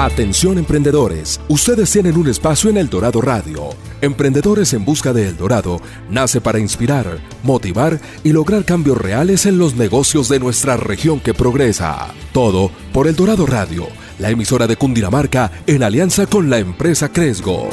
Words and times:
Atención 0.00 0.58
emprendedores, 0.58 1.40
ustedes 1.48 1.90
tienen 1.90 2.16
un 2.16 2.28
espacio 2.28 2.70
en 2.70 2.76
El 2.76 2.88
Dorado 2.88 3.20
Radio. 3.20 3.70
Emprendedores 4.00 4.72
en 4.72 4.84
Busca 4.84 5.12
de 5.12 5.26
El 5.26 5.36
Dorado 5.36 5.80
nace 6.08 6.40
para 6.40 6.60
inspirar, 6.60 7.18
motivar 7.42 7.98
y 8.22 8.30
lograr 8.30 8.64
cambios 8.64 8.96
reales 8.96 9.44
en 9.44 9.58
los 9.58 9.74
negocios 9.74 10.28
de 10.28 10.38
nuestra 10.38 10.76
región 10.76 11.18
que 11.18 11.34
progresa. 11.34 12.14
Todo 12.32 12.70
por 12.92 13.08
El 13.08 13.16
Dorado 13.16 13.44
Radio, 13.44 13.88
la 14.20 14.30
emisora 14.30 14.68
de 14.68 14.76
Cundinamarca 14.76 15.50
en 15.66 15.82
alianza 15.82 16.26
con 16.26 16.48
la 16.48 16.58
empresa 16.58 17.10
Cresgo. 17.10 17.68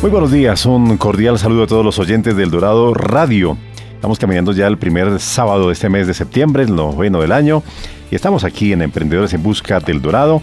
Muy 0.00 0.10
buenos 0.12 0.30
días, 0.30 0.64
un 0.66 0.96
cordial 0.98 1.36
saludo 1.40 1.64
a 1.64 1.66
todos 1.66 1.84
los 1.84 1.98
oyentes 1.98 2.36
del 2.36 2.52
Dorado 2.52 2.94
Radio. 2.94 3.58
Estamos 4.04 4.18
caminando 4.18 4.52
ya 4.52 4.66
el 4.66 4.76
primer 4.76 5.18
sábado 5.18 5.68
de 5.68 5.72
este 5.72 5.88
mes 5.88 6.06
de 6.06 6.12
septiembre, 6.12 6.64
el 6.64 6.76
noveno 6.76 7.22
del 7.22 7.32
año, 7.32 7.62
y 8.10 8.14
estamos 8.14 8.44
aquí 8.44 8.74
en 8.74 8.82
Emprendedores 8.82 9.32
en 9.32 9.42
Busca 9.42 9.80
del 9.80 10.02
Dorado, 10.02 10.42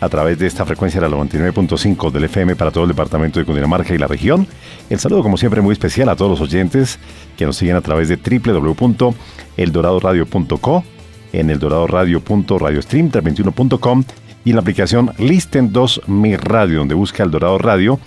a 0.00 0.08
través 0.08 0.36
de 0.40 0.48
esta 0.48 0.66
frecuencia 0.66 1.00
de 1.00 1.08
la 1.08 1.16
99.5 1.16 2.10
del 2.10 2.24
FM 2.24 2.56
para 2.56 2.72
todo 2.72 2.82
el 2.82 2.88
departamento 2.88 3.38
de 3.38 3.44
Cundinamarca 3.44 3.94
y 3.94 3.98
la 3.98 4.08
región. 4.08 4.48
El 4.90 4.98
saludo, 4.98 5.22
como 5.22 5.36
siempre, 5.36 5.60
muy 5.60 5.74
especial 5.74 6.08
a 6.08 6.16
todos 6.16 6.32
los 6.32 6.40
oyentes 6.40 6.98
que 7.36 7.46
nos 7.46 7.56
siguen 7.56 7.76
a 7.76 7.82
través 7.82 8.08
de 8.08 8.16
www.eldoradoradio.co, 8.16 10.84
en 11.32 11.50
eldoradoradio.radiostream 11.50 13.12
321.com 13.12 14.02
y 14.44 14.50
en 14.50 14.56
la 14.56 14.62
aplicación 14.62 15.12
Listen 15.18 15.72
2 15.72 16.02
Mi 16.08 16.34
Radio, 16.34 16.80
donde 16.80 16.96
busca 16.96 17.22
El 17.22 17.30
Dorado 17.30 17.58
Radio 17.58 18.00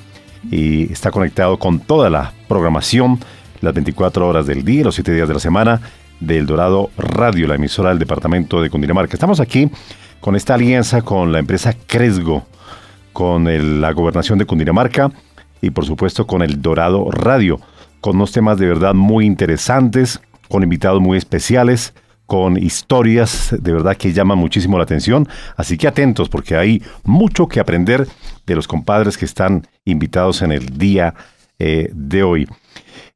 y 0.52 0.92
está 0.92 1.12
conectado 1.12 1.60
con 1.60 1.80
toda 1.80 2.10
la 2.10 2.34
programación 2.50 3.20
las 3.62 3.74
24 3.74 4.28
horas 4.28 4.46
del 4.46 4.64
día, 4.64 4.84
los 4.84 4.96
7 4.96 5.14
días 5.14 5.28
de 5.28 5.34
la 5.34 5.40
semana, 5.40 5.82
del 6.20 6.46
Dorado 6.46 6.92
Radio, 6.98 7.48
la 7.48 7.56
emisora 7.56 7.90
del 7.90 8.00
departamento 8.00 8.62
de 8.62 8.70
Cundinamarca. 8.70 9.14
Estamos 9.14 9.40
aquí 9.40 9.70
con 10.20 10.36
esta 10.36 10.54
alianza 10.54 11.02
con 11.02 11.32
la 11.32 11.40
empresa 11.40 11.76
Cresgo, 11.88 12.46
con 13.14 13.82
la 13.82 13.92
gobernación 13.92 14.38
de 14.40 14.46
Cundinamarca 14.46 15.12
y 15.62 15.72
por 15.72 15.86
supuesto 15.86 16.28
con 16.28 16.42
el 16.42 16.62
Dorado 16.62 17.10
Radio, 17.12 17.60
con 18.02 18.16
unos 18.16 18.32
temas 18.32 18.58
de 18.58 18.68
verdad 18.68 18.94
muy 18.94 19.26
interesantes, 19.26 20.22
con 20.50 20.64
invitados 20.64 21.02
muy 21.02 21.18
especiales, 21.18 21.94
con 22.26 22.58
historias 22.58 23.54
de 23.60 23.74
verdad 23.74 23.98
que 23.98 24.14
llaman 24.14 24.38
muchísimo 24.38 24.78
la 24.78 24.84
atención. 24.84 25.28
Así 25.58 25.78
que 25.78 25.88
atentos 25.88 26.30
porque 26.30 26.56
hay 26.56 26.82
mucho 27.04 27.48
que 27.48 27.60
aprender 27.60 28.08
de 28.46 28.56
los 28.56 28.68
compadres 28.68 29.18
que 29.18 29.26
están 29.26 29.68
invitados 29.86 30.42
en 30.42 30.52
el 30.52 30.78
día 30.78 31.14
eh, 31.60 31.90
de 31.94 32.24
hoy. 32.24 32.48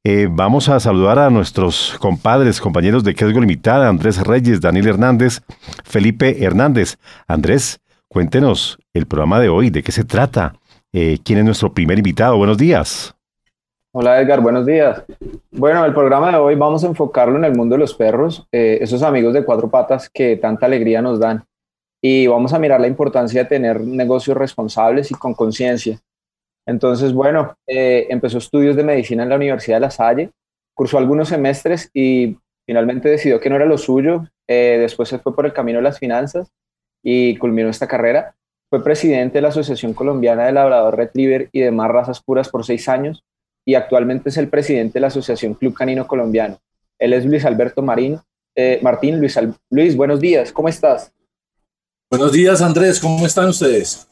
Eh, 0.07 0.27
vamos 0.29 0.69
a 0.69 0.79
saludar 0.79 1.17
a 1.17 1.31
nuestros 1.31 1.97
compadres, 1.99 2.61
compañeros 2.61 3.03
de 3.03 3.15
Quesgo 3.15 3.39
Limitada, 3.39 3.89
Andrés 3.89 4.21
Reyes, 4.21 4.61
Daniel 4.61 4.89
Hernández, 4.89 5.41
Felipe 5.83 6.43
Hernández. 6.43 6.97
Andrés, 7.27 7.79
cuéntenos 8.07 8.77
el 8.93 9.07
programa 9.07 9.39
de 9.39 9.49
hoy, 9.49 9.71
de 9.71 9.81
qué 9.81 9.91
se 9.91 10.03
trata, 10.03 10.53
eh, 10.93 11.17
quién 11.25 11.39
es 11.39 11.45
nuestro 11.45 11.73
primer 11.73 11.97
invitado. 11.97 12.37
Buenos 12.37 12.59
días. 12.59 13.15
Hola 13.93 14.21
Edgar, 14.21 14.41
buenos 14.41 14.67
días. 14.67 15.01
Bueno, 15.49 15.83
el 15.83 15.93
programa 15.95 16.29
de 16.29 16.37
hoy 16.37 16.53
vamos 16.53 16.83
a 16.83 16.87
enfocarlo 16.87 17.39
en 17.39 17.45
el 17.45 17.55
mundo 17.55 17.73
de 17.73 17.79
los 17.79 17.95
perros, 17.95 18.47
eh, 18.51 18.77
esos 18.81 19.01
amigos 19.01 19.33
de 19.33 19.43
cuatro 19.43 19.71
patas 19.71 20.07
que 20.07 20.37
tanta 20.37 20.67
alegría 20.67 21.01
nos 21.01 21.19
dan. 21.19 21.43
Y 21.99 22.27
vamos 22.27 22.53
a 22.53 22.59
mirar 22.59 22.79
la 22.79 22.87
importancia 22.87 23.41
de 23.41 23.49
tener 23.49 23.81
negocios 23.81 24.37
responsables 24.37 25.09
y 25.09 25.15
con 25.15 25.33
conciencia. 25.33 25.99
Entonces, 26.65 27.13
bueno, 27.13 27.55
eh, 27.67 28.07
empezó 28.09 28.37
estudios 28.37 28.75
de 28.75 28.83
medicina 28.83 29.23
en 29.23 29.29
la 29.29 29.35
Universidad 29.35 29.77
de 29.77 29.81
La 29.81 29.91
Salle, 29.91 30.31
cursó 30.73 30.97
algunos 30.97 31.29
semestres 31.29 31.89
y 31.93 32.37
finalmente 32.65 33.09
decidió 33.09 33.39
que 33.39 33.49
no 33.49 33.55
era 33.55 33.65
lo 33.65 33.77
suyo. 33.77 34.27
Eh, 34.47 34.77
después 34.79 35.09
se 35.09 35.19
fue 35.19 35.35
por 35.35 35.45
el 35.45 35.53
camino 35.53 35.79
de 35.79 35.83
las 35.83 35.99
finanzas 35.99 36.51
y 37.03 37.37
culminó 37.37 37.69
esta 37.69 37.87
carrera. 37.87 38.35
Fue 38.69 38.83
presidente 38.83 39.37
de 39.37 39.41
la 39.43 39.49
Asociación 39.49 39.93
Colombiana 39.93 40.45
de 40.45 40.51
Labrador 40.51 40.97
Retriever 40.97 41.49
y 41.51 41.61
demás 41.61 41.89
razas 41.89 42.21
puras 42.21 42.49
por 42.49 42.65
seis 42.65 42.89
años 42.89 43.23
y 43.63 43.75
actualmente 43.75 44.29
es 44.29 44.37
el 44.37 44.49
presidente 44.49 44.93
de 44.93 45.01
la 45.01 45.07
Asociación 45.07 45.53
Club 45.53 45.75
Canino 45.75 46.07
Colombiano. 46.07 46.59
Él 46.97 47.13
es 47.13 47.25
Luis 47.25 47.45
Alberto 47.45 47.81
Marín. 47.81 48.19
Eh, 48.55 48.79
Martín, 48.81 49.19
Luis, 49.19 49.37
Luis, 49.69 49.97
buenos 49.97 50.21
días, 50.21 50.51
¿cómo 50.51 50.69
estás? 50.69 51.11
Buenos 52.09 52.31
días, 52.31 52.61
Andrés, 52.61 53.01
¿cómo 53.01 53.25
están 53.25 53.49
ustedes? 53.49 54.07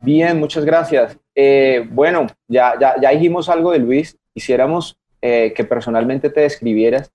Bien, 0.00 0.38
muchas 0.38 0.64
gracias. 0.64 1.18
Eh, 1.34 1.86
bueno, 1.90 2.26
ya, 2.48 2.74
ya, 2.78 3.10
dijimos 3.10 3.48
algo 3.48 3.72
de 3.72 3.78
Luis. 3.78 4.16
Quisiéramos 4.34 4.96
eh, 5.22 5.52
que 5.56 5.64
personalmente 5.64 6.30
te 6.30 6.42
describieras 6.42 7.10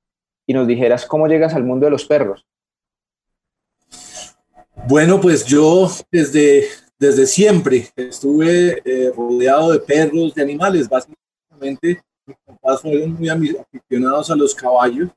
y 0.46 0.54
nos 0.54 0.68
dijeras 0.68 1.06
cómo 1.06 1.28
llegas 1.28 1.54
al 1.54 1.64
mundo 1.64 1.86
de 1.86 1.92
los 1.92 2.06
perros. 2.06 2.46
Bueno, 4.88 5.22
pues 5.22 5.46
yo 5.46 5.88
desde, 6.12 6.66
desde 6.98 7.28
siempre 7.28 7.90
estuve 7.96 8.82
eh, 8.84 9.12
rodeado 9.16 9.72
de 9.72 9.80
perros, 9.80 10.34
de 10.34 10.42
animales. 10.42 10.90
Básicamente, 10.90 12.02
mis 12.26 12.38
papás 12.44 12.82
fueron 12.82 13.14
muy 13.14 13.30
aficionados 13.30 14.32
a 14.32 14.36
los 14.36 14.56
caballos 14.56 15.10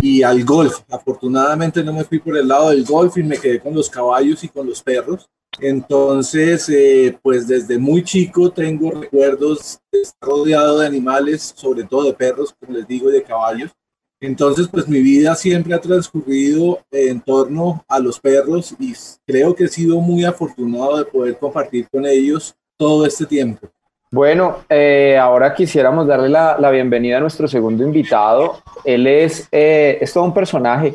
y 0.00 0.22
al 0.22 0.44
golf. 0.44 0.80
Afortunadamente 0.90 1.82
no 1.82 1.92
me 1.92 2.04
fui 2.04 2.18
por 2.18 2.36
el 2.36 2.48
lado 2.48 2.70
del 2.70 2.84
golf 2.84 3.16
y 3.18 3.22
me 3.22 3.38
quedé 3.38 3.60
con 3.60 3.74
los 3.74 3.90
caballos 3.90 4.42
y 4.44 4.48
con 4.48 4.66
los 4.66 4.82
perros. 4.82 5.28
Entonces, 5.58 6.68
eh, 6.68 7.18
pues 7.22 7.46
desde 7.46 7.78
muy 7.78 8.04
chico 8.04 8.50
tengo 8.50 8.90
recuerdos 8.90 9.80
de 9.90 10.02
rodeado 10.20 10.80
de 10.80 10.86
animales, 10.86 11.54
sobre 11.56 11.84
todo 11.84 12.04
de 12.04 12.12
perros, 12.12 12.54
como 12.58 12.76
les 12.76 12.86
digo, 12.86 13.08
y 13.08 13.14
de 13.14 13.22
caballos. 13.22 13.70
Entonces, 14.20 14.68
pues 14.68 14.88
mi 14.88 15.00
vida 15.00 15.34
siempre 15.34 15.74
ha 15.74 15.80
transcurrido 15.80 16.80
en 16.90 17.20
torno 17.20 17.84
a 17.86 17.98
los 17.98 18.18
perros 18.18 18.74
y 18.78 18.94
creo 19.26 19.54
que 19.54 19.64
he 19.64 19.68
sido 19.68 20.00
muy 20.00 20.24
afortunado 20.24 20.98
de 20.98 21.04
poder 21.04 21.38
compartir 21.38 21.88
con 21.90 22.06
ellos 22.06 22.54
todo 22.78 23.06
este 23.06 23.26
tiempo. 23.26 23.68
Bueno, 24.10 24.58
eh, 24.68 25.18
ahora 25.20 25.54
quisiéramos 25.54 26.06
darle 26.06 26.28
la, 26.28 26.70
bienvenida 26.70 27.18
a 27.18 27.20
nuestro 27.20 27.48
segundo 27.48 27.84
invitado. 27.84 28.62
Él 28.84 29.06
es, 29.06 29.48
eh, 29.50 29.98
es 30.00 30.12
todo 30.12 30.24
un 30.24 30.34
personaje 30.34 30.94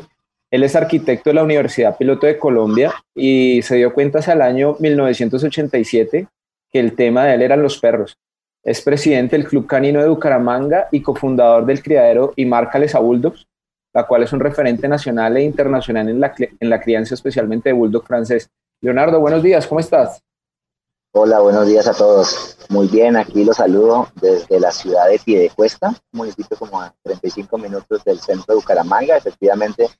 él 0.52 0.62
es 0.64 0.76
arquitecto 0.76 1.30
de 1.30 1.34
la 1.34 1.44
Universidad 1.44 1.96
Piloto 1.96 2.26
de 2.26 2.38
Colombia 2.38 2.92
y 3.14 3.62
se 3.62 3.76
dio 3.76 3.94
cuenta 3.94 4.18
hacia 4.18 4.34
el 4.34 4.42
año 4.42 4.76
1987 4.80 6.28
que 6.70 6.78
el 6.78 6.94
tema 6.94 7.24
de 7.24 7.34
él 7.34 7.42
eran 7.42 7.62
los 7.62 7.78
perros. 7.78 8.18
Es 8.62 8.82
presidente 8.82 9.34
del 9.34 9.48
Club 9.48 9.66
Canino 9.66 10.02
de 10.02 10.08
Bucaramanga 10.08 10.88
y 10.92 11.00
cofundador 11.00 11.64
del 11.64 11.82
criadero 11.82 12.34
y 12.36 12.44
marca 12.44 12.78
Les 12.78 12.92
Bulldogs, 12.92 13.48
la 13.94 14.06
cual 14.06 14.24
es 14.24 14.32
un 14.34 14.40
referente 14.40 14.86
nacional 14.88 15.38
e 15.38 15.42
internacional 15.42 16.10
en 16.10 16.20
la, 16.20 16.34
en 16.38 16.68
la 16.68 16.80
crianza 16.82 17.14
especialmente 17.14 17.70
de 17.70 17.72
bulldog 17.72 18.06
francés. 18.06 18.50
Leonardo, 18.82 19.20
buenos 19.20 19.42
días, 19.42 19.66
¿cómo 19.66 19.80
estás? 19.80 20.22
Hola, 21.14 21.40
buenos 21.40 21.66
días 21.66 21.86
a 21.88 21.92
todos. 21.92 22.56
Muy 22.70 22.88
bien, 22.88 23.18
aquí 23.18 23.44
los 23.44 23.58
saludo 23.58 24.08
desde 24.14 24.58
la 24.58 24.70
ciudad 24.70 25.10
de 25.10 25.18
Piedecuesta, 25.18 25.94
municipio 26.10 26.56
como 26.56 26.80
a 26.80 26.94
35 27.02 27.58
minutos 27.58 28.02
del 28.02 28.18
centro 28.18 28.54
de 28.54 28.54
Bucaramanga. 28.54 29.18
Efectivamente, 29.18 29.90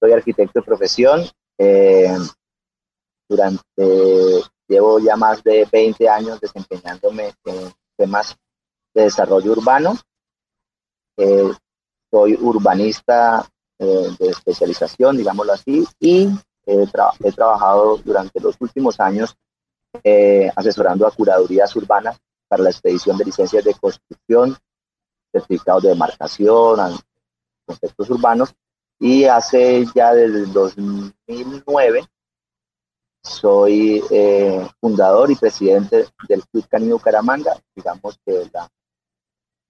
soy 0.00 0.10
arquitecto 0.10 0.58
de 0.58 0.66
profesión. 0.66 1.22
Eh, 1.56 2.12
durante, 3.28 4.42
llevo 4.66 4.98
ya 4.98 5.14
más 5.14 5.44
de 5.44 5.64
20 5.70 6.08
años 6.08 6.40
desempeñándome 6.40 7.32
en 7.44 7.72
temas 7.96 8.36
de 8.94 9.02
desarrollo 9.04 9.52
urbano. 9.52 9.96
Eh, 11.18 11.52
soy 12.10 12.34
urbanista 12.34 13.46
eh, 13.78 14.08
de 14.18 14.30
especialización, 14.30 15.18
digámoslo 15.18 15.52
así, 15.52 15.86
y 16.00 16.28
he 16.66 17.30
trabajado 17.32 17.98
durante 17.98 18.40
los 18.40 18.56
últimos 18.60 18.98
años 18.98 19.36
asesorando 20.56 21.06
a 21.06 21.10
curadurías 21.10 21.74
urbanas 21.76 22.18
para 22.48 22.64
la 22.64 22.70
expedición 22.70 23.16
de 23.16 23.24
licencias 23.24 23.64
de 23.64 23.74
construcción, 23.74 24.56
certificados 25.32 25.82
de 25.84 25.88
demarcación, 25.90 26.98
conceptos 27.66 28.10
urbanos 28.10 28.54
y 28.98 29.24
hace 29.24 29.84
ya 29.94 30.14
desde 30.14 30.38
el 30.38 30.52
2009 30.52 32.04
soy 33.22 34.02
eh, 34.10 34.66
fundador 34.80 35.30
y 35.30 35.36
presidente 35.36 36.06
del 36.28 36.44
Club 36.46 36.66
Canino 36.68 36.96
Bucaramanga, 36.96 37.56
digamos 37.74 38.18
que 38.24 38.48
la, 38.52 38.68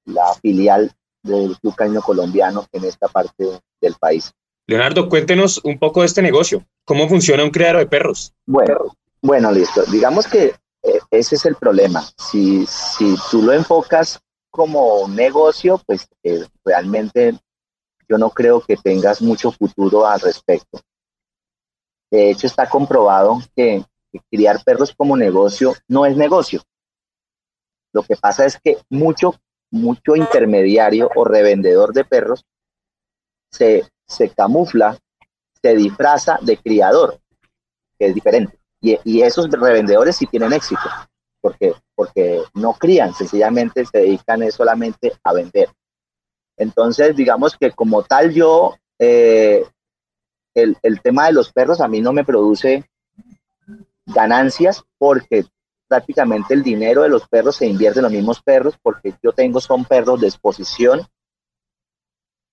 la 0.06 0.34
filial 0.34 0.90
del 1.22 1.56
Club 1.58 1.74
Canino 1.74 2.00
Colombiano 2.00 2.66
en 2.72 2.84
esta 2.84 3.08
parte 3.08 3.44
del 3.80 3.94
país. 3.94 4.32
Leonardo, 4.66 5.08
cuéntenos 5.08 5.60
un 5.64 5.78
poco 5.78 6.00
de 6.00 6.06
este 6.06 6.22
negocio. 6.22 6.66
¿Cómo 6.84 7.08
funciona 7.08 7.44
un 7.44 7.50
criadero 7.50 7.78
de 7.78 7.86
perros? 7.86 8.32
Bueno, 8.46 8.96
bueno 9.22 9.50
listo. 9.52 9.84
Digamos 9.84 10.26
que 10.26 10.54
eh, 10.82 10.98
ese 11.10 11.36
es 11.36 11.46
el 11.46 11.56
problema. 11.56 12.02
Si, 12.18 12.66
si 12.66 13.14
tú 13.30 13.42
lo 13.42 13.52
enfocas 13.52 14.20
como 14.50 15.08
negocio, 15.08 15.80
pues 15.86 16.08
eh, 16.22 16.44
realmente 16.64 17.38
yo 18.08 18.18
no 18.18 18.30
creo 18.30 18.60
que 18.60 18.76
tengas 18.76 19.22
mucho 19.22 19.50
futuro 19.52 20.06
al 20.06 20.20
respecto. 20.20 20.80
De 22.10 22.30
hecho, 22.30 22.46
está 22.46 22.68
comprobado 22.68 23.38
que, 23.56 23.84
criar 24.30 24.62
perros 24.62 24.92
como 24.94 25.16
negocio 25.16 25.72
no 25.88 26.04
es 26.04 26.14
negocio. 26.14 26.60
Lo 27.94 28.02
que 28.02 28.14
pasa 28.14 28.44
es 28.44 28.60
que 28.62 28.76
mucho, 28.90 29.34
mucho 29.70 30.16
intermediario 30.16 31.08
o 31.14 31.24
revendedor 31.24 31.94
de 31.94 32.04
perros 32.04 32.44
se, 33.50 33.88
se 34.06 34.28
camufla, 34.28 34.98
se 35.62 35.74
disfraza 35.74 36.38
de 36.42 36.58
criador, 36.58 37.18
que 37.98 38.08
es 38.08 38.14
diferente. 38.14 38.61
Y, 38.82 38.98
y 39.04 39.22
esos 39.22 39.48
revendedores 39.50 40.16
sí 40.16 40.26
tienen 40.26 40.52
éxito, 40.52 40.82
porque, 41.40 41.72
porque 41.94 42.42
no 42.52 42.74
crían, 42.74 43.14
sencillamente 43.14 43.86
se 43.86 43.98
dedican 43.98 44.50
solamente 44.50 45.14
a 45.24 45.32
vender. 45.32 45.70
Entonces, 46.58 47.16
digamos 47.16 47.56
que 47.56 47.70
como 47.70 48.02
tal 48.02 48.34
yo, 48.34 48.76
eh, 48.98 49.64
el, 50.54 50.76
el 50.82 51.00
tema 51.00 51.26
de 51.26 51.32
los 51.32 51.52
perros 51.52 51.80
a 51.80 51.88
mí 51.88 52.00
no 52.00 52.12
me 52.12 52.24
produce 52.24 52.84
ganancias 54.06 54.82
porque 54.98 55.44
prácticamente 55.88 56.54
el 56.54 56.62
dinero 56.62 57.02
de 57.02 57.08
los 57.08 57.28
perros 57.28 57.56
se 57.56 57.66
invierte 57.66 58.00
en 58.00 58.04
los 58.04 58.12
mismos 58.12 58.42
perros 58.42 58.74
porque 58.82 59.14
yo 59.22 59.32
tengo 59.32 59.60
son 59.60 59.84
perros 59.84 60.20
de 60.20 60.28
exposición 60.28 61.06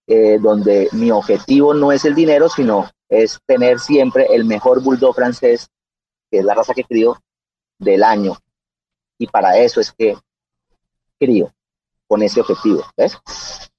eh, 0.08 0.38
donde 0.40 0.90
mi 0.92 1.12
objetivo 1.12 1.74
no 1.74 1.92
es 1.92 2.06
el 2.06 2.16
dinero 2.16 2.50
sino 2.50 2.90
es 3.08 3.40
tener 3.46 3.80
siempre 3.80 4.28
el 4.32 4.46
mejor 4.46 4.84
bulldog 4.84 5.16
francés 5.16 5.70
que 6.30 6.40
es 6.40 6.46
la 6.46 6.54
raza 6.54 6.74
que 6.74 6.84
crío 6.84 7.18
del 7.78 8.04
año 8.04 8.38
y 9.18 9.28
para 9.28 9.58
eso 9.58 9.80
es 9.80 9.92
que 9.92 10.16
crío 11.20 11.54
con 12.08 12.24
ese 12.24 12.42
objetivo 12.42 12.84
¿ves? 12.98 13.18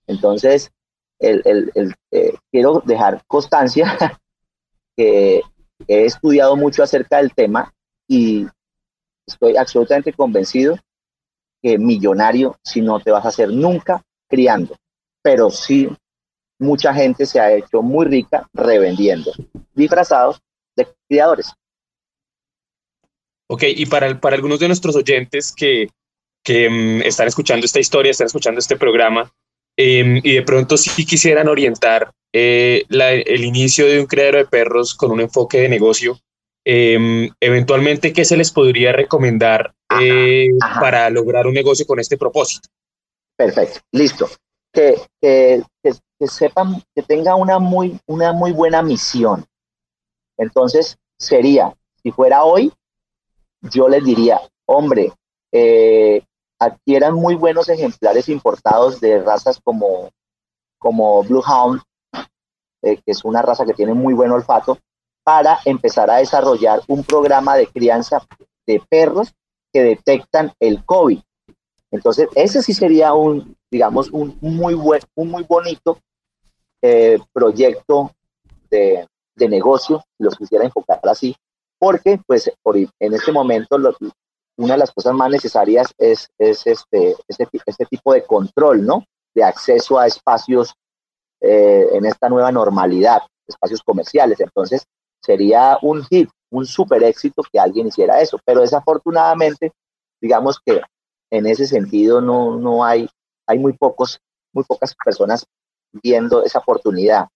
entonces 0.06 0.70
el, 1.18 1.42
el, 1.74 1.94
eh, 2.10 2.34
quiero 2.50 2.82
dejar 2.84 3.22
constancia 3.26 3.96
que 4.96 5.42
he 5.86 6.04
estudiado 6.04 6.56
mucho 6.56 6.82
acerca 6.82 7.18
del 7.18 7.34
tema 7.34 7.72
y 8.08 8.46
estoy 9.26 9.56
absolutamente 9.56 10.12
convencido 10.12 10.76
que 11.62 11.78
millonario 11.78 12.58
si 12.64 12.80
no 12.80 13.00
te 13.00 13.10
vas 13.10 13.24
a 13.24 13.28
hacer 13.28 13.50
nunca 13.50 14.02
criando, 14.28 14.76
pero 15.22 15.50
sí 15.50 15.88
mucha 16.58 16.92
gente 16.94 17.26
se 17.26 17.40
ha 17.40 17.52
hecho 17.52 17.82
muy 17.82 18.06
rica 18.06 18.48
revendiendo, 18.52 19.32
disfrazados 19.74 20.40
de 20.76 20.88
criadores. 21.08 21.52
Ok, 23.52 23.64
y 23.66 23.86
para, 23.86 24.20
para 24.20 24.36
algunos 24.36 24.60
de 24.60 24.68
nuestros 24.68 24.94
oyentes 24.94 25.52
que, 25.52 25.88
que 26.44 26.68
um, 26.68 27.02
están 27.02 27.26
escuchando 27.26 27.66
esta 27.66 27.80
historia, 27.80 28.12
están 28.12 28.28
escuchando 28.28 28.60
este 28.60 28.76
programa, 28.76 29.32
eh, 29.76 30.20
y 30.22 30.34
de 30.34 30.42
pronto 30.42 30.76
sí 30.76 31.04
quisieran 31.04 31.48
orientar 31.48 32.12
eh, 32.32 32.84
la, 32.88 33.10
el 33.10 33.44
inicio 33.44 33.88
de 33.88 33.98
un 33.98 34.06
criadero 34.06 34.38
de 34.38 34.46
perros 34.46 34.94
con 34.94 35.10
un 35.10 35.20
enfoque 35.20 35.62
de 35.62 35.68
negocio, 35.68 36.20
eh, 36.64 37.28
eventualmente, 37.40 38.12
¿qué 38.12 38.24
se 38.24 38.36
les 38.36 38.52
podría 38.52 38.92
recomendar 38.92 39.74
eh, 40.00 40.46
ajá, 40.62 40.72
ajá. 40.72 40.80
para 40.80 41.10
lograr 41.10 41.48
un 41.48 41.54
negocio 41.54 41.84
con 41.86 41.98
este 41.98 42.16
propósito? 42.16 42.68
Perfecto, 43.36 43.80
listo. 43.90 44.28
Que, 44.72 44.94
que, 45.20 45.60
que, 45.82 45.90
que, 46.20 46.26
sepan, 46.28 46.80
que 46.94 47.02
tenga 47.02 47.34
una 47.34 47.58
muy, 47.58 47.98
una 48.06 48.32
muy 48.32 48.52
buena 48.52 48.80
misión. 48.80 49.44
Entonces, 50.38 50.96
sería, 51.18 51.74
si 52.00 52.12
fuera 52.12 52.44
hoy, 52.44 52.72
yo 53.62 53.88
les 53.88 54.04
diría, 54.04 54.40
hombre, 54.66 55.12
eh, 55.52 56.22
adquieran 56.58 57.14
muy 57.14 57.34
buenos 57.34 57.68
ejemplares 57.68 58.28
importados 58.28 59.00
de 59.00 59.20
razas 59.22 59.60
como, 59.62 60.10
como 60.78 61.22
Blue 61.24 61.42
Hound, 61.46 61.80
eh, 62.82 62.96
que 62.96 63.12
es 63.12 63.24
una 63.24 63.42
raza 63.42 63.64
que 63.64 63.74
tiene 63.74 63.94
muy 63.94 64.14
buen 64.14 64.30
olfato, 64.30 64.78
para 65.22 65.58
empezar 65.64 66.10
a 66.10 66.16
desarrollar 66.16 66.80
un 66.88 67.04
programa 67.04 67.56
de 67.56 67.66
crianza 67.66 68.22
de 68.66 68.82
perros 68.88 69.32
que 69.72 69.82
detectan 69.82 70.52
el 70.58 70.84
COVID. 70.84 71.20
Entonces, 71.90 72.28
ese 72.34 72.62
sí 72.62 72.72
sería 72.72 73.12
un, 73.14 73.56
digamos, 73.70 74.10
un 74.10 74.38
muy, 74.40 74.74
buen, 74.74 75.02
un 75.14 75.30
muy 75.30 75.44
bonito 75.44 75.98
eh, 76.82 77.18
proyecto 77.32 78.12
de, 78.70 79.06
de, 79.34 79.48
negocio, 79.48 80.02
si 80.16 80.24
los 80.24 80.36
quisiera 80.36 80.64
enfocar 80.64 81.00
así, 81.04 81.36
porque 81.80 82.20
pues 82.26 82.52
en 83.00 83.14
este 83.14 83.32
momento 83.32 83.76
una 84.58 84.74
de 84.74 84.78
las 84.78 84.92
cosas 84.92 85.14
más 85.14 85.30
necesarias 85.30 85.88
es, 85.96 86.28
es 86.38 86.66
este, 86.66 87.16
este, 87.26 87.48
este, 87.64 87.86
tipo 87.86 88.12
de 88.12 88.22
control, 88.22 88.84
¿no? 88.84 89.02
De 89.34 89.42
acceso 89.42 89.98
a 89.98 90.06
espacios 90.06 90.74
eh, 91.40 91.88
en 91.92 92.04
esta 92.04 92.28
nueva 92.28 92.52
normalidad, 92.52 93.22
espacios 93.48 93.82
comerciales. 93.82 94.38
Entonces, 94.40 94.84
sería 95.22 95.78
un 95.80 96.04
hit, 96.04 96.28
un 96.50 96.66
super 96.66 97.02
éxito 97.02 97.42
que 97.50 97.58
alguien 97.58 97.86
hiciera 97.86 98.20
eso. 98.20 98.38
Pero 98.44 98.60
desafortunadamente, 98.60 99.72
digamos 100.20 100.60
que 100.62 100.82
en 101.30 101.46
ese 101.46 101.66
sentido 101.66 102.20
no, 102.20 102.56
no 102.56 102.84
hay, 102.84 103.08
hay 103.46 103.58
muy 103.58 103.72
pocos, 103.72 104.20
muy 104.52 104.64
pocas 104.64 104.94
personas 105.02 105.46
viendo 105.90 106.44
esa 106.44 106.58
oportunidad. 106.58 107.28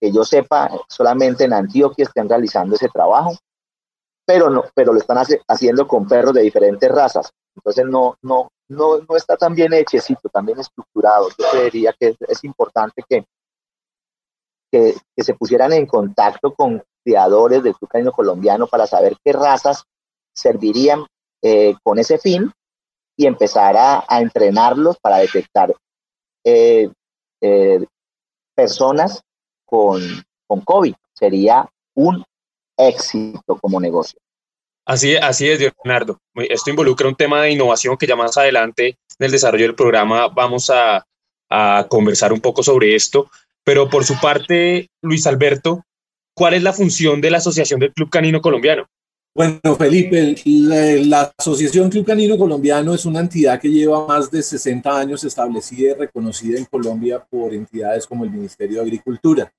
Que 0.00 0.12
yo 0.12 0.22
sepa, 0.24 0.70
solamente 0.88 1.44
en 1.44 1.54
Antioquia 1.54 2.04
están 2.04 2.28
realizando 2.28 2.76
ese 2.76 2.88
trabajo 2.88 3.32
pero 4.30 4.48
no, 4.48 4.62
pero 4.76 4.92
lo 4.92 5.00
están 5.00 5.18
haciendo 5.48 5.88
con 5.88 6.06
perros 6.06 6.32
de 6.34 6.42
diferentes 6.42 6.88
razas. 6.88 7.32
Entonces 7.56 7.84
no, 7.84 8.14
no, 8.22 8.52
no, 8.68 8.98
no 8.98 9.16
está 9.16 9.36
tan 9.36 9.56
bien 9.56 9.72
hechecito, 9.72 10.28
tan 10.28 10.46
bien 10.46 10.60
estructurado. 10.60 11.28
Yo 11.30 11.46
creería 11.50 11.92
que 11.98 12.14
es, 12.28 12.44
importante 12.44 13.02
que, 13.08 13.24
que, 14.70 14.94
se 15.16 15.34
pusieran 15.34 15.72
en 15.72 15.84
contacto 15.84 16.54
con 16.54 16.80
criadores 17.02 17.64
del 17.64 17.74
club 17.74 18.12
colombiano 18.12 18.68
para 18.68 18.86
saber 18.86 19.16
qué 19.24 19.32
razas 19.32 19.82
servirían 20.32 21.04
eh, 21.42 21.74
con 21.82 21.98
ese 21.98 22.16
fin 22.18 22.52
y 23.16 23.26
empezar 23.26 23.76
a, 23.76 24.04
a 24.06 24.20
entrenarlos 24.20 24.96
para 25.00 25.16
detectar 25.16 25.74
eh, 26.44 26.88
eh, 27.40 27.84
personas 28.54 29.24
con, 29.66 30.00
con 30.46 30.60
COVID. 30.60 30.94
Sería 31.14 31.68
un 31.96 32.24
éxito 32.88 33.56
como 33.60 33.80
negocio. 33.80 34.18
Así, 34.84 35.16
así 35.16 35.48
es, 35.48 35.60
Leonardo. 35.60 36.18
Esto 36.34 36.70
involucra 36.70 37.06
un 37.06 37.14
tema 37.14 37.42
de 37.42 37.52
innovación 37.52 37.96
que 37.96 38.06
ya 38.06 38.16
más 38.16 38.36
adelante 38.36 38.88
en 39.18 39.24
el 39.26 39.30
desarrollo 39.30 39.66
del 39.66 39.74
programa 39.74 40.28
vamos 40.28 40.70
a, 40.70 41.04
a 41.50 41.86
conversar 41.88 42.32
un 42.32 42.40
poco 42.40 42.62
sobre 42.62 42.94
esto. 42.94 43.30
Pero 43.62 43.88
por 43.88 44.04
su 44.04 44.18
parte, 44.20 44.88
Luis 45.02 45.26
Alberto, 45.26 45.84
¿cuál 46.34 46.54
es 46.54 46.62
la 46.62 46.72
función 46.72 47.20
de 47.20 47.30
la 47.30 47.38
Asociación 47.38 47.80
del 47.80 47.92
Club 47.92 48.10
Canino 48.10 48.40
Colombiano? 48.40 48.86
Bueno, 49.32 49.76
Felipe, 49.78 50.34
la, 50.44 50.84
la, 51.06 51.32
Asociación 51.38 51.88
Club 51.88 52.04
Canino 52.04 52.36
Colombiano 52.36 52.94
es 52.94 53.04
una 53.04 53.20
entidad 53.20 53.60
que 53.60 53.68
lleva 53.68 54.06
más 54.06 54.28
de 54.28 54.42
60 54.42 54.98
años 54.98 55.22
establecida 55.22 55.92
y 55.92 55.94
reconocida 55.94 56.58
en 56.58 56.64
Colombia 56.64 57.24
por 57.30 57.54
entidades 57.54 58.06
como 58.08 58.24
el 58.24 58.30
Ministerio 58.30 58.78
de 58.78 58.82
Agricultura. 58.82 59.52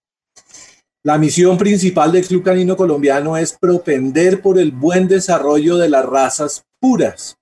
La 1.04 1.18
misión 1.18 1.58
principal 1.58 2.12
del 2.12 2.28
Club 2.28 2.44
Canino 2.44 2.78
Colombiano 2.78 3.36
es 3.36 3.54
propender 3.54 4.42
por 4.42 4.60
el 4.60 4.72
buen 4.72 5.08
desarrollo 5.08 5.78
de 5.78 5.90
las 5.90 6.06
razas 6.06 6.64
puras. 6.80 7.38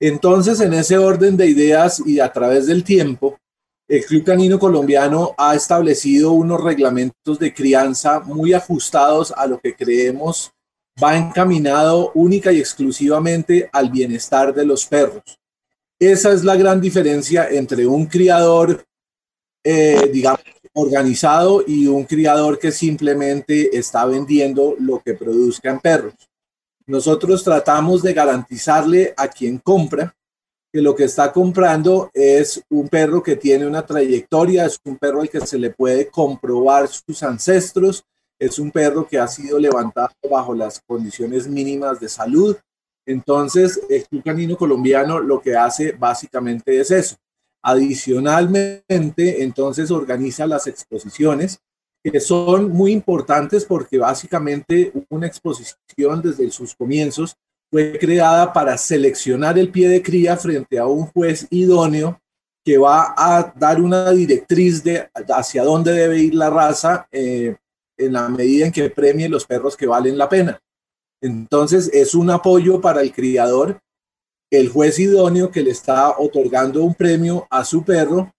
Entonces, 0.00 0.60
en 0.60 0.74
ese 0.74 0.98
orden 0.98 1.36
de 1.36 1.46
ideas 1.46 2.02
y 2.04 2.18
a 2.18 2.32
través 2.32 2.66
del 2.66 2.82
tiempo, 2.82 3.38
el 3.86 4.04
Club 4.04 4.24
Canino 4.24 4.58
Colombiano 4.58 5.34
ha 5.38 5.54
establecido 5.54 6.32
unos 6.32 6.62
reglamentos 6.62 7.38
de 7.38 7.54
crianza 7.54 8.20
muy 8.20 8.52
ajustados 8.54 9.32
a 9.36 9.46
lo 9.46 9.60
que 9.60 9.76
creemos 9.76 10.52
va 11.02 11.16
encaminado 11.16 12.12
única 12.14 12.52
y 12.52 12.60
exclusivamente 12.60 13.68
al 13.72 13.90
bienestar 13.90 14.54
de 14.54 14.64
los 14.64 14.86
perros. 14.86 15.38
Esa 15.98 16.32
es 16.32 16.44
la 16.44 16.56
gran 16.56 16.80
diferencia 16.80 17.48
entre 17.48 17.86
un 17.86 18.06
criador, 18.06 18.84
eh, 19.64 20.10
digamos, 20.12 20.40
organizado 20.74 21.64
y 21.66 21.86
un 21.86 22.04
criador 22.04 22.58
que 22.58 22.72
simplemente 22.72 23.76
está 23.76 24.04
vendiendo 24.06 24.74
lo 24.78 25.00
que 25.00 25.14
produzcan 25.14 25.80
perros. 25.80 26.14
Nosotros 26.86 27.42
tratamos 27.42 28.02
de 28.02 28.12
garantizarle 28.12 29.14
a 29.16 29.28
quien 29.28 29.58
compra 29.58 30.14
que 30.72 30.82
lo 30.82 30.94
que 30.94 31.04
está 31.04 31.32
comprando 31.32 32.10
es 32.12 32.60
un 32.68 32.88
perro 32.88 33.22
que 33.22 33.36
tiene 33.36 33.66
una 33.66 33.86
trayectoria, 33.86 34.66
es 34.66 34.78
un 34.84 34.96
perro 34.96 35.20
al 35.20 35.30
que 35.30 35.40
se 35.40 35.56
le 35.56 35.70
puede 35.70 36.08
comprobar 36.08 36.88
sus 36.88 37.22
ancestros, 37.22 38.04
es 38.38 38.58
un 38.58 38.72
perro 38.72 39.06
que 39.06 39.18
ha 39.18 39.28
sido 39.28 39.58
levantado 39.58 40.10
bajo 40.28 40.52
las 40.52 40.80
condiciones 40.84 41.46
mínimas 41.46 42.00
de 42.00 42.08
salud. 42.08 42.56
Entonces, 43.06 43.80
el 43.88 44.22
Canino 44.22 44.56
Colombiano 44.56 45.20
lo 45.20 45.40
que 45.40 45.56
hace 45.56 45.92
básicamente 45.92 46.80
es 46.80 46.90
eso, 46.90 47.16
Adicionalmente, 47.66 49.42
entonces 49.42 49.90
organiza 49.90 50.46
las 50.46 50.66
exposiciones, 50.66 51.60
que 52.02 52.20
son 52.20 52.70
muy 52.70 52.92
importantes 52.92 53.64
porque 53.64 53.96
básicamente 53.96 54.92
una 55.08 55.26
exposición 55.26 56.20
desde 56.22 56.50
sus 56.50 56.74
comienzos 56.74 57.36
fue 57.70 57.98
creada 57.98 58.52
para 58.52 58.76
seleccionar 58.76 59.58
el 59.58 59.70
pie 59.70 59.88
de 59.88 60.02
cría 60.02 60.36
frente 60.36 60.78
a 60.78 60.86
un 60.86 61.06
juez 61.06 61.46
idóneo 61.48 62.20
que 62.62 62.76
va 62.76 63.14
a 63.16 63.54
dar 63.56 63.80
una 63.80 64.10
directriz 64.10 64.84
de 64.84 65.08
hacia 65.34 65.64
dónde 65.64 65.92
debe 65.92 66.18
ir 66.18 66.34
la 66.34 66.50
raza 66.50 67.08
eh, 67.10 67.56
en 67.96 68.12
la 68.12 68.28
medida 68.28 68.66
en 68.66 68.72
que 68.72 68.90
premie 68.90 69.28
los 69.28 69.46
perros 69.46 69.74
que 69.74 69.86
valen 69.86 70.18
la 70.18 70.28
pena. 70.28 70.60
Entonces 71.22 71.90
es 71.94 72.14
un 72.14 72.28
apoyo 72.28 72.82
para 72.82 73.00
el 73.00 73.10
criador 73.10 73.80
el 74.58 74.68
juez 74.68 74.98
idóneo 74.98 75.50
que 75.50 75.62
le 75.62 75.70
está 75.70 76.18
otorgando 76.18 76.82
un 76.84 76.94
premio 76.94 77.46
a 77.50 77.64
su 77.64 77.84
perro 77.84 78.32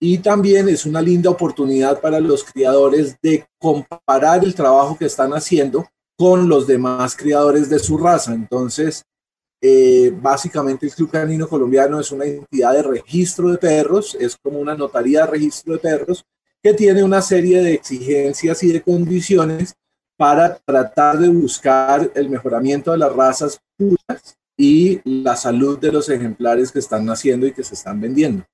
y 0.00 0.18
también 0.18 0.68
es 0.68 0.86
una 0.86 1.02
linda 1.02 1.28
oportunidad 1.28 2.00
para 2.00 2.20
los 2.20 2.42
criadores 2.42 3.16
de 3.22 3.46
comparar 3.58 4.42
el 4.42 4.54
trabajo 4.54 4.96
que 4.96 5.04
están 5.04 5.32
haciendo 5.32 5.86
con 6.16 6.48
los 6.48 6.66
demás 6.66 7.14
criadores 7.14 7.68
de 7.68 7.78
su 7.78 7.98
raza. 7.98 8.32
Entonces, 8.32 9.04
eh, 9.60 10.10
básicamente 10.14 10.86
el 10.86 10.94
Club 10.94 11.10
Canino 11.10 11.46
Colombiano 11.46 12.00
es 12.00 12.10
una 12.12 12.24
entidad 12.24 12.72
de 12.72 12.82
registro 12.82 13.50
de 13.50 13.58
perros, 13.58 14.16
es 14.18 14.36
como 14.42 14.58
una 14.58 14.74
notaría 14.74 15.20
de 15.20 15.26
registro 15.26 15.74
de 15.74 15.80
perros 15.80 16.24
que 16.62 16.72
tiene 16.72 17.02
una 17.02 17.20
serie 17.20 17.62
de 17.62 17.74
exigencias 17.74 18.62
y 18.62 18.72
de 18.72 18.82
condiciones 18.82 19.74
para 20.16 20.56
tratar 20.56 21.18
de 21.18 21.28
buscar 21.28 22.10
el 22.14 22.30
mejoramiento 22.30 22.92
de 22.92 22.98
las 22.98 23.14
razas 23.14 23.60
puras 23.76 24.39
y 24.60 25.00
la 25.04 25.36
salud 25.36 25.78
de 25.78 25.90
los 25.90 26.10
ejemplares 26.10 26.70
que 26.70 26.80
están 26.80 27.06
naciendo 27.06 27.46
y 27.46 27.52
que 27.52 27.64
se 27.64 27.72
están 27.72 27.98
vendiendo. 27.98 28.44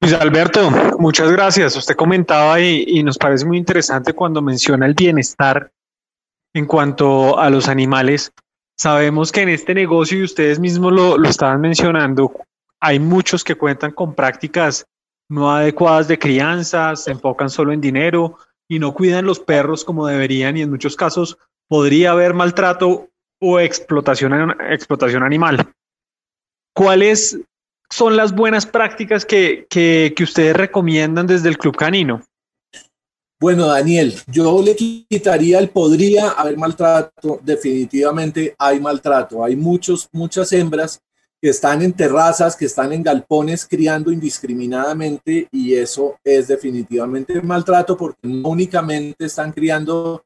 Luis 0.00 0.14
Alberto, 0.14 0.70
muchas 1.00 1.32
gracias. 1.32 1.74
Usted 1.74 1.96
comentaba 1.96 2.60
y, 2.60 3.02
nos 3.02 3.18
parece 3.18 3.44
muy 3.46 3.58
interesante 3.58 4.12
cuando 4.12 4.40
menciona 4.40 4.86
el 4.86 4.94
bienestar 4.94 5.72
en 6.54 6.66
cuanto 6.66 7.36
a 7.36 7.50
los 7.50 7.66
animales. 7.68 8.32
Sabemos 8.78 9.32
que 9.32 9.42
en 9.42 9.48
este 9.48 9.74
negocio, 9.74 10.18
y 10.18 10.22
ustedes 10.22 10.60
mismos 10.60 10.92
lo, 10.92 11.18
lo 11.18 11.28
estaban 11.28 11.60
mencionando, 11.60 12.32
hay 12.80 13.00
muchos 13.00 13.42
que 13.42 13.56
cuentan 13.56 13.90
con 13.90 14.14
prácticas 14.14 14.86
no 15.28 15.50
adecuadas 15.50 16.06
de 16.06 16.20
crianza, 16.20 16.94
se 16.94 17.10
enfocan 17.10 17.50
solo 17.50 17.72
en 17.72 17.80
dinero 17.80 18.38
y 18.68 18.78
no 18.78 18.94
cuidan 18.94 19.26
los 19.26 19.40
perros 19.40 19.84
como 19.84 20.06
deberían 20.06 20.56
y 20.56 20.62
en 20.62 20.70
muchos 20.70 20.94
casos 20.94 21.38
podría 21.66 22.12
haber 22.12 22.34
maltrato 22.34 23.08
o 23.40 23.60
explotación, 23.60 24.54
explotación 24.70 25.22
animal. 25.22 25.72
¿Cuáles 26.74 27.38
son 27.90 28.16
las 28.16 28.34
buenas 28.34 28.66
prácticas 28.66 29.24
que, 29.24 29.66
que, 29.68 30.14
ustedes 30.22 30.56
recomiendan 30.56 31.26
desde 31.26 31.48
el 31.48 31.58
Club 31.58 31.76
Canino? 31.76 32.22
Bueno, 33.40 33.66
Daniel, 33.66 34.14
yo 34.26 34.62
le 34.62 34.74
quitaría 34.74 35.58
el 35.58 35.68
podría 35.68 36.30
haber 36.30 36.56
maltrato. 36.56 37.40
Definitivamente 37.42 38.54
hay 38.58 38.80
maltrato. 38.80 39.44
Hay 39.44 39.54
muchos, 39.54 40.08
muchas 40.12 40.52
hembras 40.52 41.00
que 41.44 41.50
están 41.50 41.82
en 41.82 41.92
terrazas, 41.92 42.56
que 42.56 42.64
están 42.64 42.92
en 42.94 43.02
galpones 43.02 43.66
criando 43.66 44.10
indiscriminadamente 44.10 45.46
y 45.52 45.74
eso 45.74 46.18
es 46.24 46.48
definitivamente 46.48 47.42
maltrato 47.42 47.98
porque 47.98 48.18
no 48.22 48.48
únicamente 48.48 49.26
están 49.26 49.52
criando 49.52 50.24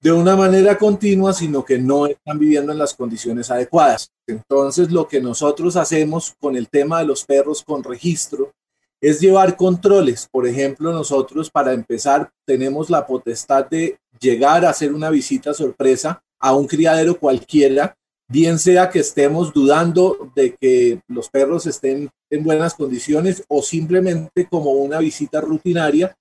de 0.00 0.12
una 0.12 0.36
manera 0.36 0.78
continua, 0.78 1.32
sino 1.32 1.64
que 1.64 1.78
no 1.78 2.06
están 2.06 2.38
viviendo 2.38 2.72
en 2.72 2.78
las 2.78 2.94
condiciones 2.94 3.50
adecuadas. 3.50 4.12
Entonces, 4.26 4.92
lo 4.92 5.08
que 5.08 5.20
nosotros 5.20 5.76
hacemos 5.76 6.34
con 6.40 6.56
el 6.56 6.68
tema 6.68 7.00
de 7.00 7.06
los 7.06 7.24
perros 7.24 7.64
con 7.64 7.82
registro 7.82 8.52
es 9.00 9.20
llevar 9.20 9.56
controles. 9.56 10.28
Por 10.30 10.46
ejemplo, 10.46 10.92
nosotros 10.92 11.50
para 11.50 11.72
empezar 11.72 12.30
tenemos 12.44 12.90
la 12.90 13.06
potestad 13.06 13.66
de 13.66 13.98
llegar 14.20 14.64
a 14.64 14.70
hacer 14.70 14.92
una 14.92 15.10
visita 15.10 15.54
sorpresa 15.54 16.22
a 16.38 16.54
un 16.54 16.66
criadero 16.66 17.18
cualquiera, 17.18 17.96
bien 18.28 18.58
sea 18.58 18.90
que 18.90 19.00
estemos 19.00 19.52
dudando 19.52 20.30
de 20.34 20.54
que 20.54 21.00
los 21.08 21.28
perros 21.28 21.66
estén 21.66 22.10
en 22.30 22.44
buenas 22.44 22.74
condiciones 22.74 23.42
o 23.48 23.62
simplemente 23.62 24.46
como 24.48 24.72
una 24.72 24.98
visita 24.98 25.40
rutinaria, 25.40 26.16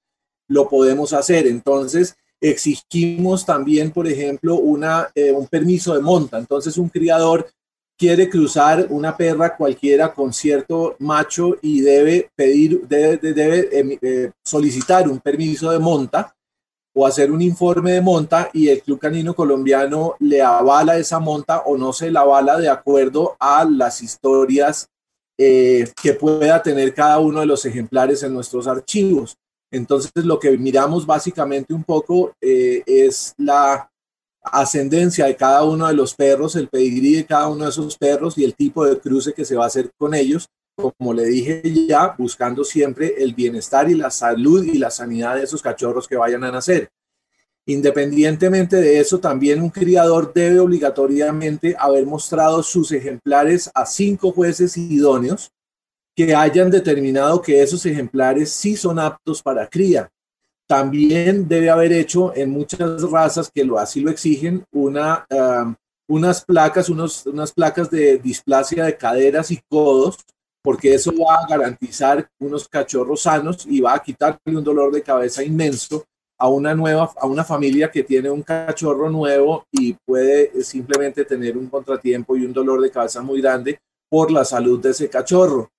lo 0.48 0.70
podemos 0.70 1.14
hacer. 1.14 1.46
Entonces, 1.46 2.16
exigimos 2.42 3.46
también, 3.46 3.92
por 3.92 4.08
ejemplo, 4.08 4.56
una, 4.56 5.10
eh, 5.16 5.32
un 5.32 5.48
permiso 5.48 5.94
de 5.94 6.02
monta. 6.02 6.38
Entonces, 6.38 6.78
un 6.78 6.90
criador 6.90 7.48
quiere 7.98 8.30
cruzar 8.30 8.88
una 8.90 9.18
perra 9.18 9.56
cualquiera 9.56 10.14
con 10.14 10.32
cierto 10.32 10.96
macho 11.00 11.58
y 11.62 11.82
debe 11.82 12.30
pedir, 12.36 12.88
debe, 12.88 13.18
debe 13.18 13.70
eh, 14.02 14.32
solicitar 14.44 15.10
un 15.10 15.20
permiso 15.20 15.72
de 15.72 15.80
monta 15.80 16.36
o 16.94 17.06
hacer 17.06 17.32
un 17.32 17.42
informe 17.42 17.94
de 17.94 18.02
monta 18.02 18.50
y 18.54 18.70
el 18.70 18.82
Club 18.82 19.00
Canino 19.00 19.36
Colombiano 19.36 20.16
le 20.20 20.42
avala 20.42 20.98
esa 20.98 21.20
monta 21.20 21.60
o 21.60 21.78
no 21.78 21.94
se 21.94 22.10
la 22.10 22.22
avala 22.22 22.58
de 22.58 22.70
acuerdo 22.70 23.36
a 23.40 23.66
las 23.66 24.02
historias 24.02 24.90
eh, 25.38 25.88
que 26.02 26.14
pueda 26.14 26.64
tener 26.64 26.96
cada 26.96 27.20
uno 27.20 27.42
de 27.42 27.46
los 27.46 27.64
ejemplares 27.66 28.24
en 28.24 28.34
nuestros 28.34 28.68
archivos. 28.68 29.38
Entonces, 29.72 30.12
lo 30.24 30.40
que 30.40 30.58
miramos 30.58 31.06
básicamente 31.06 31.74
un 31.74 31.84
poco 31.84 32.34
eh, 32.42 32.84
es 32.86 33.34
la 33.38 33.90
ascendencia 34.42 35.26
de 35.26 35.36
cada 35.36 35.64
uno 35.64 35.88
de 35.88 35.94
los 35.94 36.16
perros, 36.16 36.56
el 36.56 36.70
pedigrí 36.70 37.16
de 37.16 37.26
cada 37.26 37.50
uno 37.50 37.66
de 37.66 37.70
esos 37.70 37.98
perros 37.98 38.38
y 38.38 38.46
el 38.46 38.56
tipo 38.56 38.86
de 38.86 39.00
cruce 39.00 39.34
que 39.34 39.46
se 39.46 39.56
va 39.56 39.66
a 39.66 39.68
hacer 39.68 39.92
con 39.98 40.14
ellos. 40.14 40.48
Como 40.76 41.12
le 41.14 41.26
dije 41.26 41.62
ya, 41.88 42.16
buscando 42.18 42.64
siempre 42.64 43.16
el 43.18 43.34
bienestar 43.34 43.90
y 43.90 43.96
la 43.96 44.12
salud 44.12 44.64
y 44.64 44.78
la 44.78 44.92
sanidad 44.92 45.36
de 45.36 45.44
esos 45.44 45.62
cachorros 45.62 46.08
que 46.08 46.16
vayan 46.16 46.44
a 46.44 46.52
nacer. 46.52 46.90
Independientemente 47.66 48.78
de 48.78 49.00
eso, 49.00 49.20
también 49.20 49.62
un 49.62 49.72
criador 49.72 50.32
debe 50.34 50.60
obligatoriamente 50.60 51.76
haber 51.78 52.06
mostrado 52.06 52.64
sus 52.64 52.92
ejemplares 52.94 53.70
a 53.74 53.86
cinco 53.86 54.32
jueces 54.32 54.78
idóneos 54.78 55.52
que 56.18 56.34
hayan 56.34 56.72
determinado 56.72 57.44
que 57.44 57.62
esos 57.62 57.86
ejemplares 57.86 58.50
sí 58.50 58.76
son 58.76 58.98
aptos 58.98 59.44
para 59.44 59.68
cría. 59.68 60.10
También 60.68 61.48
debe 61.48 61.70
haber 61.70 61.94
hecho 61.94 62.36
en 62.36 62.50
muchas 62.50 63.04
razas 63.04 63.52
que 63.54 63.64
lo, 63.64 63.78
así 63.78 64.02
lo 64.02 64.10
exigen 64.10 64.66
una, 64.74 65.28
unas 66.10 66.44
placas, 66.44 66.90
unos, 66.90 67.28
unas 67.28 67.52
placas 67.52 67.92
de 67.92 68.18
displasia 68.18 68.86
de 68.86 68.98
caderas 68.98 69.52
y 69.52 69.60
codos, 69.70 70.18
porque 70.64 70.96
eso 70.96 71.14
va 71.16 71.36
a 71.36 71.48
garantizar 71.48 72.28
unos 72.40 72.68
cachorros 72.68 73.22
sanos 73.22 73.68
y 73.68 73.80
va 73.80 73.94
a 73.94 74.02
quitarle 74.02 74.58
un 74.58 74.64
dolor 74.64 74.92
de 74.92 75.04
cabeza 75.04 75.44
inmenso 75.44 76.04
a 76.40 76.50
una 76.50 76.74
nueva, 76.74 77.12
a 77.16 77.28
una 77.28 77.44
familia 77.44 77.92
que 77.92 78.04
tiene 78.04 78.32
un 78.32 78.42
cachorro 78.42 79.08
nuevo 79.08 79.66
y 79.72 79.94
puede 79.94 80.64
simplemente 80.64 81.26
tener 81.26 81.56
un 81.58 81.68
contratiempo 81.68 82.36
y 82.36 82.44
un 82.44 82.54
dolor 82.54 82.82
de 82.82 82.90
cabeza 82.90 83.22
muy 83.22 83.40
grande 83.40 83.80
por 84.10 84.32
la 84.32 84.44
salud 84.44 84.82
de 84.82 84.90
ese 84.90 85.10
cachorro. 85.10 85.70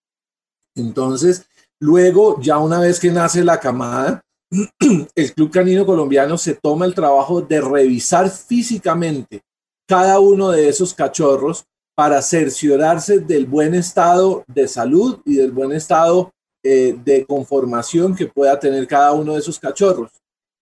Entonces, 0.79 1.47
luego, 1.81 2.41
ya 2.41 2.59
una 2.59 2.81
vez 2.81 3.01
que 3.01 3.11
nace 3.11 3.45
la 3.45 3.61
camada, 3.61 4.23
el 5.15 5.35
Club 5.35 5.51
Canino 5.51 5.85
Colombiano 5.85 6.39
se 6.39 6.55
toma 6.55 6.87
el 6.87 6.95
trabajo 6.95 7.43
de 7.43 7.61
revisar 7.61 8.31
físicamente 8.31 9.43
cada 9.87 10.21
uno 10.21 10.51
de 10.51 10.69
esos 10.69 10.95
cachorros 10.95 11.65
para 11.95 12.23
cerciorarse 12.23 13.19
del 13.19 13.47
buen 13.47 13.75
estado 13.75 14.45
de 14.47 14.69
salud 14.69 15.21
y 15.25 15.35
del 15.35 15.51
buen 15.51 15.73
estado 15.73 16.31
eh, 16.63 16.97
de 17.05 17.25
conformación 17.27 18.15
que 18.15 18.27
pueda 18.27 18.59
tener 18.59 18.87
cada 18.87 19.13
uno 19.13 19.33
de 19.33 19.41
esos 19.41 19.59
cachorros. 19.59 20.13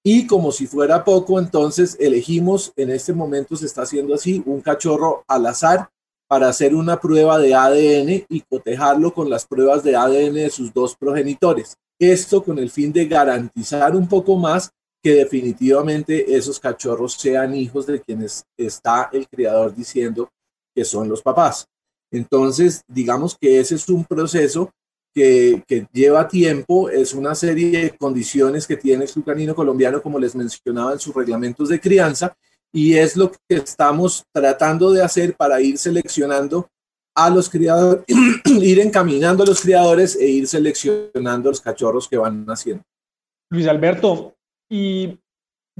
Y 0.04 0.26
como 0.26 0.52
si 0.52 0.66
fuera 0.66 1.04
poco, 1.04 1.38
entonces 1.38 1.96
elegimos, 1.98 2.72
en 2.76 2.90
este 2.90 3.12
momento 3.12 3.56
se 3.56 3.66
está 3.66 3.82
haciendo 3.82 4.14
así, 4.14 4.42
un 4.46 4.60
cachorro 4.60 5.24
al 5.26 5.46
azar 5.46 5.90
para 6.28 6.48
hacer 6.48 6.74
una 6.74 7.00
prueba 7.00 7.38
de 7.38 7.54
ADN 7.54 8.26
y 8.28 8.40
cotejarlo 8.40 9.12
con 9.12 9.30
las 9.30 9.46
pruebas 9.46 9.82
de 9.82 9.96
ADN 9.96 10.34
de 10.34 10.50
sus 10.50 10.72
dos 10.72 10.96
progenitores. 10.96 11.76
Esto 11.98 12.42
con 12.42 12.58
el 12.58 12.70
fin 12.70 12.92
de 12.92 13.06
garantizar 13.06 13.94
un 13.94 14.08
poco 14.08 14.36
más 14.36 14.70
que 15.02 15.14
definitivamente 15.14 16.34
esos 16.36 16.58
cachorros 16.58 17.14
sean 17.14 17.54
hijos 17.54 17.86
de 17.86 18.00
quienes 18.00 18.44
está 18.56 19.08
el 19.12 19.28
criador 19.28 19.74
diciendo 19.74 20.28
que 20.74 20.84
son 20.84 21.08
los 21.08 21.22
papás. 21.22 21.66
Entonces, 22.10 22.82
digamos 22.88 23.36
que 23.40 23.60
ese 23.60 23.76
es 23.76 23.88
un 23.88 24.04
proceso 24.04 24.70
que, 25.14 25.86
lleva 25.92 26.28
tiempo, 26.28 26.90
es 26.90 27.14
una 27.14 27.34
serie 27.34 27.70
de 27.70 27.96
condiciones 27.96 28.66
que 28.66 28.76
tiene 28.76 29.04
el 29.04 29.24
canino 29.24 29.54
colombiano, 29.54 30.02
como 30.02 30.18
les 30.18 30.34
mencionaba 30.34 30.92
en 30.92 30.98
sus 30.98 31.14
reglamentos 31.14 31.70
de 31.70 31.80
crianza, 31.80 32.36
y 32.76 32.98
es 32.98 33.16
lo 33.16 33.30
que 33.30 33.56
estamos 33.56 34.26
tratando 34.30 34.92
de 34.92 35.02
hacer 35.02 35.34
para 35.34 35.62
ir 35.62 35.78
seleccionando 35.78 36.68
a 37.16 37.30
los 37.30 37.48
criadores, 37.48 38.04
ir 38.44 38.80
encaminando 38.80 39.44
a 39.44 39.46
los 39.46 39.62
criadores 39.62 40.14
e 40.14 40.28
ir 40.28 40.46
seleccionando 40.46 41.48
los 41.48 41.62
cachorros 41.62 42.06
que 42.06 42.18
van 42.18 42.44
naciendo. 42.44 42.84
Luis 43.50 43.66
Alberto, 43.66 44.34
¿y 44.70 45.18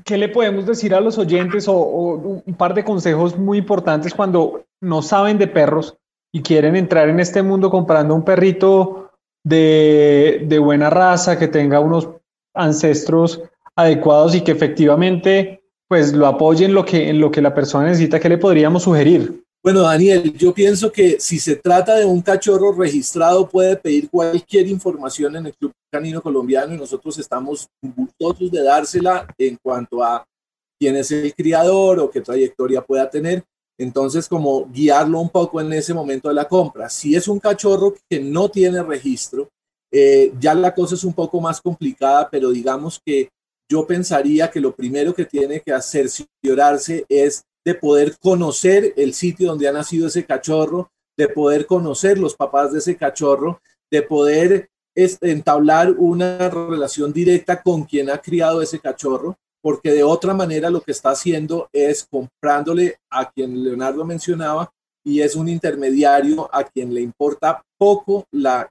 qué 0.06 0.16
le 0.16 0.30
podemos 0.30 0.64
decir 0.64 0.94
a 0.94 1.00
los 1.02 1.18
oyentes 1.18 1.68
o, 1.68 1.74
un 1.74 2.54
par 2.54 2.72
de 2.72 2.82
consejos 2.82 3.36
muy 3.36 3.58
importantes 3.58 4.14
cuando 4.14 4.64
no 4.80 5.02
saben 5.02 5.36
de 5.36 5.48
perros 5.48 5.98
y 6.32 6.40
quieren 6.40 6.76
entrar 6.76 7.10
en 7.10 7.20
este 7.20 7.42
mundo 7.42 7.68
comprando 7.68 8.14
un 8.14 8.24
perrito 8.24 9.10
de, 9.44 10.46
de 10.48 10.58
buena 10.58 10.88
raza, 10.88 11.38
que 11.38 11.48
tenga 11.48 11.78
unos 11.78 12.08
ancestros 12.54 13.42
adecuados 13.74 14.34
y 14.34 14.40
que 14.40 14.52
efectivamente 14.52 15.60
pues 15.88 16.12
lo 16.12 16.26
apoyen 16.26 16.74
lo 16.74 16.84
que, 16.84 17.08
en 17.08 17.20
lo 17.20 17.30
que 17.30 17.42
la 17.42 17.54
persona 17.54 17.86
necesita, 17.86 18.18
¿qué 18.20 18.28
le 18.28 18.38
podríamos 18.38 18.82
sugerir? 18.82 19.42
Bueno, 19.62 19.82
Daniel, 19.82 20.32
yo 20.34 20.54
pienso 20.54 20.92
que 20.92 21.18
si 21.18 21.38
se 21.38 21.56
trata 21.56 21.96
de 21.96 22.04
un 22.04 22.22
cachorro 22.22 22.72
registrado, 22.72 23.48
puede 23.48 23.76
pedir 23.76 24.08
cualquier 24.08 24.68
información 24.68 25.34
en 25.36 25.46
el 25.46 25.54
Club 25.54 25.72
Canino 25.90 26.22
Colombiano 26.22 26.74
y 26.74 26.78
nosotros 26.78 27.18
estamos 27.18 27.66
gustosos 27.82 28.50
de 28.50 28.62
dársela 28.62 29.26
en 29.36 29.58
cuanto 29.62 30.04
a 30.04 30.24
quién 30.78 30.96
es 30.96 31.10
el 31.10 31.34
criador 31.34 31.98
o 31.98 32.10
qué 32.10 32.20
trayectoria 32.20 32.80
pueda 32.80 33.10
tener. 33.10 33.42
Entonces, 33.78 34.28
como 34.28 34.66
guiarlo 34.70 35.20
un 35.20 35.30
poco 35.30 35.60
en 35.60 35.72
ese 35.72 35.92
momento 35.92 36.28
de 36.28 36.34
la 36.34 36.46
compra. 36.46 36.88
Si 36.88 37.16
es 37.16 37.26
un 37.26 37.40
cachorro 37.40 37.94
que 38.08 38.20
no 38.20 38.48
tiene 38.48 38.82
registro, 38.82 39.48
Eh, 39.92 40.32
ya 40.40 40.52
la 40.52 40.74
cosa 40.74 40.96
es 40.96 41.04
un 41.04 41.14
poco 41.14 41.40
más 41.40 41.60
complicada, 41.60 42.28
pero 42.28 42.50
digamos 42.50 43.00
que 43.06 43.30
yo 43.70 43.86
pensaría 43.86 44.50
que 44.50 44.60
lo 44.60 44.74
primero 44.74 45.14
que 45.14 45.24
tiene 45.24 45.60
que 45.60 45.72
hacer 45.72 46.08
cerciorarse 46.08 47.04
es 47.08 47.44
de 47.64 47.74
poder 47.74 48.16
conocer 48.18 48.94
el 48.96 49.12
sitio 49.12 49.48
donde 49.48 49.66
ha 49.66 49.72
nacido 49.72 50.06
ese 50.06 50.24
cachorro, 50.24 50.90
de 51.16 51.28
poder 51.28 51.66
conocer 51.66 52.18
los 52.18 52.36
papás 52.36 52.72
de 52.72 52.78
ese 52.78 52.96
cachorro, 52.96 53.60
de 53.90 54.02
poder 54.02 54.70
entablar 54.94 55.90
una 55.98 56.48
relación 56.48 57.12
directa 57.12 57.62
con 57.62 57.84
quien 57.84 58.08
ha 58.08 58.18
criado 58.18 58.62
ese 58.62 58.78
cachorro, 58.78 59.36
porque 59.60 59.90
de 59.90 60.04
otra 60.04 60.32
manera 60.32 60.70
lo 60.70 60.80
que 60.80 60.92
está 60.92 61.10
haciendo 61.10 61.68
es 61.72 62.06
comprándole 62.08 62.98
a 63.10 63.30
quien 63.30 63.62
Leonardo 63.64 64.04
mencionaba 64.04 64.70
y 65.04 65.20
es 65.20 65.34
un 65.34 65.48
intermediario 65.48 66.48
a 66.52 66.64
quien 66.64 66.94
le 66.94 67.00
importa 67.00 67.62
poco 67.78 68.26
la, 68.30 68.70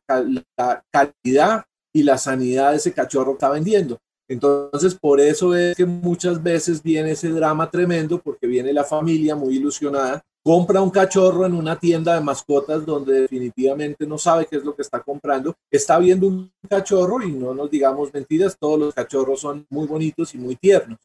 la 0.57 0.83
calidad 0.91 1.65
y 1.93 2.03
la 2.03 2.17
sanidad 2.17 2.71
de 2.71 2.77
ese 2.77 2.93
cachorro 2.93 3.31
que 3.31 3.37
está 3.37 3.49
vendiendo. 3.49 3.99
Entonces, 4.27 4.95
por 4.95 5.19
eso 5.19 5.55
es 5.55 5.75
que 5.75 5.85
muchas 5.85 6.41
veces 6.41 6.81
viene 6.81 7.11
ese 7.11 7.29
drama 7.29 7.69
tremendo, 7.69 8.19
porque 8.19 8.47
viene 8.47 8.73
la 8.73 8.83
familia 8.83 9.35
muy 9.35 9.57
ilusionada, 9.57 10.23
compra 10.43 10.81
un 10.81 10.89
cachorro 10.89 11.45
en 11.45 11.53
una 11.53 11.79
tienda 11.79 12.15
de 12.15 12.21
mascotas 12.21 12.85
donde 12.85 13.21
definitivamente 13.21 14.05
no 14.07 14.17
sabe 14.17 14.47
qué 14.47 14.57
es 14.57 14.63
lo 14.63 14.75
que 14.75 14.81
está 14.81 15.01
comprando, 15.01 15.55
está 15.71 15.99
viendo 15.99 16.27
un 16.27 16.51
cachorro 16.67 17.21
y 17.23 17.31
no 17.31 17.53
nos 17.53 17.69
digamos 17.69 18.13
mentiras, 18.13 18.57
todos 18.59 18.79
los 18.79 18.93
cachorros 18.93 19.41
son 19.41 19.65
muy 19.69 19.87
bonitos 19.87 20.33
y 20.33 20.37
muy 20.39 20.55
tiernos. 20.55 20.99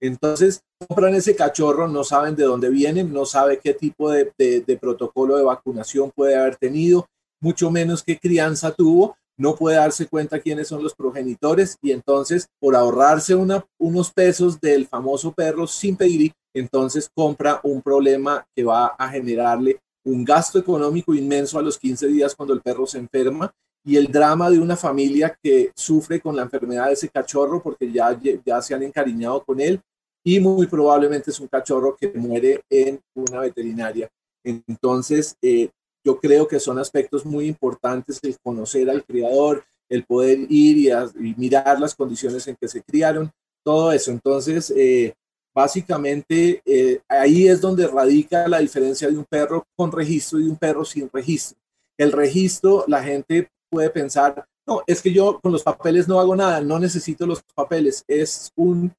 Entonces, 0.00 0.62
compran 0.86 1.14
ese 1.14 1.34
cachorro, 1.34 1.88
no 1.88 2.04
saben 2.04 2.34
de 2.34 2.44
dónde 2.44 2.70
vienen, 2.70 3.12
no 3.12 3.24
sabe 3.24 3.58
qué 3.58 3.74
tipo 3.74 4.10
de, 4.10 4.32
de 4.36 4.78
protocolo 4.80 5.36
de 5.36 5.44
vacunación 5.44 6.10
puede 6.14 6.36
haber 6.36 6.56
tenido, 6.56 7.06
mucho 7.40 7.70
menos 7.70 8.02
qué 8.02 8.18
crianza 8.18 8.72
tuvo, 8.72 9.16
no 9.36 9.56
puede 9.56 9.76
darse 9.76 10.06
cuenta 10.06 10.40
quiénes 10.40 10.68
son 10.68 10.82
los 10.82 10.94
progenitores 10.94 11.76
y 11.82 11.92
entonces 11.92 12.48
por 12.60 12.76
ahorrarse 12.76 13.34
unos 13.34 14.12
pesos 14.12 14.60
del 14.60 14.86
famoso 14.86 15.32
perro 15.32 15.66
sin 15.66 15.96
pedir, 15.96 16.32
entonces 16.54 17.10
compra 17.14 17.60
un 17.64 17.82
problema 17.82 18.46
que 18.54 18.64
va 18.64 18.86
a 18.98 19.08
generarle 19.08 19.80
un 20.04 20.24
gasto 20.24 20.58
económico 20.58 21.14
inmenso 21.14 21.58
a 21.58 21.62
los 21.62 21.78
15 21.78 22.08
días 22.08 22.34
cuando 22.34 22.54
el 22.54 22.60
perro 22.60 22.86
se 22.86 22.98
enferma 22.98 23.52
y 23.84 23.96
el 23.96 24.06
drama 24.06 24.50
de 24.50 24.58
una 24.58 24.76
familia 24.76 25.36
que 25.42 25.72
sufre 25.74 26.20
con 26.20 26.36
la 26.36 26.42
enfermedad 26.42 26.86
de 26.86 26.92
ese 26.94 27.08
cachorro 27.08 27.62
porque 27.62 27.90
ya, 27.90 28.18
ya 28.44 28.62
se 28.62 28.74
han 28.74 28.82
encariñado 28.82 29.42
con 29.44 29.60
él 29.60 29.80
y 30.24 30.40
muy 30.40 30.66
probablemente 30.66 31.30
es 31.30 31.40
un 31.40 31.48
cachorro 31.48 31.96
que 31.96 32.08
muere 32.14 32.62
en 32.70 33.00
una 33.14 33.40
veterinaria. 33.40 34.08
Entonces, 34.42 35.36
eh, 35.42 35.70
yo 36.04 36.20
creo 36.20 36.46
que 36.46 36.60
son 36.60 36.78
aspectos 36.78 37.24
muy 37.24 37.46
importantes 37.46 38.20
el 38.22 38.36
conocer 38.42 38.90
al 38.90 39.04
criador, 39.04 39.64
el 39.88 40.04
poder 40.04 40.40
ir 40.50 40.92
y, 41.18 41.34
mirar 41.36 41.80
las 41.80 41.94
condiciones 41.94 42.46
en 42.46 42.56
que 42.56 42.68
se 42.68 42.82
criaron, 42.82 43.30
todo 43.64 43.90
eso. 43.92 44.10
Entonces, 44.10 44.72
eh, 44.76 45.14
básicamente 45.54 46.62
eh, 46.64 47.00
ahí 47.08 47.48
es 47.48 47.60
donde 47.60 47.86
radica 47.86 48.46
la 48.48 48.58
diferencia 48.58 49.08
de 49.08 49.16
un 49.16 49.24
perro 49.24 49.66
con 49.76 49.92
registro 49.92 50.40
y 50.40 50.48
un 50.48 50.56
perro 50.56 50.84
sin 50.84 51.08
registro. 51.12 51.56
El 51.96 52.12
registro, 52.12 52.84
la 52.88 53.02
gente 53.02 53.48
puede 53.70 53.88
pensar, 53.90 54.44
no, 54.66 54.82
es 54.86 55.00
que 55.00 55.12
yo 55.12 55.40
con 55.40 55.52
los 55.52 55.62
papeles 55.62 56.08
no 56.08 56.18
hago 56.18 56.34
nada, 56.34 56.60
no 56.60 56.78
necesito 56.78 57.26
los 57.26 57.42
papeles, 57.54 58.04
es 58.08 58.50
un 58.56 58.92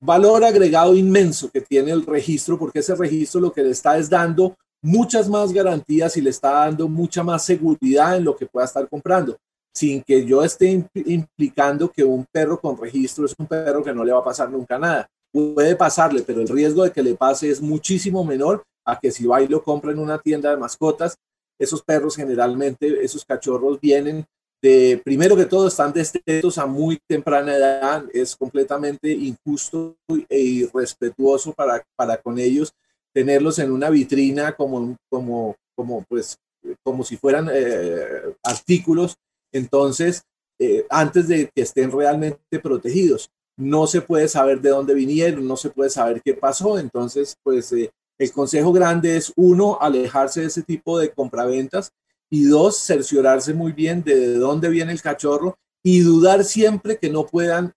valor 0.00 0.44
agregado 0.44 0.94
inmenso 0.94 1.50
que 1.50 1.60
tiene 1.60 1.90
el 1.90 2.04
registro, 2.04 2.58
porque 2.58 2.80
ese 2.80 2.94
registro 2.94 3.40
lo 3.40 3.52
que 3.52 3.62
le 3.62 3.70
está 3.70 3.96
es 3.98 4.08
dando 4.08 4.54
muchas 4.84 5.30
más 5.30 5.50
garantías 5.50 6.14
y 6.18 6.20
le 6.20 6.28
está 6.28 6.52
dando 6.52 6.88
mucha 6.88 7.22
más 7.22 7.42
seguridad 7.42 8.18
en 8.18 8.24
lo 8.24 8.36
que 8.36 8.44
pueda 8.44 8.66
estar 8.66 8.86
comprando, 8.86 9.38
sin 9.74 10.02
que 10.02 10.26
yo 10.26 10.44
esté 10.44 10.86
implicando 11.06 11.90
que 11.90 12.04
un 12.04 12.26
perro 12.30 12.60
con 12.60 12.76
registro 12.76 13.24
es 13.24 13.34
un 13.38 13.46
perro 13.46 13.82
que 13.82 13.94
no 13.94 14.04
le 14.04 14.12
va 14.12 14.18
a 14.18 14.24
pasar 14.24 14.50
nunca 14.50 14.78
nada. 14.78 15.08
Puede 15.32 15.74
pasarle, 15.74 16.22
pero 16.22 16.42
el 16.42 16.48
riesgo 16.48 16.84
de 16.84 16.92
que 16.92 17.02
le 17.02 17.14
pase 17.14 17.50
es 17.50 17.62
muchísimo 17.62 18.24
menor 18.24 18.62
a 18.84 19.00
que 19.00 19.10
si 19.10 19.26
va 19.26 19.42
y 19.42 19.48
lo 19.48 19.62
compra 19.62 19.90
en 19.90 19.98
una 19.98 20.18
tienda 20.18 20.50
de 20.50 20.58
mascotas. 20.58 21.16
Esos 21.58 21.82
perros 21.82 22.14
generalmente, 22.14 23.02
esos 23.02 23.24
cachorros 23.24 23.80
vienen 23.80 24.26
de, 24.62 25.00
primero 25.02 25.34
que 25.34 25.46
todo, 25.46 25.68
están 25.68 25.94
destetos 25.94 26.58
a 26.58 26.66
muy 26.66 27.00
temprana 27.08 27.56
edad. 27.56 28.04
Es 28.12 28.36
completamente 28.36 29.10
injusto 29.10 29.96
e 30.28 30.38
irrespetuoso 30.38 31.54
para, 31.54 31.82
para 31.96 32.18
con 32.18 32.38
ellos 32.38 32.74
tenerlos 33.14 33.58
en 33.60 33.70
una 33.70 33.88
vitrina 33.90 34.56
como, 34.56 34.96
como, 35.08 35.56
como, 35.76 36.04
pues, 36.08 36.36
como 36.82 37.04
si 37.04 37.16
fueran 37.16 37.48
eh, 37.52 38.34
artículos, 38.42 39.14
entonces, 39.52 40.22
eh, 40.58 40.84
antes 40.90 41.28
de 41.28 41.50
que 41.54 41.62
estén 41.62 41.90
realmente 41.90 42.58
protegidos. 42.60 43.30
No 43.56 43.86
se 43.86 44.00
puede 44.00 44.26
saber 44.28 44.60
de 44.60 44.70
dónde 44.70 44.94
vinieron, 44.94 45.46
no 45.46 45.56
se 45.56 45.70
puede 45.70 45.88
saber 45.88 46.20
qué 46.22 46.34
pasó, 46.34 46.76
entonces, 46.76 47.36
pues 47.44 47.72
eh, 47.72 47.90
el 48.18 48.32
consejo 48.32 48.72
grande 48.72 49.16
es, 49.16 49.32
uno, 49.36 49.78
alejarse 49.80 50.40
de 50.40 50.46
ese 50.48 50.62
tipo 50.62 50.98
de 50.98 51.10
compraventas 51.10 51.92
y 52.30 52.44
dos, 52.44 52.78
cerciorarse 52.78 53.54
muy 53.54 53.70
bien 53.72 54.02
de 54.02 54.34
dónde 54.34 54.68
viene 54.68 54.90
el 54.90 55.02
cachorro 55.02 55.56
y 55.84 56.00
dudar 56.00 56.42
siempre 56.42 56.98
que 56.98 57.10
no 57.10 57.26
puedan 57.26 57.72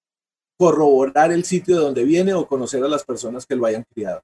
corroborar 0.58 1.32
el 1.32 1.44
sitio 1.44 1.76
de 1.76 1.84
donde 1.84 2.04
viene 2.04 2.34
o 2.34 2.48
conocer 2.48 2.84
a 2.84 2.88
las 2.88 3.04
personas 3.04 3.46
que 3.46 3.56
lo 3.56 3.68
hayan 3.68 3.84
criado. 3.94 4.22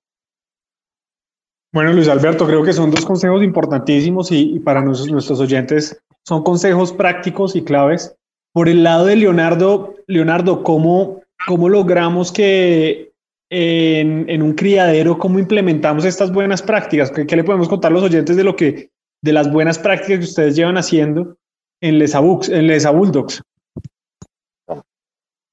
Bueno, 1.73 1.91
Luis 1.91 2.07
Alberto, 2.07 2.45
creo 2.45 2.61
que 2.61 2.71
son 2.71 2.91
dos 2.91 3.03
consejos 3.03 3.41
importantísimos 3.41 4.31
y, 4.31 4.59
para 4.59 4.83
nuestros 4.83 5.39
oyentes 5.39 5.99
son 6.23 6.43
consejos 6.43 6.93
prácticos 6.93 7.55
y 7.55 7.63
claves. 7.63 8.15
Por 8.53 8.69
el 8.69 8.83
lado 8.83 9.05
de 9.05 9.15
Leonardo, 9.15 9.95
Leonardo, 10.05 10.61
¿cómo, 10.61 11.21
cómo 11.47 11.69
logramos 11.69 12.31
que 12.31 13.11
en, 13.49 14.41
un 14.43 14.53
criadero, 14.53 15.17
cómo 15.17 15.39
implementamos 15.39 16.05
estas 16.05 16.31
buenas 16.31 16.61
prácticas? 16.61 17.09
¿Qué, 17.09 17.35
le 17.35 17.43
podemos 17.43 17.67
contar 17.67 17.91
a 17.91 17.95
los 17.95 18.03
oyentes 18.03 18.37
de 18.37 18.43
lo 18.43 18.55
que, 18.55 18.91
de 19.23 19.33
las 19.33 19.51
buenas 19.51 19.79
prácticas 19.79 20.19
que 20.19 20.25
ustedes 20.25 20.55
llevan 20.55 20.77
haciendo 20.77 21.35
en 21.81 21.97
Les, 21.97 22.13
en 22.13 22.67
Les 22.67 22.85
Bulldogs? 22.85 23.41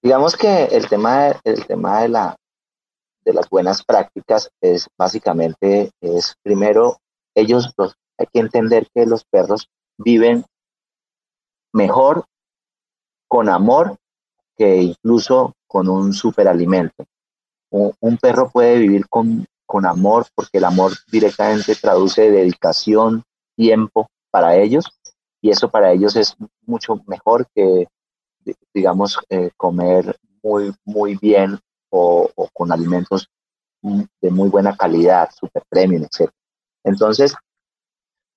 Digamos 0.03 0.37
que 0.37 0.65
el 0.65 0.87
tema, 0.87 1.41
el 1.45 1.65
tema 1.67 2.03
de 2.03 2.09
la, 2.11 2.37
de 3.31 3.35
las 3.35 3.49
buenas 3.49 3.85
prácticas 3.85 4.51
es 4.61 4.89
básicamente, 4.99 5.91
es 6.01 6.35
primero, 6.43 6.99
ellos 7.35 7.73
los, 7.77 7.95
hay 8.19 8.27
que 8.33 8.41
entender 8.41 8.89
que 8.93 9.07
los 9.07 9.25
perros 9.25 9.69
viven 9.97 10.45
mejor 11.73 12.25
con 13.29 13.49
amor 13.49 13.97
que 14.57 14.83
incluso 14.83 15.55
con 15.69 15.89
un 15.89 16.13
superalimento. 16.13 17.05
Un, 17.71 17.95
un 18.01 18.19
perro 18.19 18.51
puede 18.51 18.79
vivir 18.79 19.09
con, 19.09 19.47
con 19.65 19.87
amor 19.87 20.27
porque 20.35 20.59
el 20.59 20.65
amor 20.65 20.93
directamente 21.07 21.77
traduce 21.77 22.31
dedicación, 22.31 23.23
tiempo 23.55 24.09
para 24.33 24.57
ellos 24.57 24.87
y 25.41 25.51
eso 25.51 25.71
para 25.71 25.93
ellos 25.93 26.17
es 26.17 26.35
mucho 26.67 27.01
mejor 27.07 27.47
que, 27.55 27.87
digamos, 28.75 29.19
eh, 29.29 29.51
comer 29.57 30.17
muy, 30.43 30.75
muy 30.85 31.15
bien 31.17 31.61
o, 31.91 32.31
con 32.53 32.73
alimentos 32.73 33.29
de 33.83 34.31
muy 34.31 34.49
buena 34.49 34.77
calidad, 34.77 35.31
super 35.39 35.63
premium, 35.69 36.05
etc. 36.05 36.31
Entonces, 36.85 37.35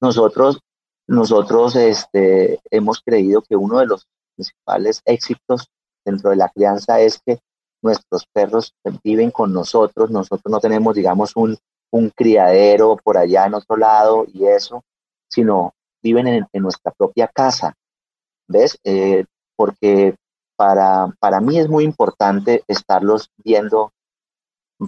nosotros, 0.02 0.60
nosotros 1.08 1.76
este, 1.76 2.60
hemos 2.72 3.02
creído 3.02 3.42
que 3.42 3.56
uno 3.56 3.80
de 3.80 3.88
los 3.88 4.08
principales 4.36 5.02
éxitos 5.06 5.68
dentro 6.06 6.30
de 6.30 6.38
la 6.38 6.50
crianza 6.50 7.00
es 7.00 7.20
que 7.26 7.40
nuestros 7.82 8.26
perros 8.32 8.74
viven 9.04 9.32
con 9.32 9.54
nosotros, 9.54 10.10
nosotros 10.10 10.50
no 10.50 10.60
tenemos, 10.60 10.96
digamos, 10.96 11.36
un, 11.36 11.58
un 11.92 12.10
criadero 12.10 12.98
por 13.04 13.18
allá 13.18 13.46
en 13.46 13.54
otro 13.56 13.78
lado 13.78 14.26
y 14.34 14.46
eso, 14.46 14.84
sino 15.30 15.74
viven 16.02 16.28
en, 16.28 16.48
nuestra 16.54 16.92
propia 16.92 17.28
casa, 17.28 17.76
¿ves? 18.48 18.78
Eh, 18.84 19.26
porque 19.56 20.16
para, 20.56 21.08
para 21.20 21.40
mí 21.42 21.60
es 21.60 21.70
muy 21.70 21.84
importante 21.84 22.64
estarlos 22.68 23.30
viendo 23.38 23.92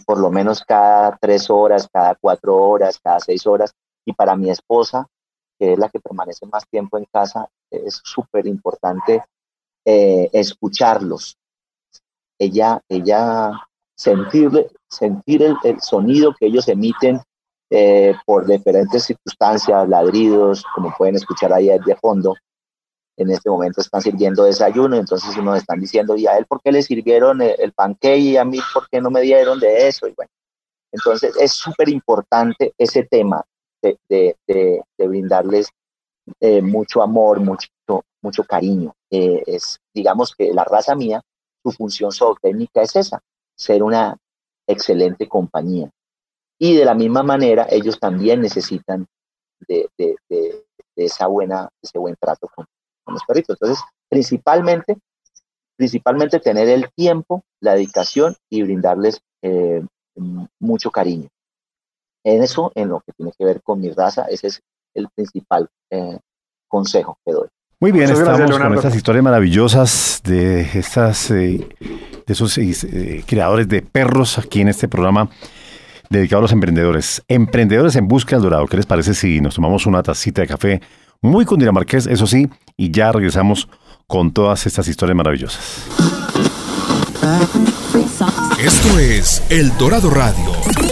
por 0.06 0.20
lo 0.20 0.30
menos 0.30 0.64
cada 0.64 1.18
tres 1.18 1.50
horas, 1.50 1.88
cada 1.92 2.16
cuatro 2.16 2.56
horas, 2.56 3.00
cada 3.02 3.20
seis 3.20 3.46
horas. 3.48 3.72
Y 4.06 4.14
para 4.14 4.36
mi 4.36 4.50
esposa, 4.50 5.08
que 5.58 5.74
es 5.74 5.80
la 5.80 5.90
que 5.90 6.00
permanece 6.00 6.46
más 6.48 6.68
tiempo 6.68 6.98
en 6.98 7.06
casa, 7.06 7.48
es 7.72 8.02
súper 8.04 8.46
importante 8.48 9.24
eh, 9.86 10.30
escucharlos. 10.34 11.38
Ella, 12.38 12.82
ella 12.90 13.52
sentir, 13.96 14.70
sentir 14.90 15.44
el, 15.44 15.56
el 15.64 15.82
sonido 15.82 16.34
que 16.38 16.48
ellos 16.48 16.68
emiten 16.68 17.22
eh, 17.70 18.14
por 18.26 18.46
diferentes 18.46 19.06
circunstancias, 19.06 19.90
ladridos, 19.90 20.64
como 20.76 20.94
pueden 20.96 21.16
escuchar 21.16 21.52
ahí 21.52 21.68
de 21.68 21.96
fondo, 21.96 22.36
en 23.18 23.32
este 23.32 23.50
momento 23.50 23.82
están 23.82 24.02
sirviendo 24.02 24.44
desayuno, 24.44 24.98
entonces 24.98 25.36
nos 25.38 25.58
están 25.58 25.80
diciendo, 25.80 26.16
¿y 26.18 26.28
a 26.28 26.38
él 26.38 26.46
por 26.46 26.62
qué 26.62 26.72
le 26.72 26.82
sirvieron 26.82 27.42
el, 27.42 27.72
panque 27.74 28.18
y 28.18 28.38
a 28.38 28.44
mí 28.44 28.60
por 28.74 28.90
qué 28.90 29.00
no 29.00 29.10
me 29.10 29.22
dieron 29.22 29.60
de 29.60 29.88
eso? 29.88 30.08
Y 30.08 30.14
bueno, 30.14 30.32
entonces 30.92 31.36
es 31.38 31.52
súper 31.54 31.90
importante 31.90 32.74
ese 32.78 33.04
tema 33.04 33.44
de, 33.82 34.36
brindarles 34.98 35.70
eh, 36.40 36.62
mucho 36.62 37.02
amor, 37.02 37.40
mucho, 37.40 37.70
mucho 38.22 38.44
cariño. 38.44 38.94
eh, 39.12 39.44
es, 39.46 39.80
digamos 39.94 40.36
que 40.36 40.54
la 40.54 40.64
raza 40.64 40.96
mía, 40.96 41.22
su 41.64 41.72
función 41.72 42.12
zootécnica 42.12 42.82
es 42.82 42.96
esa, 42.96 43.22
ser 43.56 43.82
una 43.82 44.18
excelente 44.68 45.28
compañía. 45.28 45.90
Y 46.58 46.76
de 46.76 46.86
la 46.86 46.94
misma 46.94 47.24
manera, 47.24 47.68
ellos 47.70 48.00
también 48.00 48.42
necesitan 48.42 49.06
de, 49.68 49.90
esa 50.96 51.28
buena, 51.28 51.70
ese 51.82 51.98
buen 52.00 52.16
trato 52.20 52.48
con, 52.48 52.66
los 53.14 53.24
perritos. 53.26 53.58
Entonces, 53.60 53.84
principalmente, 54.10 54.98
principalmente 55.78 56.40
tener 56.40 56.70
el 56.70 56.90
tiempo, 56.96 57.44
la 57.62 57.74
dedicación 57.74 58.36
y 58.50 58.64
brindarles 58.64 59.22
eh, 59.42 59.84
mucho 60.60 60.92
cariño. 60.92 61.28
En 62.24 62.42
eso, 62.42 62.72
en 62.76 62.90
lo 62.90 63.02
que 63.02 63.12
tiene 63.14 63.32
que 63.38 63.46
ver 63.46 63.62
con 63.62 63.80
mi 63.80 63.92
raza, 63.92 64.26
ese 64.30 64.48
es 64.48 64.62
el 64.96 65.08
principal 65.14 65.70
eh, 65.92 66.20
consejo 66.68 67.20
que 67.26 67.34
doy. 67.34 67.48
Muy 67.80 67.92
bien, 67.92 68.10
estamos 68.10 68.58
con 68.58 68.74
estas 68.74 68.96
historias 68.96 69.24
maravillosas 69.24 70.22
de 70.24 70.62
estas 70.62 71.30
eh, 71.30 71.68
de 72.26 72.34
esos 72.34 72.58
eh, 72.58 73.24
creadores 73.28 73.68
de 73.68 73.82
perros 73.82 74.40
aquí 74.40 74.62
en 74.62 74.70
este 74.70 74.88
programa 74.88 75.30
dedicado 76.10 76.40
a 76.40 76.42
los 76.44 76.54
emprendedores. 76.54 77.22
Emprendedores 77.28 77.96
en 77.96 78.08
busca 78.08 78.38
del 78.38 78.44
dorado. 78.44 78.66
¿Qué 78.68 78.78
les 78.78 78.86
parece 78.86 79.14
si 79.14 79.42
nos 79.42 79.56
tomamos 79.56 79.86
una 79.86 80.02
tacita 80.02 80.42
de 80.42 80.48
café 80.48 80.82
muy 81.22 81.46
cundinamarqués, 81.46 82.08
eso 82.08 82.28
sí, 82.28 82.48
y 82.78 82.92
ya 82.92 83.12
regresamos 83.12 83.68
con 84.08 84.32
todas 84.32 84.66
estas 84.66 84.88
historias 84.88 85.16
maravillosas? 85.16 85.86
Esto 88.60 89.00
es 89.00 89.44
El 89.50 89.76
Dorado 89.78 90.10
Radio. 90.10 90.85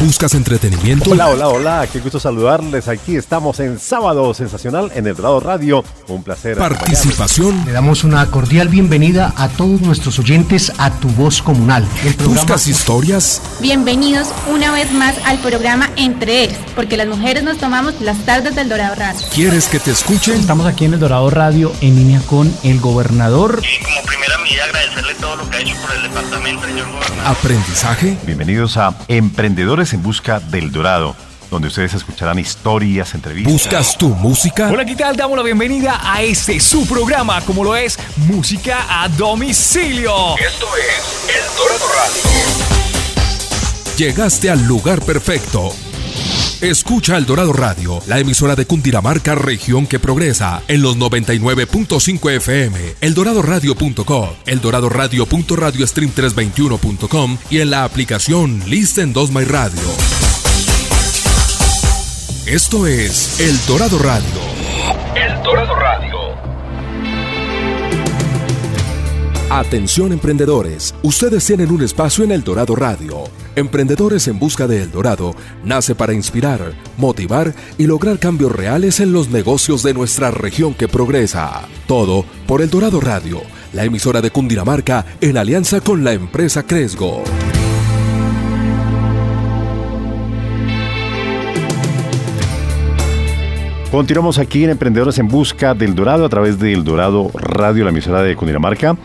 ¿Buscas 0.00 0.34
entretenimiento? 0.34 1.08
Hola, 1.08 1.28
hola, 1.28 1.48
hola, 1.48 1.86
qué 1.90 2.00
gusto 2.00 2.18
saludarles. 2.18 2.88
Aquí 2.88 3.16
estamos 3.16 3.60
en 3.60 3.78
Sábado 3.78 4.34
Sensacional 4.34 4.90
en 4.94 5.06
El 5.06 5.14
Dorado 5.14 5.40
Radio. 5.40 5.84
Un 6.08 6.22
placer. 6.22 6.58
Participación. 6.58 7.64
Le 7.64 7.72
damos 7.72 8.02
una 8.04 8.26
cordial 8.26 8.68
bienvenida 8.68 9.32
a 9.36 9.48
todos 9.48 9.80
nuestros 9.80 10.18
oyentes 10.18 10.72
a 10.78 10.90
Tu 10.90 11.08
Voz 11.10 11.40
Comunal. 11.40 11.86
¿Buscas 12.24 12.66
historias? 12.66 13.40
Bienvenidos 13.60 14.28
una 14.52 14.72
vez 14.72 14.92
más 14.92 15.14
al 15.24 15.38
programa 15.38 15.88
Entre 15.96 16.44
Eres, 16.44 16.58
porque 16.74 16.96
las 16.96 17.06
mujeres 17.06 17.44
nos 17.44 17.58
tomamos 17.58 18.00
las 18.00 18.18
tardes 18.26 18.56
del 18.56 18.68
Dorado 18.68 18.96
Radio. 18.96 19.20
¿Quieres 19.32 19.68
que 19.68 19.78
te 19.78 19.92
escuchen? 19.92 20.40
Estamos 20.40 20.66
aquí 20.66 20.84
en 20.86 20.94
El 20.94 21.00
Dorado 21.00 21.30
Radio 21.30 21.72
en 21.80 21.94
línea 21.94 22.20
con 22.26 22.52
el 22.64 22.80
gobernador. 22.80 23.62
Y 23.62 23.82
como 23.82 24.02
primera 24.02 24.38
medida 24.38 24.64
agradecerle 24.64 25.14
todo 25.14 25.36
lo 25.36 25.48
que 25.48 25.56
ha 25.56 25.60
hecho 25.60 25.76
por 25.80 25.94
el 25.94 26.02
departamento, 26.02 26.66
señor 26.66 26.86
gobernador. 26.90 27.26
Aprendizaje. 27.26 28.18
Bienvenidos 28.26 28.76
a 28.76 28.94
Emprendedores 29.08 29.83
en 29.92 30.02
busca 30.02 30.40
del 30.40 30.72
dorado, 30.72 31.14
donde 31.50 31.68
ustedes 31.68 31.94
escucharán 31.94 32.38
historias, 32.38 33.14
entrevistas. 33.14 33.52
¿Buscas 33.52 33.98
tu 33.98 34.08
música? 34.08 34.70
Hola, 34.70 34.84
¿qué 34.84 34.96
tal? 34.96 35.16
Damos 35.16 35.36
la 35.36 35.44
bienvenida 35.44 36.00
a 36.02 36.22
este 36.22 36.58
su 36.58 36.86
programa, 36.86 37.40
como 37.42 37.62
lo 37.62 37.76
es 37.76 37.98
Música 38.16 38.86
a 38.88 39.08
Domicilio. 39.08 40.36
Esto 40.38 40.66
es 40.76 41.28
El 41.28 41.56
Dorado 41.56 41.86
Radio. 41.94 42.22
Llegaste 43.96 44.50
al 44.50 44.64
lugar 44.66 45.00
perfecto. 45.02 45.72
Escucha 46.64 47.16
El 47.18 47.26
Dorado 47.26 47.52
Radio, 47.52 48.00
la 48.06 48.18
emisora 48.18 48.56
de 48.56 48.66
Cundinamarca, 48.66 49.34
región 49.34 49.86
que 49.86 49.98
progresa, 49.98 50.62
en 50.66 50.80
los 50.80 50.96
99.5 50.96 52.30
FM, 52.36 52.94
eldoradoradio.com, 53.02 54.30
eldoradoradio.radiostream321.com 54.46 57.36
y 57.50 57.58
en 57.58 57.68
la 57.68 57.84
aplicación 57.84 58.62
Listen 58.66 59.12
2 59.12 59.32
My 59.32 59.44
Radio. 59.44 59.82
Esto 62.46 62.86
es 62.86 63.40
El 63.40 63.54
Dorado 63.66 63.98
Radio. 63.98 64.24
El 65.14 65.42
Dorado 65.42 65.74
Radio. 65.74 66.14
Atención 69.50 70.12
emprendedores, 70.12 70.94
ustedes 71.02 71.44
tienen 71.44 71.70
un 71.70 71.82
espacio 71.82 72.24
en 72.24 72.32
El 72.32 72.42
Dorado 72.42 72.74
Radio. 72.74 73.24
Emprendedores 73.56 74.26
en 74.26 74.40
Busca 74.40 74.66
de 74.66 74.82
El 74.82 74.90
Dorado 74.90 75.36
nace 75.64 75.94
para 75.94 76.12
inspirar, 76.12 76.72
motivar 76.98 77.54
y 77.78 77.86
lograr 77.86 78.18
cambios 78.18 78.50
reales 78.50 78.98
en 78.98 79.12
los 79.12 79.28
negocios 79.28 79.84
de 79.84 79.94
nuestra 79.94 80.32
región 80.32 80.74
que 80.74 80.88
progresa. 80.88 81.62
Todo 81.86 82.24
por 82.48 82.62
El 82.62 82.70
Dorado 82.70 83.00
Radio, 83.00 83.42
la 83.72 83.84
emisora 83.84 84.20
de 84.20 84.32
Cundinamarca 84.32 85.06
en 85.20 85.36
alianza 85.36 85.80
con 85.80 86.02
la 86.02 86.12
empresa 86.14 86.64
Cresgo. 86.64 87.22
Continuamos 93.92 94.38
aquí 94.38 94.64
en 94.64 94.70
Emprendedores 94.70 95.18
en 95.18 95.28
Busca 95.28 95.74
del 95.74 95.94
Dorado 95.94 96.24
a 96.24 96.28
través 96.28 96.58
de 96.58 96.72
El 96.72 96.82
Dorado 96.82 97.30
Radio, 97.32 97.84
la 97.84 97.90
emisora 97.90 98.24
de 98.24 98.34
Cundinamarca. 98.34 98.96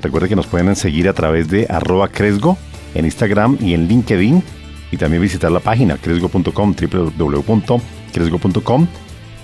Recuerde 0.00 0.28
que 0.28 0.36
nos 0.36 0.46
pueden 0.46 0.76
seguir 0.76 1.08
a 1.08 1.12
través 1.12 1.48
de 1.48 1.66
arroba 1.68 2.06
Cresgo 2.06 2.56
en 2.96 3.04
Instagram 3.04 3.58
y 3.60 3.74
en 3.74 3.88
LinkedIn 3.88 4.42
y 4.90 4.96
también 4.96 5.22
visitar 5.22 5.52
la 5.52 5.60
página 5.60 5.96
cresgo.com, 5.96 6.74
www.cresgo.com 6.74 8.88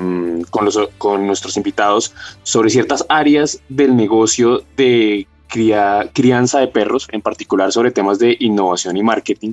con, 0.51 0.65
los, 0.65 0.79
con 0.97 1.27
nuestros 1.27 1.57
invitados, 1.57 2.15
sobre 2.43 2.71
ciertas 2.71 3.05
áreas 3.09 3.61
del 3.69 3.97
negocio 3.97 4.63
de 4.77 5.27
crianza 6.13 6.61
de 6.61 6.69
perros, 6.69 7.07
en 7.13 7.21
particular 7.21 7.71
sobre 7.71 7.91
temas 7.91 8.19
de 8.19 8.37
innovación 8.41 8.97
y 8.97 9.03
marketing. 9.03 9.53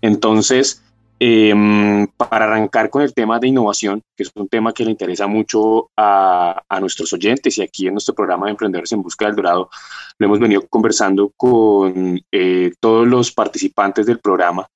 Entonces, 0.00 0.82
em, 1.18 2.06
para 2.16 2.44
arrancar 2.44 2.90
con 2.90 3.02
el 3.02 3.14
tema 3.14 3.38
de 3.38 3.48
innovación, 3.48 4.02
que 4.16 4.24
es 4.24 4.30
un 4.34 4.48
tema 4.48 4.72
que 4.72 4.84
le 4.84 4.90
interesa 4.90 5.26
mucho 5.26 5.90
a, 5.96 6.62
a, 6.68 6.80
nuestros 6.80 7.12
oyentes 7.12 7.58
y 7.58 7.62
aquí 7.62 7.86
en 7.86 7.94
nuestro 7.94 8.14
programa 8.14 8.46
de 8.46 8.52
Emprendedores 8.52 8.92
en 8.92 9.02
Busca 9.02 9.26
del 9.26 9.36
Dorado, 9.36 9.70
lo 10.18 10.26
hemos 10.26 10.40
venido 10.40 10.66
conversando 10.68 11.32
con 11.36 12.20
eh, 12.30 12.72
todos 12.80 13.06
los 13.06 13.32
participantes 13.32 14.06
del 14.06 14.18
programa 14.18 14.66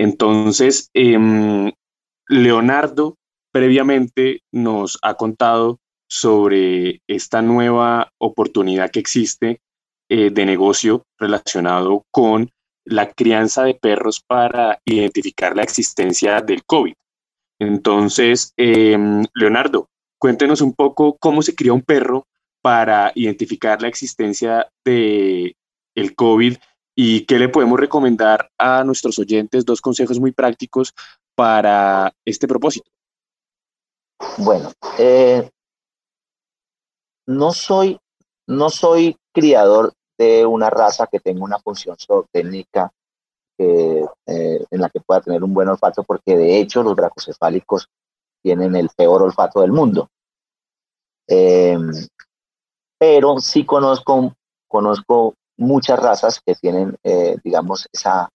entonces, 0.00 0.88
em, 0.94 1.72
Leonardo 2.26 3.18
previamente 3.52 4.40
nos 4.50 4.98
ha 5.02 5.12
contado 5.12 5.78
sobre 6.08 7.02
esta 7.06 7.42
nueva 7.42 8.10
oportunidad 8.16 8.90
que 8.90 8.98
existe 8.98 9.60
eh, 10.08 10.30
de 10.30 10.46
negocio 10.46 11.04
relacionado 11.18 12.06
con 12.10 12.50
la 12.86 13.12
crianza 13.12 13.64
de 13.64 13.74
perros 13.74 14.24
para 14.26 14.80
identificar 14.86 15.54
la 15.54 15.64
existencia 15.64 16.40
del 16.40 16.64
COVID. 16.64 16.94
Entonces, 17.58 18.54
em, 18.56 19.22
Leonardo, 19.34 19.90
cuéntenos 20.18 20.62
un 20.62 20.72
poco 20.72 21.18
cómo 21.18 21.42
se 21.42 21.54
cría 21.54 21.74
un 21.74 21.82
perro 21.82 22.26
para 22.62 23.12
identificar 23.14 23.82
la 23.82 23.88
existencia 23.88 24.66
de 24.82 25.54
el 25.94 26.14
COVID 26.14 26.56
¿Y 26.94 27.24
qué 27.26 27.38
le 27.38 27.48
podemos 27.48 27.78
recomendar 27.78 28.50
a 28.58 28.84
nuestros 28.84 29.18
oyentes? 29.18 29.64
Dos 29.64 29.80
consejos 29.80 30.18
muy 30.18 30.32
prácticos 30.32 30.94
para 31.34 32.12
este 32.24 32.46
propósito. 32.46 32.90
Bueno, 34.38 34.70
eh, 34.98 35.48
no, 37.26 37.52
soy, 37.52 37.98
no 38.46 38.70
soy 38.70 39.16
criador 39.32 39.92
de 40.18 40.44
una 40.44 40.68
raza 40.68 41.06
que 41.06 41.20
tenga 41.20 41.42
una 41.42 41.58
función 41.58 41.96
técnica 42.30 42.92
eh, 43.58 44.04
en 44.26 44.80
la 44.80 44.90
que 44.90 45.00
pueda 45.00 45.20
tener 45.20 45.42
un 45.42 45.54
buen 45.54 45.68
olfato, 45.68 46.02
porque 46.04 46.36
de 46.36 46.60
hecho 46.60 46.82
los 46.82 46.94
bracocefálicos 46.94 47.88
tienen 48.42 48.74
el 48.76 48.88
peor 48.96 49.22
olfato 49.22 49.60
del 49.60 49.72
mundo. 49.72 50.08
Eh, 51.28 51.78
pero 52.98 53.38
sí 53.38 53.64
conozco, 53.64 54.34
conozco 54.68 55.34
muchas 55.60 55.98
razas 56.00 56.40
que 56.44 56.54
tienen, 56.54 56.96
eh, 57.04 57.36
digamos, 57.44 57.86
esa, 57.92 58.28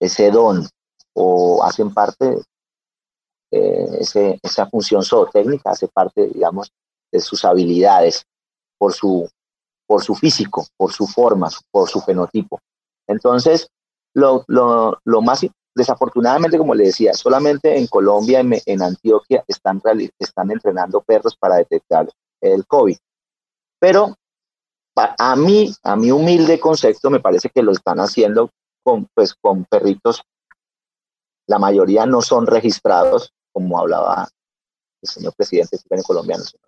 ese 0.00 0.30
don 0.30 0.66
o 1.14 1.62
hacen 1.62 1.92
parte, 1.92 2.40
eh, 3.50 3.86
ese, 4.00 4.38
esa 4.42 4.66
función 4.66 5.02
zootécnica, 5.02 5.70
hace 5.70 5.88
parte, 5.88 6.28
digamos, 6.28 6.72
de 7.12 7.20
sus 7.20 7.44
habilidades 7.44 8.24
por 8.78 8.94
su, 8.94 9.28
por 9.86 10.02
su 10.02 10.14
físico, 10.14 10.66
por 10.76 10.92
su 10.92 11.06
forma, 11.06 11.48
por 11.70 11.88
su 11.88 12.00
fenotipo. 12.00 12.60
Entonces, 13.06 13.68
lo, 14.14 14.44
lo, 14.48 14.98
lo 15.04 15.22
más 15.22 15.46
desafortunadamente, 15.74 16.58
como 16.58 16.74
le 16.74 16.86
decía, 16.86 17.12
solamente 17.12 17.78
en 17.78 17.86
Colombia, 17.86 18.40
en, 18.40 18.54
en 18.64 18.82
Antioquia, 18.82 19.44
están, 19.46 19.80
están 20.18 20.50
entrenando 20.50 21.02
perros 21.02 21.36
para 21.36 21.56
detectar 21.56 22.08
el 22.40 22.66
COVID. 22.66 22.96
Pero 23.78 24.16
a 24.98 25.36
mí, 25.36 25.72
a 25.82 25.96
mi 25.96 26.10
humilde 26.10 26.60
concepto, 26.60 27.10
me 27.10 27.20
parece 27.20 27.50
que 27.50 27.62
lo 27.62 27.72
están 27.72 27.98
haciendo 27.98 28.50
con, 28.82 29.06
pues, 29.14 29.34
con 29.34 29.64
perritos. 29.64 30.22
La 31.46 31.58
mayoría 31.58 32.06
no 32.06 32.22
son 32.22 32.46
registrados, 32.46 33.32
como 33.52 33.78
hablaba 33.78 34.28
el 35.02 35.08
señor 35.08 35.34
presidente 35.36 35.78
colombiano, 36.06 36.42
el 36.42 36.60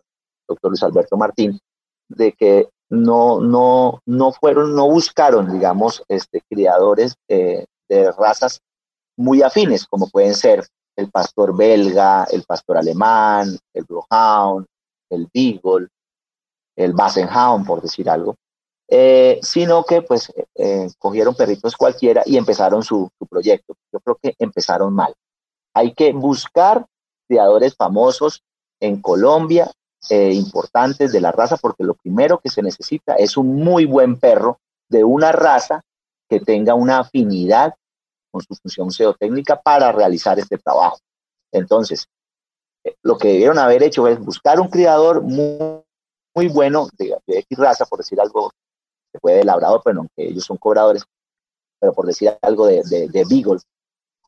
doctor 0.48 0.70
Luis 0.70 0.82
Alberto 0.82 1.16
Martín, 1.16 1.58
de 2.08 2.32
que 2.32 2.68
no, 2.90 3.40
no, 3.40 4.00
no 4.06 4.32
fueron, 4.32 4.74
no 4.74 4.88
buscaron, 4.88 5.52
digamos, 5.52 6.02
este, 6.08 6.42
criadores 6.48 7.14
eh, 7.28 7.66
de 7.88 8.12
razas 8.12 8.60
muy 9.16 9.42
afines, 9.42 9.86
como 9.86 10.08
pueden 10.08 10.34
ser 10.34 10.66
el 10.96 11.10
pastor 11.10 11.56
belga, 11.56 12.24
el 12.30 12.42
pastor 12.44 12.78
alemán, 12.78 13.58
el 13.74 13.84
Bloodhound, 13.84 14.66
el 15.10 15.28
Beagle, 15.32 15.88
el 16.76 16.92
Bassenhound, 16.92 17.66
por 17.66 17.82
decir 17.82 18.08
algo, 18.08 18.36
eh, 18.92 19.38
sino 19.42 19.84
que 19.84 20.02
pues 20.02 20.32
eh, 20.56 20.88
cogieron 20.98 21.36
perritos 21.36 21.76
cualquiera 21.76 22.22
y 22.26 22.36
empezaron 22.36 22.82
su, 22.82 23.08
proyecto. 23.28 23.76
Yo 23.92 24.00
creo 24.00 24.18
que 24.20 24.34
empezaron 24.38 24.92
mal. 24.92 25.14
Hay 25.74 25.94
que 25.94 26.12
buscar 26.12 26.84
criadores 27.28 27.76
famosos 27.76 28.42
en 28.80 29.00
Colombia, 29.00 29.70
eh, 30.08 30.32
importantes 30.32 31.12
de 31.12 31.20
la 31.20 31.30
raza, 31.30 31.56
porque 31.56 31.84
lo 31.84 31.94
primero 31.94 32.40
que 32.40 32.50
se 32.50 32.62
necesita 32.62 33.14
es 33.14 33.36
un 33.36 33.54
muy 33.54 33.86
buen 33.86 34.18
perro 34.18 34.58
de 34.88 35.04
una 35.04 35.30
raza 35.30 35.82
que 36.28 36.40
tenga 36.40 36.74
una 36.74 36.98
afinidad 36.98 37.74
con 38.32 38.42
su 38.42 38.56
función 38.56 38.90
zootécnica 38.90 39.60
para 39.60 39.92
realizar 39.92 40.40
este 40.40 40.58
trabajo. 40.58 40.98
Entonces, 41.52 42.08
lo 43.02 43.18
que 43.18 43.28
debieron 43.28 43.58
haber 43.58 43.84
hecho 43.84 44.08
es 44.08 44.18
buscar 44.18 44.58
un 44.58 44.68
criador 44.68 45.22
muy, 45.22 45.84
muy 46.34 46.48
bueno 46.48 46.88
de, 46.98 47.16
X 47.26 47.58
raza, 47.58 47.84
por 47.86 47.98
decir 47.98 48.20
algo, 48.20 48.50
se 49.12 49.18
puede 49.18 49.44
labrador, 49.44 49.82
pero 49.84 49.98
aunque 49.98 50.28
ellos 50.28 50.44
son 50.44 50.56
cobradores, 50.56 51.04
pero 51.80 51.92
por 51.92 52.06
decir 52.06 52.36
algo 52.42 52.66
de, 52.66 52.82
de, 52.84 53.08
de 53.08 53.24
Beagle 53.28 53.60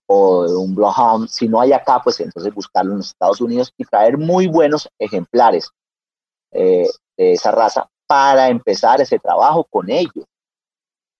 o 0.06 0.48
de 0.48 0.56
un 0.56 0.74
Bloodhound, 0.74 1.28
si 1.28 1.48
no 1.48 1.60
hay 1.60 1.72
acá, 1.72 2.00
pues 2.02 2.20
entonces 2.20 2.52
buscarlo 2.54 2.92
en 2.92 2.98
los 2.98 3.08
Estados 3.08 3.40
Unidos 3.40 3.72
y 3.76 3.84
traer 3.84 4.18
muy 4.18 4.46
buenos 4.46 4.88
ejemplares 4.98 5.70
eh, 6.52 6.88
de 7.16 7.32
esa 7.32 7.50
raza 7.50 7.88
para 8.06 8.48
empezar 8.48 9.00
ese 9.00 9.18
trabajo 9.18 9.64
con 9.70 9.90
ellos. 9.90 10.26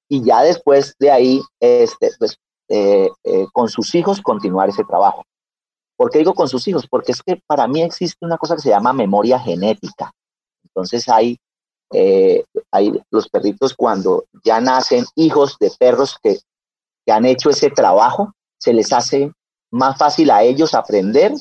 Y 0.08 0.22
ya 0.24 0.42
después 0.42 0.94
de 0.98 1.10
ahí, 1.10 1.40
este, 1.58 2.10
pues, 2.18 2.36
eh, 2.68 3.08
eh, 3.24 3.46
con 3.52 3.68
sus 3.68 3.94
hijos 3.94 4.20
continuar 4.20 4.68
ese 4.68 4.84
trabajo. 4.84 5.22
¿Por 5.96 6.10
qué 6.10 6.18
digo 6.18 6.34
con 6.34 6.48
sus 6.48 6.66
hijos? 6.68 6.86
Porque 6.86 7.12
es 7.12 7.22
que 7.22 7.40
para 7.46 7.66
mí 7.66 7.82
existe 7.82 8.24
una 8.26 8.36
cosa 8.36 8.56
que 8.56 8.62
se 8.62 8.70
llama 8.70 8.92
memoria 8.92 9.38
genética. 9.38 10.12
Entonces 10.74 11.08
hay, 11.08 11.38
eh, 11.92 12.44
los 13.10 13.28
perritos 13.28 13.74
cuando 13.74 14.24
ya 14.44 14.60
nacen 14.60 15.04
hijos 15.14 15.56
de 15.60 15.70
perros 15.78 16.16
que, 16.22 16.38
que 17.04 17.12
han 17.12 17.26
hecho 17.26 17.50
ese 17.50 17.70
trabajo, 17.70 18.32
se 18.58 18.72
les 18.72 18.92
hace 18.92 19.32
más 19.70 19.98
fácil 19.98 20.30
a 20.30 20.42
ellos 20.42 20.74
aprender 20.74 21.32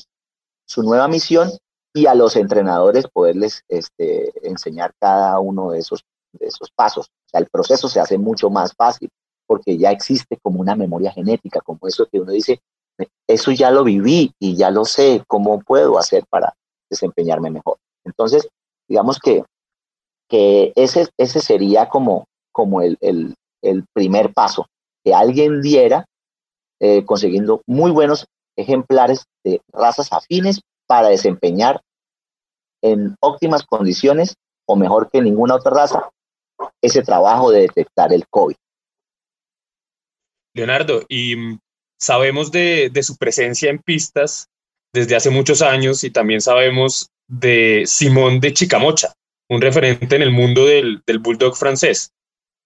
su 0.65 0.83
nueva 0.83 1.07
misión 1.07 1.51
y 1.93 2.05
a 2.05 2.15
los 2.15 2.35
entrenadores 2.35 3.07
poderles 3.07 3.63
este, 3.67 4.31
enseñar 4.47 4.93
cada 4.99 5.39
uno 5.39 5.71
de 5.71 5.79
esos, 5.79 6.03
de 6.33 6.47
esos 6.47 6.71
pasos. 6.71 7.09
El 7.33 7.47
proceso 7.47 7.87
se 7.89 7.99
hace 7.99 8.17
mucho 8.17 8.49
más 8.49 8.73
fácil 8.73 9.09
porque 9.45 9.77
ya 9.77 9.91
existe 9.91 10.37
como 10.41 10.61
una 10.61 10.75
memoria 10.75 11.11
genética, 11.11 11.59
como 11.59 11.79
eso 11.83 12.07
que 12.09 12.21
uno 12.21 12.31
dice, 12.31 12.61
eso 13.27 13.51
ya 13.51 13.69
lo 13.69 13.83
viví 13.83 14.33
y 14.39 14.55
ya 14.55 14.71
lo 14.71 14.85
sé, 14.85 15.23
¿cómo 15.27 15.59
puedo 15.59 15.99
hacer 15.99 16.23
para 16.29 16.53
desempeñarme 16.89 17.51
mejor? 17.51 17.77
Entonces, 18.05 18.47
digamos 18.91 19.19
que, 19.19 19.45
que 20.29 20.73
ese, 20.75 21.07
ese 21.17 21.39
sería 21.39 21.87
como, 21.87 22.25
como 22.51 22.81
el, 22.81 22.97
el, 22.99 23.85
primer 23.93 24.33
paso, 24.33 24.67
que 25.01 25.13
alguien 25.13 25.61
diera 25.61 26.05
eh, 26.81 27.05
consiguiendo 27.05 27.61
muy 27.65 27.91
buenos 27.91 28.27
ejemplares 28.57 29.23
de 29.45 29.61
razas 29.71 30.11
afines 30.11 30.59
para 30.87 31.07
desempeñar 31.07 31.79
en 32.83 33.15
óptimas 33.21 33.63
condiciones 33.63 34.35
o 34.67 34.75
mejor 34.75 35.09
que 35.09 35.21
ninguna 35.21 35.55
otra 35.55 35.71
raza 35.71 36.09
ese 36.81 37.01
trabajo 37.01 37.49
de 37.49 37.61
detectar 37.61 38.11
el 38.11 38.27
COVID. 38.27 38.55
Leonardo, 40.53 41.05
y 41.07 41.37
mm, 41.37 41.59
sabemos 41.97 42.51
de, 42.51 42.89
de, 42.91 43.03
su 43.03 43.15
presencia 43.15 43.69
en 43.69 43.79
pistas 43.79 44.47
desde 44.93 45.15
hace 45.15 45.29
muchos 45.29 45.61
años 45.61 46.03
y 46.03 46.11
también 46.11 46.41
sabemos 46.41 47.07
de 47.31 47.83
Simón 47.85 48.41
de 48.41 48.53
Chicamocha, 48.53 49.13
un 49.49 49.61
referente 49.61 50.15
en 50.15 50.21
el 50.21 50.31
mundo 50.31 50.65
del, 50.65 51.01
del 51.07 51.19
bulldog 51.19 51.55
francés. 51.55 52.11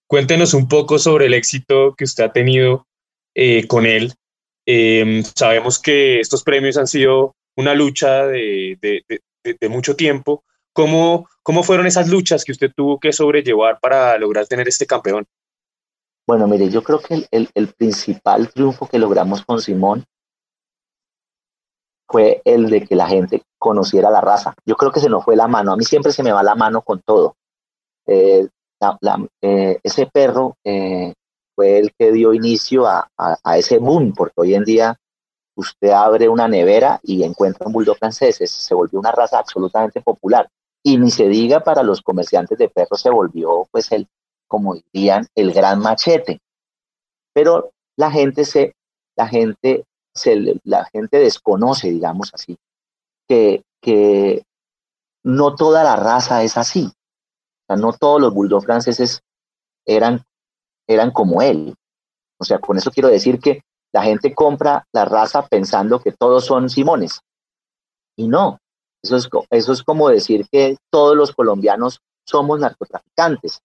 Cuéntenos 0.08 0.54
un 0.54 0.68
poco 0.68 0.98
sobre 0.98 1.26
el 1.26 1.34
éxito 1.34 1.94
que 1.96 2.04
usted 2.04 2.24
ha 2.24 2.32
tenido 2.32 2.86
eh, 3.34 3.66
con 3.68 3.86
él. 3.86 4.12
Eh, 4.66 5.22
sabemos 5.36 5.78
que 5.78 6.18
estos 6.18 6.42
premios 6.42 6.76
han 6.76 6.88
sido 6.88 7.36
una 7.56 7.74
lucha 7.74 8.26
de, 8.26 8.76
de, 8.80 9.68
mucho 9.68 9.94
tiempo. 9.94 10.42
¿Cómo, 10.72 11.28
¿Cómo 11.42 11.62
fueron 11.62 11.86
esas 11.86 12.08
luchas 12.08 12.44
que 12.44 12.52
usted 12.52 12.72
tuvo 12.74 12.98
que 12.98 13.12
sobrellevar 13.12 13.78
para 13.80 14.18
lograr 14.18 14.46
tener 14.46 14.66
este 14.66 14.86
campeón? 14.86 15.26
Bueno, 16.26 16.48
mire, 16.48 16.68
yo 16.70 16.82
creo 16.82 16.98
que 16.98 17.26
el, 17.30 17.48
el 17.54 17.68
principal 17.68 18.50
triunfo 18.52 18.88
que 18.88 18.98
logramos 18.98 19.44
con 19.44 19.60
Simón 19.60 20.04
fue 22.08 22.40
el 22.44 22.70
de 22.70 22.84
que 22.84 22.94
la 22.94 23.06
gente 23.06 23.42
conociera 23.58 24.10
la 24.10 24.20
raza. 24.20 24.54
Yo 24.64 24.76
creo 24.76 24.92
que 24.92 25.00
se 25.00 25.08
nos 25.08 25.24
fue 25.24 25.36
la 25.36 25.48
mano. 25.48 25.72
A 25.72 25.76
mí 25.76 25.84
siempre 25.84 26.12
se 26.12 26.22
me 26.22 26.32
va 26.32 26.42
la 26.42 26.54
mano 26.54 26.82
con 26.82 27.00
todo. 27.00 27.36
Eh, 28.06 28.48
eh, 29.42 29.80
ese 29.82 30.06
perro 30.06 30.56
eh, 30.64 31.12
fue 31.54 31.78
el 31.78 31.92
que 31.98 32.12
dio 32.12 32.32
inicio 32.34 32.86
a, 32.86 33.08
a, 33.16 33.36
a, 33.42 33.58
ese 33.58 33.78
boom, 33.78 34.12
porque 34.12 34.34
hoy 34.36 34.54
en 34.54 34.64
día 34.64 34.96
usted 35.56 35.90
abre 35.90 36.28
una 36.28 36.46
nevera 36.46 37.00
y 37.02 37.24
encuentra 37.24 37.66
un 37.66 37.72
bulldog 37.72 37.98
francés. 37.98 38.36
Se 38.36 38.74
volvió 38.74 39.00
una 39.00 39.12
raza 39.12 39.38
absolutamente 39.38 40.00
popular. 40.00 40.48
Y 40.82 40.98
ni 40.98 41.10
se 41.10 41.26
diga 41.26 41.60
para 41.60 41.82
los 41.82 42.00
comerciantes 42.02 42.58
de 42.58 42.68
perros, 42.68 43.00
se 43.00 43.10
volvió, 43.10 43.66
pues, 43.72 43.90
el, 43.90 44.06
como 44.46 44.76
dirían, 44.92 45.26
el 45.34 45.52
gran 45.52 45.80
machete. 45.80 46.40
Pero 47.32 47.72
la 47.96 48.10
gente 48.10 48.44
se, 48.44 48.74
la 49.16 49.26
gente 49.26 49.84
se, 50.16 50.60
la 50.64 50.84
gente 50.86 51.18
desconoce, 51.18 51.90
digamos 51.90 52.32
así, 52.34 52.56
que, 53.28 53.62
que 53.80 54.44
no 55.22 55.54
toda 55.54 55.84
la 55.84 55.96
raza 55.96 56.42
es 56.42 56.56
así. 56.56 56.86
O 56.86 57.66
sea, 57.66 57.76
no 57.76 57.92
todos 57.92 58.20
los 58.20 58.32
bulldog 58.32 58.64
franceses 58.64 59.22
eran, 59.84 60.24
eran 60.86 61.10
como 61.10 61.42
él. 61.42 61.74
O 62.38 62.44
sea, 62.44 62.58
con 62.58 62.76
eso 62.78 62.90
quiero 62.90 63.08
decir 63.08 63.40
que 63.40 63.62
la 63.92 64.02
gente 64.02 64.34
compra 64.34 64.86
la 64.92 65.04
raza 65.04 65.46
pensando 65.46 66.00
que 66.00 66.12
todos 66.12 66.44
son 66.44 66.68
Simones. 66.68 67.20
Y 68.16 68.28
no, 68.28 68.58
eso 69.02 69.16
es, 69.16 69.28
eso 69.50 69.72
es 69.72 69.82
como 69.82 70.08
decir 70.08 70.46
que 70.50 70.76
todos 70.90 71.16
los 71.16 71.32
colombianos 71.32 72.00
somos 72.24 72.58
narcotraficantes, 72.60 73.60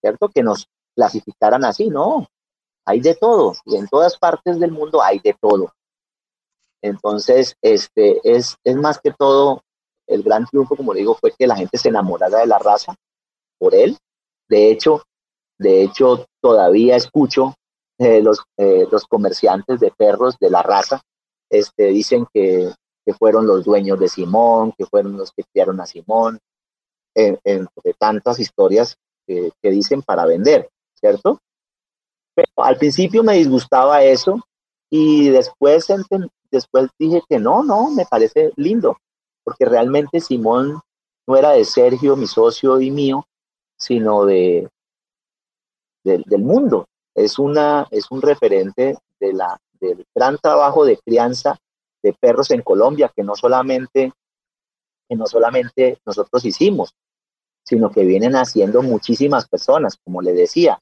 ¿cierto? 0.00 0.28
Que 0.28 0.42
nos 0.42 0.66
clasificaran 0.94 1.64
así, 1.64 1.88
no. 1.88 2.26
Hay 2.86 3.00
de 3.00 3.14
todo 3.14 3.54
y 3.66 3.76
en 3.76 3.88
todas 3.88 4.18
partes 4.18 4.58
del 4.58 4.72
mundo 4.72 5.02
hay 5.02 5.18
de 5.18 5.34
todo. 5.40 5.72
Entonces, 6.82 7.56
este, 7.62 8.20
es, 8.24 8.56
es 8.64 8.76
más 8.76 9.00
que 9.00 9.12
todo, 9.12 9.62
el 10.06 10.22
gran 10.22 10.46
triunfo, 10.46 10.76
como 10.76 10.94
digo, 10.94 11.14
fue 11.14 11.32
que 11.38 11.46
la 11.46 11.56
gente 11.56 11.78
se 11.78 11.88
enamorara 11.88 12.38
de 12.38 12.46
la 12.46 12.58
raza 12.58 12.94
por 13.58 13.74
él. 13.74 13.96
De 14.48 14.70
hecho, 14.70 15.02
de 15.58 15.82
hecho, 15.82 16.26
todavía 16.40 16.96
escucho 16.96 17.54
eh, 17.98 18.22
los, 18.22 18.40
eh, 18.56 18.86
los 18.90 19.04
comerciantes 19.04 19.78
de 19.78 19.90
perros 19.90 20.36
de 20.40 20.50
la 20.50 20.62
raza, 20.62 21.02
este, 21.50 21.88
dicen 21.88 22.26
que, 22.32 22.72
que 23.04 23.12
fueron 23.12 23.46
los 23.46 23.64
dueños 23.64 24.00
de 24.00 24.08
Simón, 24.08 24.72
que 24.76 24.86
fueron 24.86 25.18
los 25.18 25.32
que 25.32 25.44
criaron 25.52 25.80
a 25.80 25.86
Simón, 25.86 26.38
entre 27.14 27.92
tantas 27.98 28.38
historias 28.38 28.96
que, 29.26 29.50
que 29.60 29.70
dicen 29.70 30.00
para 30.00 30.24
vender, 30.24 30.70
¿cierto? 30.94 31.38
Pero 32.34 32.48
al 32.56 32.78
principio 32.78 33.22
me 33.22 33.34
disgustaba 33.34 34.02
eso 34.02 34.40
y 34.88 35.28
después 35.28 35.90
después 36.50 36.88
dije 36.98 37.22
que 37.28 37.38
no, 37.38 37.62
no, 37.62 37.90
me 37.90 38.06
parece 38.06 38.52
lindo, 38.56 38.98
porque 39.44 39.64
realmente 39.64 40.20
Simón 40.20 40.80
no 41.26 41.36
era 41.36 41.50
de 41.50 41.64
Sergio, 41.64 42.16
mi 42.16 42.26
socio 42.26 42.80
y 42.80 42.90
mío, 42.90 43.26
sino 43.78 44.24
de, 44.24 44.68
de 46.04 46.22
del 46.26 46.42
mundo. 46.42 46.86
Es, 47.14 47.38
una, 47.38 47.86
es 47.90 48.10
un 48.10 48.22
referente 48.22 48.98
de 49.18 49.32
la, 49.32 49.58
del 49.80 50.06
gran 50.14 50.38
trabajo 50.38 50.84
de 50.84 50.98
crianza 50.98 51.58
de 52.02 52.12
perros 52.12 52.50
en 52.50 52.62
Colombia, 52.62 53.12
que 53.14 53.22
no 53.22 53.34
solamente, 53.34 54.12
que 55.08 55.16
no 55.16 55.26
solamente 55.26 55.98
nosotros 56.06 56.44
hicimos, 56.44 56.94
sino 57.64 57.90
que 57.90 58.04
vienen 58.04 58.34
haciendo 58.36 58.82
muchísimas 58.82 59.48
personas, 59.48 59.98
como 60.02 60.22
le 60.22 60.32
decía. 60.32 60.80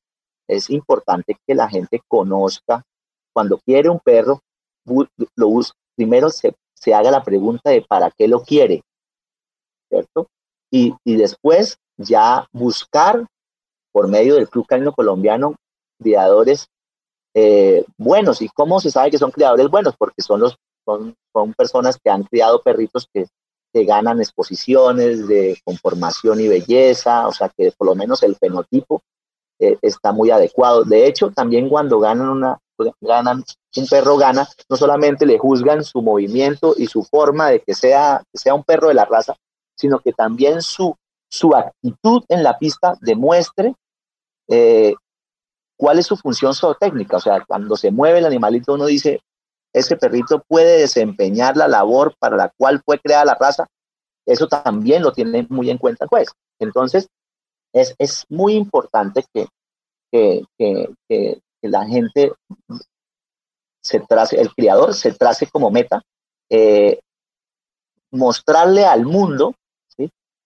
Es 0.49 0.71
importante 0.71 1.37
que 1.47 1.55
la 1.55 1.69
gente 1.69 2.01
conozca, 2.09 2.83
cuando 3.33 3.59
quiere 3.59 3.89
un 3.89 4.01
perro, 4.01 4.41
lo 5.37 5.61
primero 5.97 6.31
se, 6.31 6.55
se 6.75 6.95
haga 6.95 7.11
la 7.11 7.23
pregunta 7.23 7.71
de 7.71 7.83
para 7.83 8.11
qué 8.11 8.29
lo 8.29 8.43
quiere, 8.43 8.83
¿cierto? 9.89 10.29
Y, 10.71 10.95
y 11.05 11.17
después 11.17 11.79
ya 11.97 12.47
buscar 12.53 13.27
por 13.93 14.09
medio 14.09 14.37
del 14.37 14.49
Club 14.49 14.67
Canino 14.67 14.93
Colombiano 14.93 15.57
criadores 15.99 16.69
eh, 17.35 17.85
buenos. 17.97 18.43
¿Y 18.43 18.49
cómo 18.49 18.81
se 18.81 18.91
sabe 18.91 19.11
que 19.11 19.19
son 19.19 19.31
criadores 19.31 19.69
buenos? 19.69 19.95
Porque 19.97 20.23
son, 20.23 20.41
los, 20.41 20.57
son, 20.85 21.15
son 21.33 21.53
personas 21.55 21.99
que 22.03 22.11
han 22.11 22.25
criado 22.25 22.63
perritos 22.63 23.09
que, 23.13 23.27
que 23.73 23.85
ganan 23.85 24.21
exposiciones 24.21 25.27
de 25.29 25.59
conformación 25.65 26.41
y 26.41 26.49
belleza, 26.49 27.27
o 27.27 27.33
sea 27.33 27.51
que 27.57 27.73
por 27.77 27.87
lo 27.87 27.95
menos 27.95 28.23
el 28.23 28.37
fenotipo 28.37 29.03
eh, 29.59 29.77
está 29.83 30.13
muy 30.13 30.31
adecuado. 30.31 30.85
De 30.85 31.07
hecho, 31.07 31.31
también 31.31 31.69
cuando 31.69 32.01
ganan 32.01 32.29
una, 32.29 32.59
ganan, 33.01 33.45
un 33.77 33.87
perro 33.87 34.17
gana, 34.17 34.49
no 34.69 34.77
solamente 34.77 35.27
le 35.27 35.39
juzgan 35.39 35.85
su 35.85 36.03
movimiento 36.03 36.75
y 36.77 36.87
su 36.87 37.03
forma 37.03 37.51
de 37.51 37.61
que 37.61 37.75
sea, 37.75 38.23
sea 38.33 38.55
un 38.55 38.65
perro 38.65 38.89
de 38.89 38.95
la 38.95 39.05
raza, 39.05 39.37
sino 39.77 40.01
que 40.01 40.13
también 40.13 40.63
su, 40.63 40.97
su 41.31 41.55
actitud 41.55 42.25
en 42.29 42.43
la 42.43 42.59
pista 42.59 42.97
demuestre 43.01 43.75
eh, 44.49 44.95
cuál 45.77 45.99
es 45.99 46.07
su 46.07 46.17
función 46.17 46.55
zootécnica. 46.55 47.17
O 47.17 47.21
sea, 47.21 47.45
cuando 47.47 47.77
se 47.77 47.91
mueve 47.91 48.19
el 48.19 48.27
animalito, 48.27 48.75
uno 48.75 48.87
dice, 48.87 49.21
ese 49.73 49.97
perrito 49.97 50.43
puede 50.49 50.81
desempeñar 50.81 51.57
la 51.57 51.69
labor 51.69 52.15
para 52.19 52.37
la 52.37 52.53
cual 52.57 52.83
fue 52.85 52.99
creada 52.99 53.25
la 53.25 53.39
raza. 53.39 53.67
Eso 54.27 54.49
también 54.49 55.03
lo 55.03 55.13
tiene 55.13 55.47
muy 55.49 55.71
en 55.71 55.79
cuenta 55.79 56.05
el 56.05 56.09
juez. 56.09 56.29
Entonces, 56.59 57.09
es, 57.73 57.95
es 57.99 58.25
muy 58.29 58.55
importante 58.55 59.25
que, 59.33 59.47
que, 60.11 61.41
la 61.63 61.87
gente 61.87 62.33
se 63.81 64.01
trace, 64.01 64.41
el 64.41 64.53
criador 64.55 64.95
se 64.95 65.13
trace 65.13 65.47
como 65.47 65.71
meta, 65.71 66.03
eh, 66.51 67.01
mostrarle 68.11 68.85
al 68.85 69.05
mundo 69.05 69.55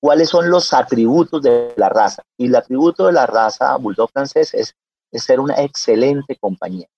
cuáles 0.03 0.31
son 0.31 0.51
los 0.51 0.72
atributos 0.72 1.42
de 1.42 1.75
la 1.77 1.88
raza. 1.88 2.22
Y 2.37 2.46
el 2.46 2.57
atributo 2.57 3.07
de 3.07 3.12
la 3.12 3.27
raza 3.27 3.77
bulldog 3.77 4.11
francés 4.11 4.53
es, 4.53 4.75
es 5.12 5.22
ser 5.22 5.38
una 5.38 5.55
excelente 5.62 6.37
compañía, 6.37 6.88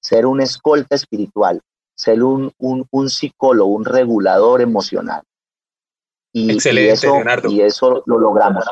ser 0.00 0.24
una 0.24 0.44
escolta 0.44 0.94
espiritual, 0.94 1.60
ser 1.94 2.22
un, 2.22 2.52
un, 2.58 2.86
un 2.90 3.10
psicólogo, 3.10 3.70
un 3.70 3.84
regulador 3.84 4.62
emocional. 4.62 5.22
Y, 6.32 6.50
Excelente, 6.50 6.88
y 6.88 6.92
eso, 6.92 7.14
Leonardo. 7.14 7.50
Y 7.50 7.60
eso 7.60 8.02
lo 8.06 8.18
logramos. 8.18 8.64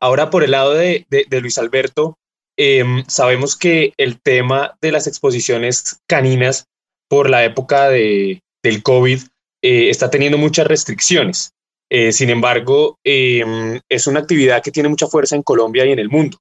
Ahora, 0.00 0.30
por 0.30 0.42
el 0.42 0.50
lado 0.50 0.72
de, 0.72 1.06
de, 1.10 1.26
de 1.28 1.40
Luis 1.40 1.58
Alberto, 1.58 2.16
eh, 2.56 2.84
sabemos 3.08 3.56
que 3.56 3.92
el 3.96 4.20
tema 4.20 4.76
de 4.80 4.92
las 4.92 5.06
exposiciones 5.06 6.00
caninas 6.06 6.66
por 7.08 7.30
la 7.30 7.44
época 7.44 7.88
de, 7.88 8.42
del 8.62 8.82
COVID 8.82 9.20
eh, 9.62 9.88
está 9.90 10.10
teniendo 10.10 10.38
muchas 10.38 10.66
restricciones. 10.66 11.52
Eh, 11.90 12.12
sin 12.12 12.30
embargo, 12.30 12.98
em, 13.04 13.80
es 13.88 14.06
una 14.06 14.20
actividad 14.20 14.62
que 14.62 14.70
tiene 14.70 14.88
mucha 14.88 15.06
fuerza 15.06 15.36
en 15.36 15.42
Colombia 15.42 15.86
y 15.86 15.92
en 15.92 15.98
el 15.98 16.08
mundo. 16.08 16.38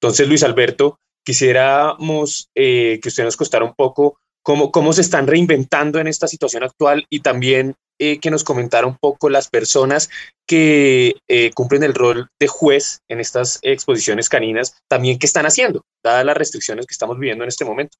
Entonces, 0.00 0.28
Luis 0.28 0.42
Alberto, 0.42 0.98
quisiéramos 1.24 2.48
eh, 2.54 3.00
que 3.02 3.08
usted 3.08 3.24
nos 3.24 3.36
contara 3.36 3.64
un 3.64 3.74
poco 3.74 4.18
cómo, 4.42 4.70
cómo 4.70 4.92
se 4.92 5.00
están 5.00 5.26
reinventando 5.26 5.98
en 5.98 6.06
esta 6.06 6.28
situación 6.28 6.62
actual 6.62 7.06
y 7.10 7.20
también 7.20 7.74
eh, 7.98 8.18
que 8.18 8.30
nos 8.30 8.44
comentara 8.44 8.86
un 8.86 8.96
poco 8.96 9.28
las 9.28 9.48
personas 9.48 10.10
que 10.46 11.14
eh, 11.28 11.50
cumplen 11.54 11.82
el 11.82 11.94
rol 11.94 12.28
de 12.40 12.48
juez 12.48 13.00
en 13.08 13.20
estas 13.20 13.58
exposiciones 13.62 14.28
caninas, 14.28 14.76
también 14.88 15.18
qué 15.18 15.26
están 15.26 15.46
haciendo, 15.46 15.84
dadas 16.02 16.24
las 16.24 16.36
restricciones 16.36 16.86
que 16.86 16.92
estamos 16.92 17.18
viviendo 17.18 17.44
en 17.44 17.48
este 17.48 17.64
momento. 17.64 17.96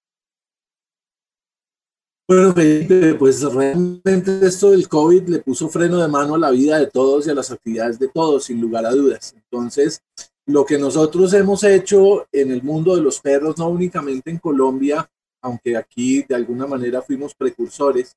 Bueno, 2.27 2.55
Felipe, 2.55 3.15
pues 3.17 3.43
realmente 3.43 4.47
esto 4.47 4.71
del 4.71 4.89
COVID 4.89 5.29
le 5.29 5.39
puso 5.41 5.69
freno 5.69 6.01
de 6.01 6.09
mano 6.09 6.37
a 6.37 6.39
la 6.39 6.51
vida 6.51 6.79
de 6.79 6.87
todos 6.87 7.27
y 7.27 7.31
a 7.31 7.35
las 7.35 7.51
actividades 7.51 7.99
de 7.99 8.09
todos, 8.09 8.45
sin 8.45 8.63
lugar 8.63 8.87
a 8.87 8.93
dudas. 8.93 9.35
Entonces, 9.37 10.03
lo 10.47 10.65
que 10.65 10.79
nosotros 10.79 11.35
hemos 11.35 11.65
hecho 11.65 12.27
en 12.33 12.51
el 12.51 12.63
mundo 12.63 12.97
de 12.97 13.03
los 13.03 13.21
perros, 13.21 13.59
no 13.59 13.69
únicamente 13.69 14.31
en 14.31 14.39
Colombia, 14.39 15.07
aunque 15.43 15.77
aquí 15.77 16.23
de 16.23 16.35
alguna 16.35 16.67
manera 16.67 17.03
fuimos 17.03 17.35
precursores, 17.35 18.17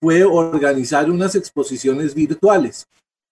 fue 0.00 0.24
organizar 0.24 1.10
unas 1.10 1.34
exposiciones 1.34 2.14
virtuales. 2.14 2.86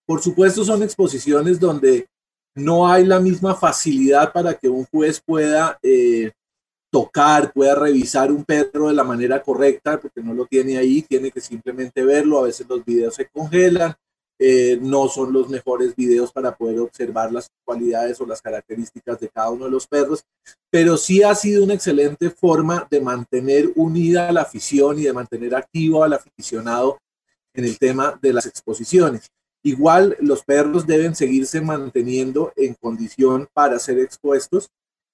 Por 0.06 0.22
supuesto, 0.22 0.64
son 0.64 0.82
exposiciones 0.82 1.58
donde 1.58 2.06
no 2.54 2.88
hay 2.88 3.04
la 3.04 3.20
misma 3.20 3.54
facilidad 3.54 4.32
para 4.32 4.54
que 4.54 4.68
un 4.68 4.84
juez 4.86 5.20
pueda 5.24 5.78
eh, 5.82 6.32
tocar, 6.90 7.52
pueda 7.52 7.74
revisar 7.74 8.32
un 8.32 8.44
perro 8.44 8.88
de 8.88 8.94
la 8.94 9.04
manera 9.04 9.42
correcta, 9.42 10.00
porque 10.00 10.22
no 10.22 10.32
lo 10.32 10.46
tiene 10.46 10.78
ahí, 10.78 11.02
tiene 11.02 11.30
que 11.30 11.40
simplemente 11.40 12.04
verlo. 12.04 12.38
A 12.38 12.44
veces 12.44 12.66
los 12.68 12.84
videos 12.84 13.14
se 13.14 13.28
congelan, 13.28 13.94
eh, 14.38 14.78
no 14.82 15.08
son 15.08 15.32
los 15.32 15.48
mejores 15.48 15.96
videos 15.96 16.30
para 16.30 16.54
poder 16.54 16.80
observar 16.80 17.32
las 17.32 17.48
cualidades 17.64 18.20
o 18.20 18.26
las 18.26 18.42
características 18.42 19.18
de 19.18 19.30
cada 19.30 19.50
uno 19.50 19.64
de 19.64 19.70
los 19.70 19.86
perros, 19.86 20.24
pero 20.70 20.96
sí 20.98 21.22
ha 21.22 21.34
sido 21.34 21.64
una 21.64 21.74
excelente 21.74 22.28
forma 22.28 22.86
de 22.90 23.00
mantener 23.00 23.72
unida 23.76 24.28
a 24.28 24.32
la 24.32 24.42
afición 24.42 24.98
y 24.98 25.04
de 25.04 25.12
mantener 25.12 25.54
activo 25.54 26.04
al 26.04 26.12
aficionado 26.12 26.98
en 27.54 27.64
el 27.64 27.78
tema 27.78 28.18
de 28.20 28.34
las 28.34 28.44
exposiciones. 28.44 29.30
Igual 29.62 30.16
los 30.20 30.44
perros 30.44 30.86
deben 30.86 31.14
seguirse 31.14 31.60
manteniendo 31.60 32.52
en 32.56 32.74
condición 32.74 33.48
para 33.52 33.78
ser 33.78 33.98
expuestos, 33.98 34.70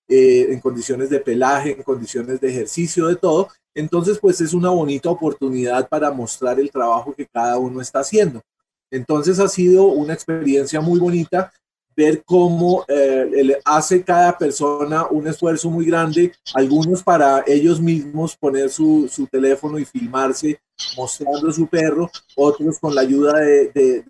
eh, 0.09 0.49
en 0.51 0.61
condiciones 0.61 1.09
de 1.11 1.21
pelaje, 1.21 1.73
en 1.73 1.83
condiciones 1.83 2.41
de 2.41 2.51
ejercicio, 2.51 3.07
de 3.07 3.17
todo. 3.17 3.49
Entonces, 3.75 4.19
pues 4.19 4.41
es 4.41 4.53
una 4.53 4.69
bonita 4.69 5.09
oportunidad 5.09 5.89
para 5.89 6.11
mostrar 6.11 6.61
el 6.61 6.71
trabajo 6.71 7.15
que 7.15 7.27
cada 7.27 7.57
uno 7.57 7.81
está 7.81 8.01
haciendo. 8.01 8.43
Entonces 8.93 9.41
ha 9.41 9.49
sido 9.49 9.87
una 9.87 10.13
experiencia 10.13 10.81
muy 10.81 11.01
bonita 11.01 11.51
ver 11.97 12.23
cómo 12.25 12.85
eh, 12.89 13.59
hace 13.65 14.03
cada 14.03 14.37
persona 14.37 15.07
un 15.11 15.27
esfuerzo 15.27 15.71
muy 15.71 15.87
grande, 15.87 16.33
algunos 16.55 17.03
para 17.03 17.43
ellos 17.47 17.81
mismos 17.81 18.37
poner 18.37 18.71
su, 18.71 19.09
teléfono 19.31 19.79
y 19.79 19.85
filmarse 19.85 20.61
mostrando 20.97 21.53
su 21.53 21.67
perro, 21.67 22.11
otros 22.37 22.79
con 22.79 22.95
la 22.95 23.03
ayuda 23.03 23.35
de, 23.35 24.05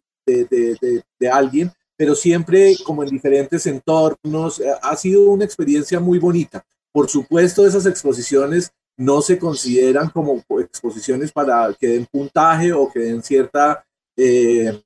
alguien, 1.33 1.71
pero 1.97 2.15
siempre 2.15 2.75
como 2.85 3.03
en 3.03 3.11
diferentes 3.11 3.67
entornos. 3.67 4.61
Eh, 4.61 4.73
ha 4.83 4.97
sido 4.97 5.31
una 5.31 5.45
experiencia 5.45 6.01
muy 6.01 6.19
bonita. 6.19 6.65
Por 6.91 7.09
supuesto, 7.09 7.67
esas 7.67 7.87
exposiciones 7.87 8.73
no 8.97 9.23
se 9.23 9.39
consideran 9.39 10.11
como 10.11 10.43
exposiciones 10.61 11.33
para 11.33 11.73
que 11.79 11.89
den 11.89 12.07
puntaje 12.07 12.73
o 12.73 12.91
que 12.91 13.01
den 13.01 13.23
cierta 13.23 13.85
eh, 14.17 14.81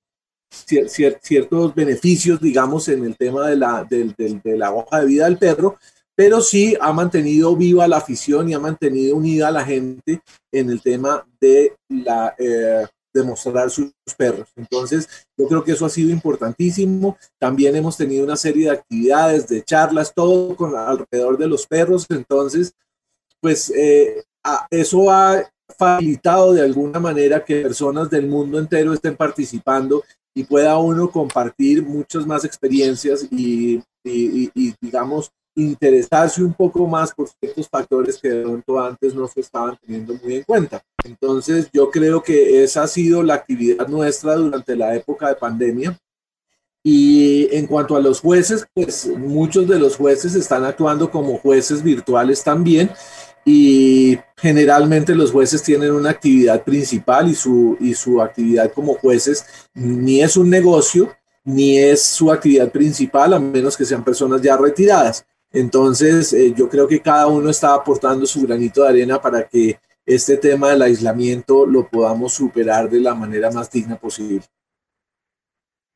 cier 0.51 1.19
ciertos 1.23 1.75
beneficios, 1.75 2.41
digamos, 2.41 2.89
en 2.89 3.05
el 3.05 3.17
tema 3.17 3.49
de 3.49 3.57
la, 3.57 3.85
de, 3.85 4.41
la 4.45 4.73
hoja 4.73 5.01
de 5.01 5.07
vida 5.07 5.25
del 5.25 5.39
perro, 5.39 5.79
pero 6.15 6.41
sí 6.41 6.77
ha 6.81 6.93
mantenido 6.93 7.57
viva 7.57 7.87
la 7.87 7.99
afición 7.99 8.49
y 8.49 8.55
ha 8.55 8.59
mantenido 8.59 9.17
unida 9.17 9.49
a 9.49 9.53
la 9.53 9.65
gente 9.65 10.23
en 10.51 10.71
el 10.71 10.81
tema 10.81 11.27
de 11.41 11.77
la 11.89 12.35
eh, 12.39 12.87
sus 13.69 13.93
perros. 14.17 14.49
Entonces, 14.57 15.09
yo 15.39 15.47
creo 15.47 15.65
que 15.65 15.73
eso 15.73 15.87
ha 15.87 15.91
sido 15.91 16.11
importantísimo. 16.11 17.17
También 17.39 17.75
hemos 17.75 17.97
tenido 17.97 18.25
una 18.25 18.37
serie 18.37 18.67
de 18.67 18.73
actividades, 18.73 19.49
de 19.49 19.63
charlas, 19.63 20.13
todo 20.15 20.55
con 20.55 20.77
alrededor 20.77 21.39
de 21.39 21.47
los 21.47 21.67
perros. 21.67 22.07
Entonces, 22.11 22.75
pues 23.41 23.71
eh, 23.71 24.23
eso 24.71 25.11
ha 25.11 25.43
facilitado 25.79 26.53
de 26.53 26.63
alguna 26.63 27.01
manera 27.01 27.45
que 27.45 27.63
personas 27.63 28.11
del 28.11 28.27
mundo 28.27 28.59
entero 28.59 28.93
estén 28.93 29.17
participando 29.17 30.05
y 30.35 30.45
pueda 30.45 30.77
uno 30.79 31.11
compartir 31.11 31.83
muchas 31.83 32.27
más 32.27 32.45
experiencias 32.45 33.27
y, 33.31 33.83
digamos, 34.81 35.31
interesarse 35.55 36.45
un 36.45 36.53
poco 36.53 36.87
más 36.87 37.15
por 37.15 37.29
ciertos 37.41 37.69
factores 37.69 38.19
que 38.19 38.29
de 38.29 38.43
pronto 38.43 38.79
antes 38.79 39.15
no 39.15 39.27
se 39.27 39.41
estaban 39.41 39.79
teniendo 39.81 40.15
muy 40.23 40.37
en 40.37 40.43
cuenta. 40.45 40.83
Entonces, 41.03 41.71
yo 41.73 41.91
creo 41.91 42.23
que 42.23 42.63
esa 42.63 42.83
ha 42.83 42.87
sido 42.87 43.23
la 43.23 43.35
actividad 43.35 43.89
nuestra 43.89 44.37
durante 44.37 44.77
la 44.77 44.95
época 44.95 45.29
de 45.29 45.37
pandemia. 45.37 45.99
Y 46.85 47.49
en 47.57 47.67
cuanto 47.67 47.97
a 47.97 48.01
los 48.01 48.21
jueces, 48.21 48.67
pues 48.75 49.07
muchos 49.07 49.67
de 49.67 49.79
los 49.79 49.97
jueces 49.97 50.35
están 50.35 50.65
actuando 50.65 51.11
como 51.11 51.39
jueces 51.39 51.83
virtuales 51.83 52.45
también 52.45 52.91
y 53.49 54.19
generalmente 54.37 55.15
los 55.15 55.31
jueces 55.31 55.63
tienen 55.63 55.93
una 55.93 56.11
actividad 56.11 56.65
principal 56.65 57.31
y 57.31 57.35
su, 57.37 57.77
y 57.79 57.95
su 57.95 58.21
actividad 58.21 58.73
como 58.73 58.95
jueces 58.95 59.47
ni 59.73 60.21
es 60.21 60.37
un 60.37 60.51
negocio 60.51 61.15
ni 61.45 61.79
es 61.79 62.03
su 62.03 62.33
actividad 62.33 62.73
principal 62.73 63.33
a 63.33 63.39
menos 63.39 63.77
que 63.77 63.85
sean 63.85 64.03
personas 64.03 64.43
ya 64.43 64.57
retiradas. 64.57 65.25
Entonces 65.53 66.33
eh, 66.33 66.53
yo 66.57 66.69
creo 66.69 66.89
que 66.89 67.01
cada 67.01 67.29
uno 67.29 67.49
está 67.49 67.73
aportando 67.73 68.27
su 68.27 68.43
granito 68.43 68.83
de 68.83 68.89
arena 68.89 69.23
para 69.23 69.47
que 69.47 69.79
este 70.05 70.39
tema 70.39 70.71
del 70.71 70.83
aislamiento 70.83 71.67
lo 71.67 71.89
podamos 71.89 72.33
superar 72.33 72.91
de 72.91 72.99
la 72.99 73.15
manera 73.15 73.53
más 73.53 73.71
digna 73.71 73.95
posible. 73.97 74.43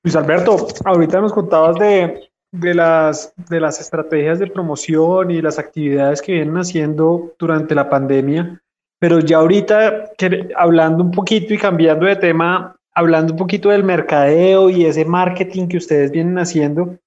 Luis 0.04 0.14
Alberto, 0.14 0.68
ahorita 0.84 1.20
nos 1.20 1.32
contabas 1.32 1.76
de, 1.80 2.29
de 2.52 2.74
las, 2.74 3.32
de 3.48 3.60
las 3.60 3.80
estrategias 3.80 4.38
de 4.38 4.48
promoción 4.48 5.30
y 5.30 5.40
las 5.40 5.58
actividades 5.58 6.20
que 6.20 6.32
vienen 6.32 6.56
haciendo 6.56 7.32
durante 7.38 7.74
la 7.74 7.88
pandemia, 7.88 8.60
pero 8.98 9.20
ya 9.20 9.38
ahorita 9.38 10.12
que, 10.18 10.48
hablando 10.56 11.02
un 11.02 11.10
poquito 11.10 11.54
y 11.54 11.58
cambiando 11.58 12.06
de 12.06 12.16
tema, 12.16 12.76
hablando 12.94 13.32
un 13.32 13.38
poquito 13.38 13.70
del 13.70 13.84
mercadeo 13.84 14.68
y 14.68 14.84
ese 14.84 15.04
marketing 15.04 15.68
que 15.68 15.78
ustedes 15.78 16.10
vienen 16.10 16.38
haciendo, 16.38 16.98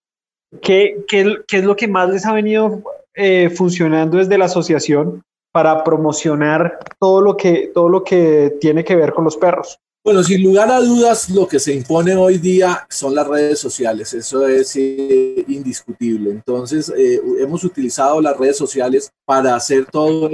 ¿qué, 0.61 1.03
qué, 1.07 1.37
qué 1.47 1.57
es 1.57 1.63
lo 1.65 1.75
que 1.75 1.87
más 1.87 2.09
les 2.09 2.25
ha 2.25 2.33
venido 2.33 2.81
eh, 3.13 3.49
funcionando 3.49 4.17
desde 4.17 4.37
la 4.37 4.45
asociación 4.45 5.23
para 5.51 5.83
promocionar 5.83 6.79
todo 6.99 7.21
lo, 7.21 7.37
que, 7.37 7.69
todo 7.73 7.89
lo 7.89 8.03
que 8.03 8.57
tiene 8.59 8.83
que 8.83 8.95
ver 8.95 9.13
con 9.13 9.25
los 9.25 9.37
perros? 9.37 9.79
Bueno, 10.03 10.21
sin 10.21 10.43
lugar 10.43 10.69
a 10.69 10.81
dudas, 10.81 11.29
lo 11.29 11.47
que 11.47 11.59
se 11.59 11.73
impone 11.73 12.13
hoy 12.13 12.37
día 12.37 12.85
son 12.89 13.15
las 13.15 13.25
redes 13.25 13.57
sociales, 13.57 14.13
eso 14.13 14.45
es 14.45 14.75
eh, 14.75 15.45
indiscutible. 15.47 16.29
Entonces, 16.29 16.91
eh, 16.97 17.21
hemos 17.39 17.63
utilizado 17.63 18.19
las 18.19 18.37
redes 18.37 18.57
sociales 18.57 19.09
para 19.23 19.55
hacer 19.55 19.85
toda 19.85 20.29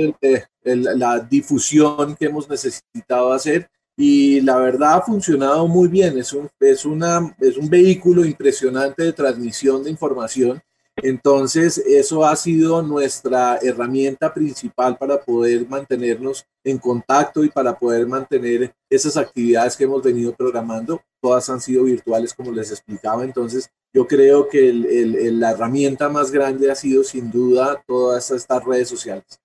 la 0.63 1.19
difusión 1.19 2.15
que 2.15 2.25
hemos 2.25 2.49
necesitado 2.49 3.31
hacer 3.31 3.69
y 3.95 4.41
la 4.41 4.57
verdad 4.57 4.93
ha 4.93 5.01
funcionado 5.01 5.67
muy 5.67 5.87
bien. 5.87 6.17
Es 6.17 6.33
un, 6.33 6.49
es, 6.59 6.83
una, 6.85 7.35
es 7.39 7.55
un 7.55 7.69
vehículo 7.69 8.25
impresionante 8.25 9.03
de 9.03 9.13
transmisión 9.13 9.83
de 9.83 9.91
información. 9.91 10.59
Entonces, 11.03 11.77
eso 11.77 12.25
ha 12.25 12.35
sido 12.35 12.81
nuestra 12.81 13.57
herramienta 13.61 14.33
principal 14.33 14.97
para 14.97 15.19
poder 15.19 15.67
mantenernos 15.67 16.45
en 16.63 16.77
contacto 16.77 17.43
y 17.43 17.49
para 17.49 17.77
poder 17.77 18.07
mantener 18.07 18.73
esas 18.89 19.17
actividades 19.17 19.75
que 19.75 19.83
hemos 19.83 20.03
venido 20.03 20.33
programando. 20.33 21.01
Todas 21.21 21.49
han 21.49 21.61
sido 21.61 21.83
virtuales, 21.83 22.33
como 22.33 22.51
les 22.51 22.71
explicaba. 22.71 23.23
Entonces, 23.23 23.69
yo 23.93 24.07
creo 24.07 24.47
que 24.47 24.71
la 24.73 25.51
herramienta 25.51 26.09
más 26.09 26.31
grande 26.31 26.71
ha 26.71 26.75
sido 26.75 27.03
sin 27.03 27.31
duda 27.31 27.83
todas 27.87 28.29
estas 28.31 28.63
redes 28.63 28.89
sociales. 28.89 29.39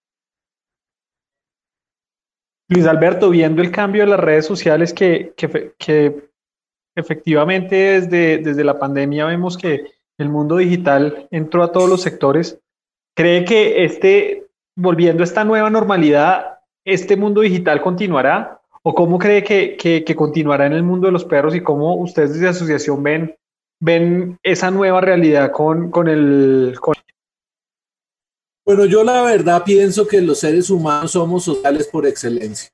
Luis 2.69 2.87
Alberto, 2.87 3.31
viendo 3.31 3.63
el 3.63 3.71
cambio 3.71 4.05
de 4.05 4.11
las 4.11 4.21
redes 4.21 4.47
sociales 4.47 4.93
que, 4.93 5.35
que, 5.37 6.31
efectivamente 6.97 8.01
desde, 8.01 8.39
desde 8.39 8.65
la 8.65 8.79
pandemia 8.79 9.27
vemos 9.27 9.59
que 9.59 9.85
el 10.19 10.29
mundo 10.29 10.57
digital 10.57 11.29
entró 11.31 11.63
a 11.63 11.73
todos 11.73 11.89
los 11.89 12.03
sectores, 12.03 12.61
¿cree 13.17 13.45
que 13.45 13.85
este, 13.85 14.47
volviendo 14.77 15.23
a 15.23 15.25
esta 15.25 15.45
nueva 15.45 15.71
normalidad, 15.71 16.59
este 16.85 17.17
mundo 17.17 17.41
digital 17.41 17.81
continuará? 17.81 18.61
¿O 18.83 18.95
cómo 18.95 19.19
cree 19.19 19.43
que, 19.43 19.77
que, 19.77 20.15
continuará 20.15 20.67
en 20.67 20.75
el 20.75 20.83
mundo 20.83 21.07
de 21.07 21.13
los 21.13 21.25
perros 21.25 21.55
y 21.55 21.63
cómo 21.63 21.97
ustedes 21.97 22.35
desde 22.35 22.49
asociación 22.49 23.03
ven, 23.03 23.35
ven 23.81 24.39
esa 24.43 24.71
nueva 24.71 25.01
realidad 25.01 25.51
con, 25.53 25.91
con 25.91 26.07
el... 26.07 26.77
Bueno, 28.67 28.85
yo 28.85 29.03
la 29.03 29.23
verdad 29.23 29.63
pienso 29.65 30.07
que 30.07 30.21
los 30.21 30.41
seres 30.41 30.69
humanos 30.69 31.13
somos 31.13 31.45
sociales 31.45 31.89
por 31.89 32.07
excelencia. 32.07 32.69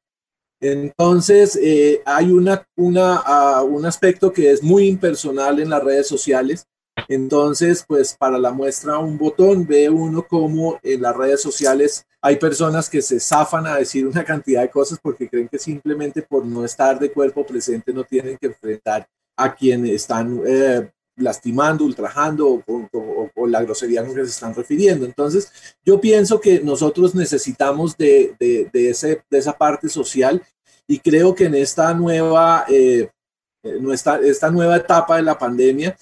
Entonces, 0.60 1.56
eh, 1.56 2.02
hay 2.04 2.30
una, 2.30 2.66
una, 2.76 3.62
uh, 3.62 3.64
un 3.64 3.86
aspecto 3.86 4.32
que 4.32 4.50
es 4.50 4.62
muy 4.62 4.88
impersonal 4.88 5.58
en 5.58 5.70
las 5.70 5.82
redes 5.82 6.06
sociales. 6.06 6.66
Entonces, 7.08 7.84
pues 7.86 8.14
para 8.14 8.38
la 8.38 8.52
muestra 8.52 8.98
un 8.98 9.18
botón, 9.18 9.66
ve 9.66 9.88
uno 9.88 10.26
como 10.26 10.78
en 10.82 11.02
las 11.02 11.16
redes 11.16 11.42
sociales 11.42 12.06
hay 12.22 12.36
personas 12.36 12.88
que 12.90 13.00
se 13.00 13.18
zafan 13.18 13.66
a 13.66 13.76
decir 13.76 14.06
una 14.06 14.24
cantidad 14.24 14.60
de 14.60 14.70
cosas 14.70 14.98
porque 15.02 15.28
creen 15.28 15.48
que 15.48 15.58
simplemente 15.58 16.22
por 16.22 16.44
no 16.44 16.64
estar 16.64 16.98
de 16.98 17.10
cuerpo 17.10 17.46
presente 17.46 17.92
no 17.92 18.04
tienen 18.04 18.36
que 18.36 18.48
enfrentar 18.48 19.08
a 19.36 19.54
quienes 19.54 19.92
están 19.92 20.40
eh, 20.46 20.90
lastimando, 21.16 21.84
ultrajando 21.84 22.62
o, 22.66 23.46
la 23.46 23.62
grosería 23.62 24.04
con 24.04 24.14
que 24.14 24.24
se 24.24 24.30
están 24.30 24.54
refiriendo. 24.54 25.06
Entonces, 25.06 25.50
yo 25.84 26.00
pienso 26.00 26.40
que 26.40 26.60
nosotros 26.60 27.14
necesitamos 27.14 27.96
de, 27.96 28.34
de, 28.38 28.90
ese, 28.90 29.22
de 29.30 29.38
esa 29.38 29.56
parte 29.56 29.88
social 29.88 30.42
y 30.86 30.98
creo 30.98 31.34
que 31.34 31.46
en 31.46 31.54
esta 31.54 31.94
nueva, 31.94 32.66
eh, 32.68 33.08
nuestra, 33.80 34.20
esta 34.20 34.50
nueva 34.50 34.76
etapa 34.76 35.16
de 35.16 35.22
la 35.22 35.38
pandemia, 35.38 35.96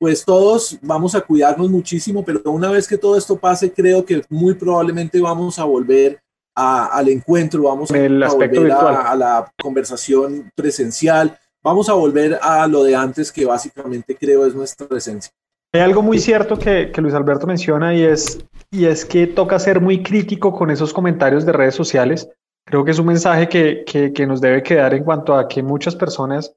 pues 0.00 0.24
todos 0.24 0.78
vamos 0.80 1.14
a 1.14 1.20
cuidarnos 1.20 1.68
muchísimo, 1.68 2.24
pero 2.24 2.40
una 2.46 2.70
vez 2.70 2.88
que 2.88 2.96
todo 2.96 3.18
esto 3.18 3.36
pase, 3.36 3.70
creo 3.70 4.02
que 4.02 4.22
muy 4.30 4.54
probablemente 4.54 5.20
vamos 5.20 5.58
a 5.58 5.64
volver 5.64 6.18
al 6.54 7.08
encuentro, 7.08 7.64
vamos 7.64 7.90
a, 7.90 7.94
volver 7.96 8.72
a, 8.72 9.10
a 9.12 9.14
la 9.14 9.52
conversación 9.62 10.50
presencial, 10.54 11.38
vamos 11.62 11.90
a 11.90 11.92
volver 11.92 12.38
a 12.40 12.66
lo 12.66 12.82
de 12.82 12.96
antes, 12.96 13.30
que 13.30 13.44
básicamente 13.44 14.16
creo 14.16 14.46
es 14.46 14.54
nuestra 14.54 14.86
esencia. 14.96 15.32
Hay 15.72 15.82
algo 15.82 16.02
muy 16.02 16.18
cierto 16.18 16.58
que, 16.58 16.90
Luis 16.96 17.14
Alberto 17.14 17.46
menciona 17.46 17.94
y 17.94 18.02
es, 18.02 18.44
y 18.70 18.86
es 18.86 19.04
que 19.04 19.26
toca 19.26 19.58
ser 19.58 19.82
muy 19.82 20.02
crítico 20.02 20.52
con 20.52 20.70
esos 20.70 20.94
comentarios 20.94 21.44
de 21.44 21.52
redes 21.52 21.74
sociales. 21.74 22.28
Creo 22.64 22.84
que 22.84 22.90
es 22.90 22.98
un 22.98 23.06
mensaje 23.06 23.48
que, 23.48 23.84
que, 23.84 24.26
nos 24.26 24.40
debe 24.40 24.62
quedar 24.62 24.94
en 24.94 25.04
cuanto 25.04 25.34
a 25.34 25.46
que 25.46 25.62
muchas 25.62 25.94
personas 25.94 26.56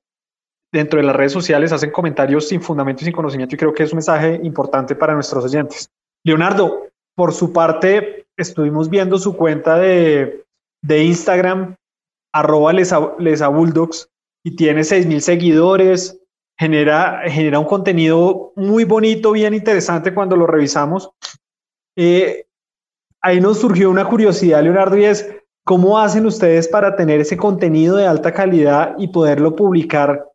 dentro 0.73 0.99
de 0.99 1.05
las 1.05 1.15
redes 1.15 1.31
sociales 1.31 1.71
hacen 1.71 1.91
comentarios 1.91 2.47
sin 2.47 2.59
fundamento 2.59 3.03
y 3.03 3.05
sin 3.05 3.13
conocimiento 3.13 3.53
y 3.53 3.59
creo 3.59 3.73
que 3.73 3.83
es 3.83 3.91
un 3.93 3.97
mensaje 3.97 4.39
importante 4.43 4.95
para 4.95 5.13
nuestros 5.13 5.45
oyentes. 5.45 5.89
Leonardo, 6.25 6.87
por 7.15 7.31
su 7.31 7.53
parte, 7.53 8.25
estuvimos 8.35 8.89
viendo 8.89 9.19
su 9.19 9.37
cuenta 9.37 9.77
de, 9.77 10.43
de 10.81 11.03
Instagram, 11.03 11.75
arroba 12.33 12.73
y 12.73 14.55
tiene 14.55 14.81
6.000 14.81 15.19
seguidores, 15.19 16.19
genera, 16.57 17.21
genera 17.27 17.59
un 17.59 17.65
contenido 17.65 18.51
muy 18.55 18.83
bonito, 18.83 19.31
bien 19.31 19.53
interesante 19.53 20.13
cuando 20.13 20.35
lo 20.35 20.47
revisamos. 20.47 21.11
Eh, 21.95 22.47
ahí 23.21 23.39
nos 23.39 23.59
surgió 23.59 23.91
una 23.91 24.05
curiosidad, 24.05 24.63
Leonardo, 24.63 24.97
y 24.97 25.05
es, 25.05 25.29
¿cómo 25.63 25.99
hacen 25.99 26.25
ustedes 26.25 26.67
para 26.67 26.95
tener 26.95 27.21
ese 27.21 27.37
contenido 27.37 27.95
de 27.95 28.07
alta 28.07 28.33
calidad 28.33 28.95
y 28.97 29.09
poderlo 29.09 29.55
publicar? 29.55 30.32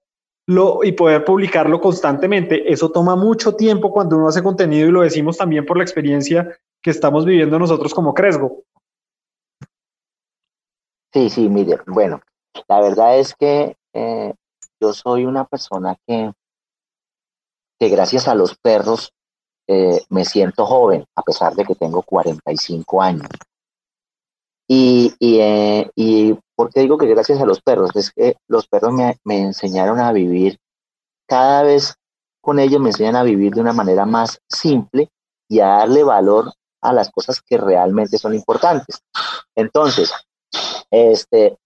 Y 0.82 0.92
poder 0.92 1.24
publicarlo 1.24 1.78
constantemente. 1.78 2.72
Eso 2.72 2.90
toma 2.90 3.14
mucho 3.16 3.54
tiempo 3.54 3.92
cuando 3.92 4.16
uno 4.16 4.28
hace 4.28 4.42
contenido 4.42 4.88
y 4.88 4.92
lo 4.92 5.02
decimos 5.02 5.36
también 5.36 5.66
por 5.66 5.76
la 5.76 5.82
experiencia 5.82 6.58
que 6.82 6.90
estamos 6.90 7.26
viviendo 7.26 7.58
nosotros 7.58 7.92
como 7.92 8.14
Cresgo. 8.14 8.62
Sí, 11.12 11.28
sí, 11.28 11.48
mire, 11.48 11.78
bueno, 11.86 12.20
la 12.66 12.80
verdad 12.80 13.18
es 13.18 13.34
que 13.34 13.76
eh, 13.92 14.34
yo 14.80 14.92
soy 14.94 15.26
una 15.26 15.44
persona 15.44 15.96
que, 16.06 16.32
que 17.78 17.88
gracias 17.88 18.26
a 18.26 18.34
los 18.34 18.56
perros 18.56 19.12
eh, 19.66 20.00
me 20.08 20.24
siento 20.24 20.64
joven, 20.64 21.04
a 21.14 21.22
pesar 21.22 21.54
de 21.54 21.64
que 21.64 21.74
tengo 21.74 22.00
45 22.02 23.02
años. 23.02 23.28
Y, 24.70 25.14
y, 25.18 25.38
eh, 25.40 25.90
y 25.96 26.34
¿por 26.54 26.70
digo 26.72 26.98
que 26.98 27.06
gracias 27.06 27.40
a 27.40 27.46
los 27.46 27.62
perros? 27.62 27.90
Es 27.96 28.12
que 28.12 28.36
los 28.48 28.68
perros 28.68 28.92
me, 28.92 29.16
me 29.24 29.40
enseñaron 29.40 29.98
a 29.98 30.12
vivir, 30.12 30.58
cada 31.26 31.62
vez 31.62 31.94
con 32.40 32.58
ellos 32.58 32.80
me 32.80 32.90
enseñan 32.90 33.16
a 33.16 33.22
vivir 33.22 33.54
de 33.54 33.60
una 33.60 33.72
manera 33.72 34.06
más 34.06 34.40
simple 34.48 35.08
y 35.48 35.60
a 35.60 35.68
darle 35.68 36.04
valor 36.04 36.52
a 36.80 36.92
las 36.92 37.10
cosas 37.10 37.40
que 37.40 37.56
realmente 37.56 38.18
son 38.18 38.34
importantes. 38.34 39.02
Entonces, 39.54 40.12
este, 40.90 41.56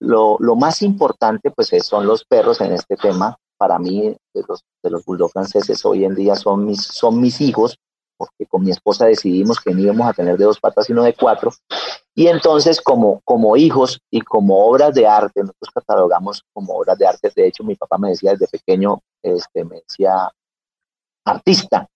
lo, 0.00 0.36
lo, 0.38 0.56
más 0.56 0.82
importante, 0.82 1.50
pues, 1.50 1.70
son 1.84 2.06
los 2.06 2.24
perros 2.24 2.60
en 2.60 2.72
este 2.72 2.96
tema. 2.96 3.36
Para 3.56 3.78
mí, 3.78 4.16
de 4.34 4.44
los, 4.48 4.62
de 4.82 4.90
los 4.90 5.04
bulldog 5.04 5.30
franceses 5.30 5.84
hoy 5.84 6.04
en 6.04 6.14
día 6.14 6.34
son 6.36 6.64
mis, 6.64 6.82
son 6.82 7.20
mis 7.20 7.40
hijos, 7.40 7.78
porque 8.16 8.46
con 8.46 8.64
mi 8.64 8.70
esposa 8.70 9.06
decidimos 9.06 9.60
que 9.60 9.72
no 9.72 9.80
íbamos 9.80 10.08
a 10.08 10.12
tener 10.12 10.36
de 10.36 10.44
dos 10.44 10.60
patas, 10.60 10.86
sino 10.86 11.02
de 11.02 11.14
cuatro. 11.14 11.52
Y 12.14 12.28
entonces, 12.28 12.80
como, 12.80 13.20
como 13.24 13.56
hijos 13.56 14.00
y 14.10 14.20
como 14.20 14.66
obras 14.66 14.94
de 14.94 15.06
arte, 15.06 15.40
nosotros 15.40 15.70
catalogamos 15.74 16.44
como 16.52 16.74
obras 16.74 16.96
de 16.96 17.06
arte. 17.06 17.32
De 17.34 17.48
hecho, 17.48 17.64
mi 17.64 17.74
papá 17.74 17.98
me 17.98 18.10
decía 18.10 18.32
desde 18.32 18.46
pequeño, 18.46 19.00
este, 19.22 19.64
me 19.64 19.80
decía 19.80 20.30
artista, 21.24 21.88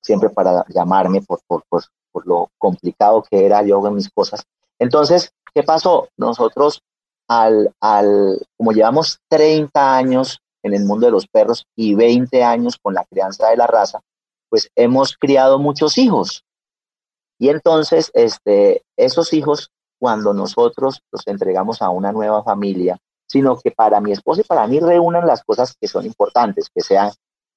siempre 0.00 0.30
para 0.30 0.64
llamarme 0.68 1.20
por, 1.20 1.40
por, 1.46 1.64
por, 1.68 1.82
por 2.10 2.26
lo 2.26 2.50
complicado 2.56 3.22
que 3.30 3.44
era 3.44 3.62
yo 3.62 3.86
en 3.86 3.94
mis 3.94 4.10
cosas. 4.10 4.42
Entonces, 4.78 5.32
¿qué 5.54 5.62
pasó? 5.62 6.08
Nosotros 6.16 6.80
al, 7.28 7.72
al, 7.80 8.38
como 8.56 8.72
llevamos 8.72 9.18
30 9.28 9.96
años 9.96 10.40
en 10.62 10.74
el 10.74 10.84
mundo 10.84 11.06
de 11.06 11.12
los 11.12 11.26
perros 11.26 11.66
y 11.76 11.94
20 11.94 12.42
años 12.42 12.78
con 12.80 12.94
la 12.94 13.04
crianza 13.04 13.48
de 13.48 13.56
la 13.56 13.66
raza, 13.66 14.00
pues 14.48 14.70
hemos 14.76 15.16
criado 15.16 15.58
muchos 15.58 15.98
hijos. 15.98 16.44
Y 17.42 17.48
entonces, 17.48 18.12
este, 18.14 18.84
esos 18.96 19.32
hijos, 19.32 19.72
cuando 19.98 20.32
nosotros 20.32 21.00
los 21.10 21.26
entregamos 21.26 21.82
a 21.82 21.90
una 21.90 22.12
nueva 22.12 22.44
familia, 22.44 22.96
sino 23.26 23.58
que 23.58 23.72
para 23.72 24.00
mi 24.00 24.12
esposa 24.12 24.42
y 24.42 24.44
para 24.44 24.64
mí 24.68 24.78
reúnan 24.78 25.26
las 25.26 25.42
cosas 25.42 25.74
que 25.80 25.88
son 25.88 26.06
importantes, 26.06 26.68
que 26.72 26.82
sean 26.82 27.10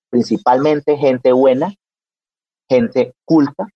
principalmente 0.10 0.98
gente 0.98 1.32
buena, 1.34 1.72
gente 2.68 3.14
culta 3.26 3.68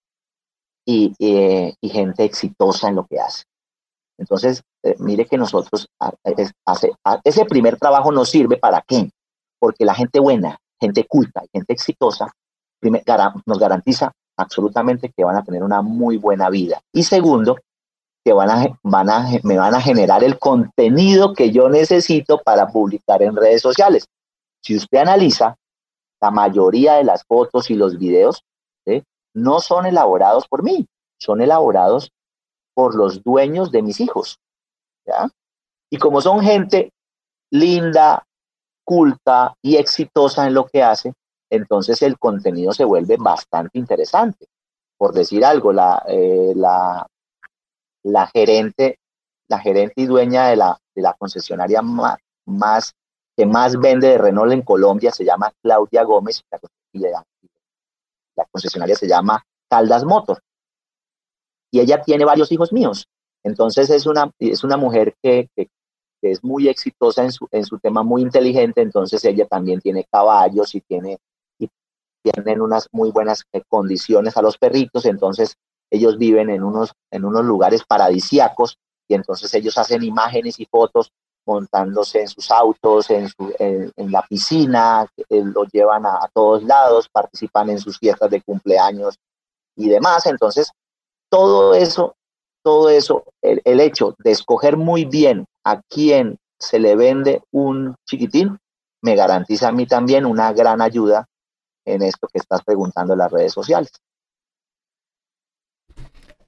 y, 0.83 1.13
y 1.19 1.89
gente 1.89 2.23
exitosa 2.23 2.87
en 2.87 2.95
lo 2.95 3.05
que 3.05 3.19
hace. 3.19 3.43
Entonces, 4.17 4.63
eh, 4.81 4.95
mire 4.97 5.27
que 5.27 5.37
nosotros, 5.37 5.87
ese 7.23 7.45
primer 7.45 7.77
trabajo 7.77 8.11
nos 8.11 8.31
sirve 8.31 8.57
para 8.57 8.81
qué? 8.81 9.11
Porque 9.59 9.85
la 9.85 9.93
gente 9.93 10.19
buena, 10.19 10.57
gente 10.81 11.05
culta, 11.05 11.43
gente 11.53 11.71
exitosa, 11.71 12.31
nos 12.81 13.59
garantiza 13.59 14.11
absolutamente 14.39 15.11
que 15.15 15.23
van 15.23 15.35
a 15.35 15.43
tener 15.43 15.63
una 15.63 15.81
muy 15.81 16.17
buena 16.17 16.49
vida. 16.49 16.81
Y 16.93 17.03
segundo, 17.03 17.57
que 18.23 18.33
van 18.33 18.49
a, 18.49 18.79
van 18.83 19.09
a, 19.09 19.27
me 19.43 19.57
van 19.57 19.75
a 19.75 19.81
generar 19.81 20.23
el 20.23 20.39
contenido 20.39 21.33
que 21.33 21.51
yo 21.51 21.69
necesito 21.69 22.39
para 22.39 22.67
publicar 22.67 23.21
en 23.21 23.35
redes 23.35 23.61
sociales. 23.61 24.07
Si 24.61 24.75
usted 24.75 24.99
analiza, 24.99 25.55
la 26.21 26.31
mayoría 26.31 26.95
de 26.95 27.03
las 27.03 27.23
fotos 27.23 27.69
y 27.69 27.75
los 27.75 27.97
videos 27.97 28.43
no 29.33 29.59
son 29.59 29.85
elaborados 29.85 30.47
por 30.47 30.63
mí, 30.63 30.87
son 31.19 31.41
elaborados 31.41 32.11
por 32.73 32.95
los 32.95 33.23
dueños 33.23 33.71
de 33.71 33.81
mis 33.81 33.99
hijos. 33.99 34.39
Y 35.89 35.97
como 35.97 36.21
son 36.21 36.41
gente 36.41 36.91
linda, 37.51 38.25
culta 38.83 39.55
y 39.61 39.77
exitosa 39.77 40.47
en 40.47 40.55
lo 40.55 40.65
que 40.65 40.83
hace, 40.83 41.13
entonces 41.49 42.01
el 42.01 42.17
contenido 42.17 42.71
se 42.73 42.85
vuelve 42.85 43.17
bastante 43.17 43.79
interesante. 43.79 44.47
Por 44.97 45.13
decir 45.13 45.43
algo, 45.45 45.71
la, 45.71 46.03
eh, 46.07 46.53
la, 46.55 47.07
la, 48.03 48.27
gerente, 48.27 48.99
la 49.47 49.59
gerente 49.59 50.01
y 50.01 50.05
dueña 50.05 50.47
de 50.47 50.57
la, 50.57 50.77
de 50.93 51.01
la 51.01 51.13
concesionaria 51.13 51.81
más, 51.81 52.17
más, 52.45 52.93
que 53.35 53.45
más 53.45 53.79
vende 53.79 54.09
de 54.09 54.17
Renault 54.17 54.51
en 54.51 54.61
Colombia 54.61 55.11
se 55.11 55.23
llama 55.23 55.51
Claudia 55.61 56.03
Gómez 56.03 56.43
la, 56.91 57.23
la 58.35 58.45
concesionaria 58.51 58.95
se 58.95 59.07
llama 59.07 59.43
Caldas 59.69 60.03
Motor. 60.03 60.41
Y 61.71 61.79
ella 61.79 62.01
tiene 62.01 62.25
varios 62.25 62.51
hijos 62.51 62.73
míos. 62.73 63.07
Entonces 63.43 63.89
es 63.89 64.05
una, 64.05 64.31
es 64.39 64.63
una 64.63 64.75
mujer 64.75 65.15
que, 65.21 65.47
que, 65.55 65.69
que 66.21 66.31
es 66.31 66.43
muy 66.43 66.67
exitosa 66.67 67.23
en 67.23 67.31
su, 67.31 67.47
en 67.51 67.63
su 67.63 67.79
tema, 67.79 68.03
muy 68.03 68.21
inteligente, 68.21 68.81
entonces 68.81 69.23
ella 69.23 69.47
también 69.47 69.79
tiene 69.79 70.05
caballos 70.11 70.75
y 70.75 70.81
tiene 70.81 71.19
y 71.21 71.28
tienen 72.21 72.61
unas 72.61 72.87
muy 72.91 73.11
buenas 73.11 73.43
eh, 73.53 73.61
condiciones 73.67 74.37
a 74.37 74.41
los 74.41 74.57
perritos, 74.57 75.05
entonces 75.05 75.55
ellos 75.91 76.17
viven 76.17 76.49
en 76.49 76.63
unos, 76.63 76.93
en 77.11 77.25
unos 77.25 77.45
lugares 77.45 77.83
paradisíacos 77.87 78.77
y 79.07 79.15
entonces 79.15 79.53
ellos 79.53 79.77
hacen 79.77 80.03
imágenes 80.03 80.59
y 80.59 80.65
fotos 80.65 81.11
montándose 81.45 82.21
en 82.21 82.27
sus 82.27 82.51
autos, 82.51 83.09
en, 83.09 83.27
su, 83.27 83.53
en, 83.57 84.11
la 84.11 84.21
piscina, 84.21 85.07
eh, 85.29 85.43
lo 85.43 85.63
llevan 85.65 86.05
a, 86.05 86.17
a, 86.17 86.29
todos 86.31 86.63
lados, 86.63 87.09
participan 87.09 87.71
en 87.71 87.79
sus 87.79 87.97
fiestas 87.97 88.29
de 88.29 88.41
cumpleaños 88.41 89.17
y 89.75 89.89
demás. 89.89 90.27
Entonces, 90.27 90.71
todo 91.27 91.73
eso 91.73 92.15
todo 92.63 92.89
eso, 92.89 93.23
el, 93.41 93.79
hecho 93.79 94.15
de 94.19 94.31
escoger 94.31 94.77
muy 94.77 95.05
bien 95.05 95.45
a 95.63 95.81
quién 95.89 96.37
se 96.59 96.79
le 96.79 96.95
vende 96.95 97.41
un 97.51 97.95
chiquitín, 98.05 98.57
me 99.01 99.15
garantiza 99.15 99.69
a 99.69 99.71
mí 99.71 99.85
también 99.85 100.25
una 100.25 100.51
gran 100.51 100.81
ayuda 100.81 101.25
en 101.85 102.01
esto 102.01 102.27
que 102.27 102.39
estás 102.39 102.63
preguntando 102.63 103.13
en 103.13 103.19
las 103.19 103.31
redes 103.31 103.53
sociales. 103.53 103.91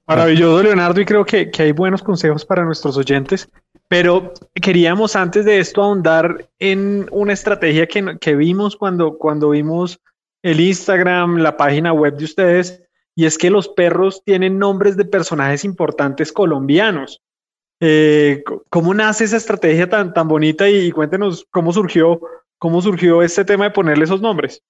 Maravilloso, 0.06 0.62
Leonardo, 0.62 1.00
y 1.00 1.04
creo 1.04 1.24
que, 1.24 1.50
hay 1.58 1.72
buenos 1.72 2.02
consejos 2.02 2.44
para 2.44 2.64
nuestros 2.64 2.96
oyentes, 2.96 3.48
pero 3.88 4.32
queríamos 4.54 5.14
antes 5.14 5.44
de 5.44 5.60
esto 5.60 5.82
ahondar 5.82 6.48
en 6.58 7.06
una 7.12 7.32
estrategia 7.32 7.86
que, 7.86 8.34
vimos 8.34 8.76
cuando, 8.76 9.16
vimos 9.50 10.00
el 10.42 10.60
Instagram, 10.60 11.36
la 11.38 11.56
página 11.56 11.92
web 11.92 12.16
de 12.16 12.24
ustedes, 12.24 12.82
y 13.14 13.26
es 13.26 13.38
que 13.38 13.50
los 13.50 13.68
perros 13.68 14.22
tienen 14.24 14.58
nombres 14.58 14.96
de 14.96 15.04
personajes 15.04 15.64
importantes 15.64 16.32
colombianos. 16.32 17.22
Eh, 17.80 18.42
¿Cómo 18.70 18.94
nace 18.94 19.24
esa 19.24 19.36
estrategia 19.36 19.88
tan, 19.88 20.12
tan 20.12 20.26
bonita? 20.26 20.68
Y, 20.68 20.90
cuéntenos 20.90 21.46
cómo 21.50 21.72
surgió, 21.72 22.20
cómo 22.58 22.82
surgió 22.82 23.22
este 23.22 23.44
tema 23.44 23.64
de 23.64 23.70
ponerle 23.70 24.04
esos 24.04 24.20
nombres. 24.20 24.62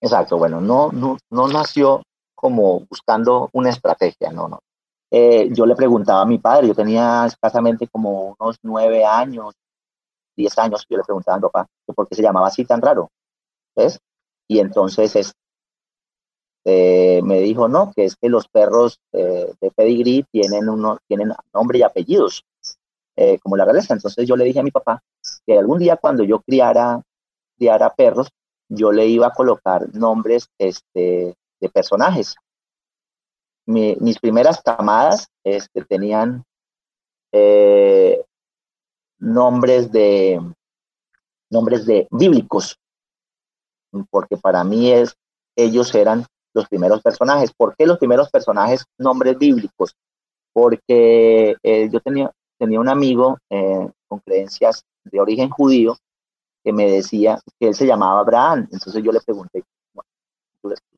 Exacto, 0.00 0.36
bueno, 0.38 0.60
no, 0.60 0.90
no, 0.92 1.16
no 1.30 1.48
nació 1.48 2.02
como 2.34 2.80
buscando 2.80 3.48
una 3.52 3.70
estrategia, 3.70 4.30
no, 4.30 4.48
no. 4.48 4.58
Eh, 5.10 5.48
yo 5.52 5.64
le 5.66 5.76
preguntaba 5.76 6.22
a 6.22 6.26
mi 6.26 6.38
padre, 6.38 6.68
yo 6.68 6.74
tenía 6.74 7.24
escasamente 7.26 7.88
como 7.88 8.36
unos 8.38 8.56
nueve 8.62 9.04
años, 9.04 9.54
diez 10.36 10.58
años, 10.58 10.84
yo 10.88 10.98
le 10.98 11.04
preguntaba 11.04 11.36
a 11.36 11.38
mi 11.38 11.42
papá 11.42 11.66
por 11.94 12.08
qué 12.08 12.16
se 12.16 12.22
llamaba 12.22 12.48
así 12.48 12.64
tan 12.64 12.82
raro, 12.82 13.08
¿ves? 13.76 13.98
Y 14.48 14.58
entonces 14.60 15.16
es, 15.16 15.32
eh, 16.64 17.20
me 17.22 17.40
dijo, 17.40 17.68
no, 17.68 17.92
que 17.94 18.04
es 18.04 18.16
que 18.16 18.28
los 18.28 18.48
perros 18.48 18.98
eh, 19.12 19.52
de 19.60 19.70
pedigree 19.70 20.24
tienen, 20.30 20.68
uno, 20.68 20.98
tienen 21.06 21.32
nombre 21.52 21.78
y 21.78 21.82
apellidos, 21.82 22.44
eh, 23.16 23.38
como 23.40 23.56
la 23.56 23.64
realeza. 23.64 23.94
Entonces 23.94 24.26
yo 24.26 24.36
le 24.36 24.44
dije 24.44 24.60
a 24.60 24.64
mi 24.64 24.70
papá 24.70 25.02
que 25.46 25.58
algún 25.58 25.78
día 25.78 25.96
cuando 25.96 26.24
yo 26.24 26.40
criara, 26.40 27.02
criara 27.56 27.94
perros, 27.94 28.28
yo 28.74 28.92
le 28.92 29.06
iba 29.06 29.28
a 29.28 29.32
colocar 29.32 29.92
nombres 29.94 30.48
este, 30.58 31.34
de 31.60 31.68
personajes. 31.68 32.36
mis 33.66 34.18
primeras 34.18 34.60
camadas 34.62 35.28
este, 35.44 35.84
tenían 35.84 36.44
nombres 39.18 39.90
de 39.90 40.40
nombres 41.50 41.86
de 41.86 42.06
bíblicos, 42.10 42.78
porque 44.10 44.36
para 44.36 44.64
mí 44.64 44.90
es, 44.90 45.16
ellos 45.56 45.94
eran 45.94 46.26
los 46.52 46.68
primeros 46.68 47.00
personajes. 47.00 47.52
¿Por 47.56 47.76
qué 47.76 47.86
los 47.86 47.98
primeros 47.98 48.30
personajes 48.30 48.84
nombres 48.98 49.38
bíblicos? 49.38 49.94
Porque 50.52 51.56
eh, 51.62 51.88
yo 51.90 52.00
tenía, 52.00 52.30
tenía 52.58 52.80
un 52.80 52.88
amigo 52.88 53.38
eh, 53.50 53.88
con 54.08 54.20
creencias 54.20 54.84
de 55.04 55.20
origen 55.20 55.50
judío 55.50 55.96
que 56.64 56.72
me 56.72 56.90
decía 56.90 57.38
que 57.60 57.68
él 57.68 57.74
se 57.74 57.86
llamaba 57.86 58.20
Abraham. 58.20 58.68
Entonces 58.72 59.02
yo 59.04 59.12
le 59.12 59.20
pregunté, 59.20 59.62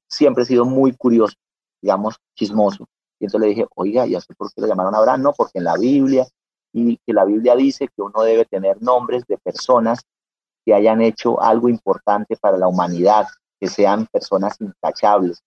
siempre 0.07 0.45
he 0.45 0.47
sido 0.47 0.65
muy 0.65 0.93
curioso, 0.93 1.35
digamos, 1.83 2.17
chismoso. 2.35 2.87
Y 3.19 3.25
entonces 3.25 3.41
le 3.41 3.55
dije, 3.55 3.67
oiga, 3.75 4.07
ya 4.07 4.21
sé 4.21 4.33
por 4.35 4.53
qué 4.53 4.61
lo 4.61 4.69
llamaron 4.69 4.95
Abraham. 4.95 5.23
No, 5.23 5.33
porque 5.33 5.59
en 5.59 5.65
la 5.65 5.77
Biblia, 5.77 6.27
y 6.73 6.99
que 6.99 7.13
la 7.13 7.25
Biblia 7.25 7.57
dice 7.57 7.89
que 7.89 8.03
uno 8.03 8.23
debe 8.23 8.45
tener 8.45 8.81
nombres 8.81 9.25
de 9.27 9.39
personas 9.39 10.01
que 10.65 10.75
hayan 10.75 11.01
hecho 11.01 11.41
algo 11.41 11.69
importante 11.69 12.37
para 12.37 12.59
la 12.59 12.69
humanidad, 12.69 13.27
que 13.59 13.69
sean 13.69 14.07
personas 14.07 14.61
intachables, 14.61 15.43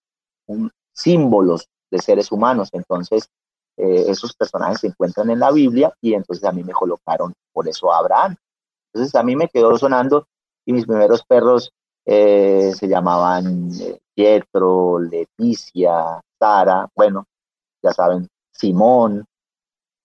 símbolos 0.93 1.67
de 1.91 1.99
seres 1.99 2.31
humanos. 2.31 2.69
Entonces, 2.73 3.29
eh, 3.77 4.05
esos 4.07 4.33
personajes 4.33 4.81
se 4.81 4.87
encuentran 4.87 5.29
en 5.29 5.39
la 5.39 5.51
Biblia 5.51 5.93
y 6.01 6.13
entonces 6.13 6.43
a 6.45 6.51
mí 6.51 6.63
me 6.63 6.73
colocaron 6.73 7.33
por 7.53 7.67
eso 7.67 7.93
Abraham. 7.93 8.35
Entonces 8.93 9.15
a 9.15 9.23
mí 9.23 9.35
me 9.35 9.47
quedó 9.47 9.77
sonando 9.77 10.27
y 10.65 10.73
mis 10.73 10.85
primeros 10.85 11.23
perros 11.25 11.71
eh, 12.05 12.71
se 12.75 12.87
llamaban 12.87 13.69
eh, 13.79 13.99
Pietro, 14.13 14.99
Leticia, 14.99 16.19
Sara, 16.39 16.87
bueno, 16.95 17.25
ya 17.83 17.93
saben, 17.93 18.27
Simón, 18.51 19.25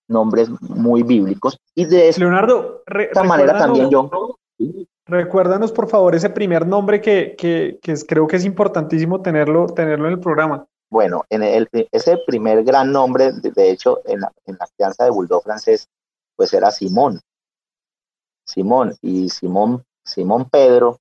nombres 0.09 0.51
muy 0.61 1.03
bíblicos. 1.03 1.59
Y 1.74 1.87
de 1.87 2.12
Leonardo, 2.16 2.82
esta 2.87 3.24
manera 3.24 3.59
también 3.59 3.91
yo 3.91 4.09
Recuérdanos, 5.07 5.70
por 5.72 5.89
favor, 5.89 6.14
ese 6.14 6.30
primer 6.30 6.66
nombre 6.66 7.01
que, 7.01 7.35
que, 7.37 7.78
que 7.82 7.95
creo 8.07 8.26
que 8.26 8.37
es 8.37 8.45
importantísimo 8.45 9.20
tenerlo, 9.20 9.66
tenerlo 9.66 10.07
en 10.07 10.14
el 10.14 10.20
programa. 10.20 10.66
Bueno, 10.91 11.24
en 11.28 11.43
el, 11.43 11.68
ese 11.93 12.18
primer 12.26 12.64
gran 12.64 12.93
nombre, 12.93 13.32
de, 13.32 13.70
hecho, 13.70 14.01
en 14.05 14.20
la, 14.20 14.32
en 14.47 14.57
la 14.59 14.66
crianza 14.76 15.05
de 15.05 15.11
Bulldog 15.11 15.43
francés, 15.43 15.89
pues 16.37 16.55
era 16.55 16.70
Simón. 16.70 17.20
Simón 18.45 18.97
y 19.01 19.29
Simón, 19.31 19.85
Simón 20.05 20.49
Pedro, 20.49 21.01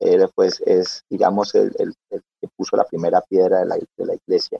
él 0.00 0.28
pues 0.34 0.60
es, 0.66 1.04
digamos, 1.08 1.54
el, 1.54 1.72
el, 1.78 1.94
que 2.40 2.48
puso 2.56 2.76
la 2.76 2.84
primera 2.84 3.20
piedra 3.20 3.60
de 3.60 3.66
la, 3.66 3.76
de 3.76 4.06
la 4.06 4.14
iglesia, 4.14 4.58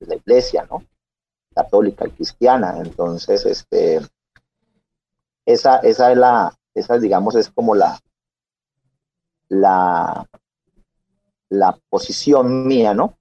de 0.00 0.06
la 0.06 0.14
iglesia, 0.14 0.66
¿no? 0.70 0.82
Católica 1.54 2.06
y 2.06 2.10
cristiana. 2.12 2.78
Entonces, 2.78 3.44
este, 3.44 4.00
esa, 5.44 5.78
esa 5.80 6.10
es 6.12 6.18
la, 6.18 6.58
esa, 6.74 6.98
digamos, 6.98 7.34
es 7.34 7.50
como 7.50 7.74
la, 7.74 8.00
la, 9.48 10.26
la 11.50 11.78
posición 11.90 12.66
mía, 12.66 12.94
¿no? 12.94 13.18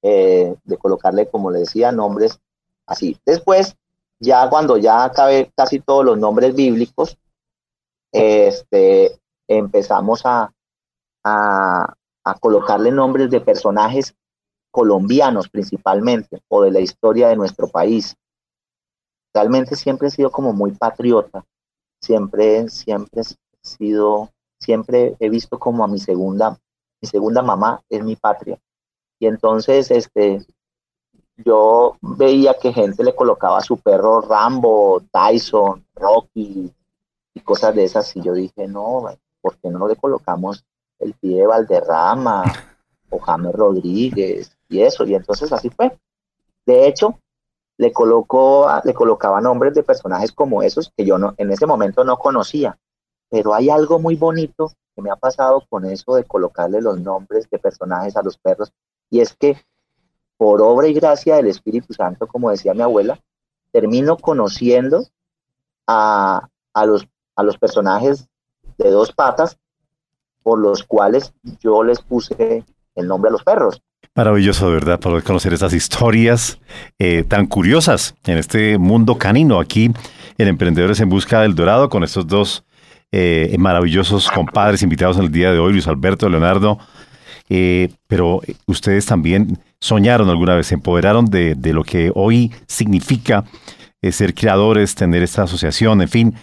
Eh, 0.00 0.54
de 0.64 0.76
colocarle, 0.78 1.28
como 1.28 1.50
le 1.50 1.60
decía, 1.60 1.92
nombres 1.92 2.38
así. 2.86 3.18
Después, 3.26 3.76
ya 4.20 4.48
cuando 4.48 4.76
ya 4.76 5.04
acabé 5.04 5.52
casi 5.56 5.80
todos 5.80 6.04
los 6.04 6.18
nombres 6.18 6.54
bíblicos, 6.54 7.16
este, 8.12 9.18
empezamos 9.48 10.22
a, 10.24 10.52
a, 11.24 11.94
a 12.24 12.34
colocarle 12.38 12.90
nombres 12.90 13.30
de 13.30 13.40
personajes 13.40 14.14
colombianos 14.70 15.48
principalmente, 15.48 16.42
o 16.48 16.62
de 16.62 16.70
la 16.70 16.80
historia 16.80 17.28
de 17.28 17.36
nuestro 17.36 17.68
país. 17.68 18.16
Realmente 19.34 19.76
siempre 19.76 20.08
he 20.08 20.10
sido 20.10 20.30
como 20.30 20.52
muy 20.52 20.72
patriota 20.72 21.44
siempre, 22.00 22.68
siempre 22.68 23.22
he 23.22 23.66
sido, 23.66 24.30
siempre 24.60 25.16
he 25.20 25.28
visto 25.28 25.58
como 25.58 25.84
a 25.84 25.88
mi 25.88 25.98
segunda, 25.98 26.58
mi 27.00 27.08
segunda 27.08 27.42
mamá 27.42 27.82
es 27.88 28.02
mi 28.02 28.16
patria. 28.16 28.58
Y 29.20 29.26
entonces, 29.26 29.90
este, 29.90 30.46
yo 31.44 31.96
veía 32.00 32.54
que 32.54 32.72
gente 32.72 33.04
le 33.04 33.14
colocaba 33.14 33.58
a 33.58 33.62
su 33.62 33.76
perro 33.76 34.20
Rambo, 34.20 35.02
Tyson, 35.12 35.84
Rocky 35.94 36.72
y 37.34 37.40
cosas 37.40 37.74
de 37.74 37.84
esas. 37.84 38.14
Y 38.16 38.22
yo 38.22 38.32
dije, 38.32 38.66
no, 38.66 39.04
¿por 39.40 39.56
qué 39.58 39.70
no 39.70 39.86
le 39.86 39.96
colocamos 39.96 40.64
el 40.98 41.14
pie 41.14 41.40
de 41.40 41.46
Valderrama 41.46 42.44
o 43.10 43.18
James 43.20 43.54
Rodríguez 43.54 44.56
y 44.68 44.82
eso? 44.82 45.04
Y 45.04 45.14
entonces 45.14 45.52
así 45.52 45.70
fue. 45.70 45.96
De 46.66 46.88
hecho, 46.88 47.18
le, 47.78 47.92
colocó, 47.92 48.68
le 48.84 48.92
colocaba 48.92 49.40
nombres 49.40 49.74
de 49.74 49.84
personajes 49.84 50.32
como 50.32 50.62
esos 50.62 50.92
que 50.96 51.04
yo 51.04 51.18
no, 51.18 51.34
en 51.36 51.52
ese 51.52 51.66
momento 51.66 52.04
no 52.04 52.18
conocía. 52.18 52.76
pero 53.30 53.54
hay 53.54 53.70
algo 53.70 53.98
muy 53.98 54.16
bonito 54.16 54.72
que 54.94 55.02
me 55.02 55.10
ha 55.10 55.16
pasado 55.16 55.62
con 55.70 55.84
eso 55.84 56.16
de 56.16 56.24
colocarle 56.24 56.80
los 56.80 56.98
nombres 57.00 57.48
de 57.48 57.58
personajes 57.58 58.16
a 58.16 58.22
los 58.22 58.36
perros, 58.36 58.72
y 59.10 59.20
es 59.20 59.34
que 59.34 59.56
por 60.38 60.62
obra 60.62 60.88
y 60.88 60.94
gracia 60.94 61.36
del 61.36 61.48
Espíritu 61.48 61.92
Santo, 61.92 62.26
como 62.26 62.50
decía 62.50 62.72
mi 62.72 62.80
abuela, 62.80 63.20
termino 63.72 64.16
conociendo 64.16 65.04
a, 65.86 66.48
los, 66.86 67.06
a 67.36 67.42
los 67.42 67.58
personajes 67.58 68.26
de 68.78 68.90
dos 68.90 69.12
patas 69.12 69.58
por 70.42 70.58
los 70.58 70.84
cuales 70.84 71.34
yo 71.60 71.82
les 71.82 72.00
puse 72.00 72.64
el 72.94 73.06
nombre 73.06 73.28
a 73.28 73.32
los 73.32 73.42
perros. 73.42 73.82
Maravilloso, 74.14 74.68
de 74.68 74.74
verdad, 74.74 75.00
poder 75.00 75.22
conocer 75.22 75.52
esas 75.52 75.72
historias 75.72 76.58
eh, 76.98 77.24
tan 77.24 77.46
curiosas 77.46 78.14
en 78.24 78.38
este 78.38 78.78
mundo 78.78 79.18
canino 79.18 79.60
aquí 79.60 79.90
en 80.38 80.48
Emprendedores 80.48 81.00
en 81.00 81.08
Busca 81.08 81.42
del 81.42 81.54
Dorado 81.54 81.88
con 81.88 82.04
estos 82.04 82.26
dos 82.26 82.64
eh, 83.10 83.54
maravillosos 83.58 84.30
compadres 84.30 84.82
invitados 84.82 85.16
en 85.18 85.24
el 85.24 85.32
día 85.32 85.52
de 85.52 85.58
hoy, 85.58 85.72
Luis 85.72 85.88
Alberto, 85.88 86.28
Leonardo. 86.28 86.78
Eh, 87.48 87.90
pero 88.06 88.40
ustedes 88.66 89.06
también 89.06 89.58
soñaron 89.80 90.28
alguna 90.28 90.54
vez, 90.54 90.68
se 90.68 90.74
empoderaron 90.74 91.26
de, 91.26 91.56
lo 91.72 91.84
que 91.84 92.10
hoy 92.14 92.52
significa 92.66 93.44
ser 94.02 94.34
creadores, 94.34 94.94
tener 94.94 95.22
esta 95.22 95.42
asociación, 95.42 96.02
en 96.02 96.08
fin. 96.08 96.34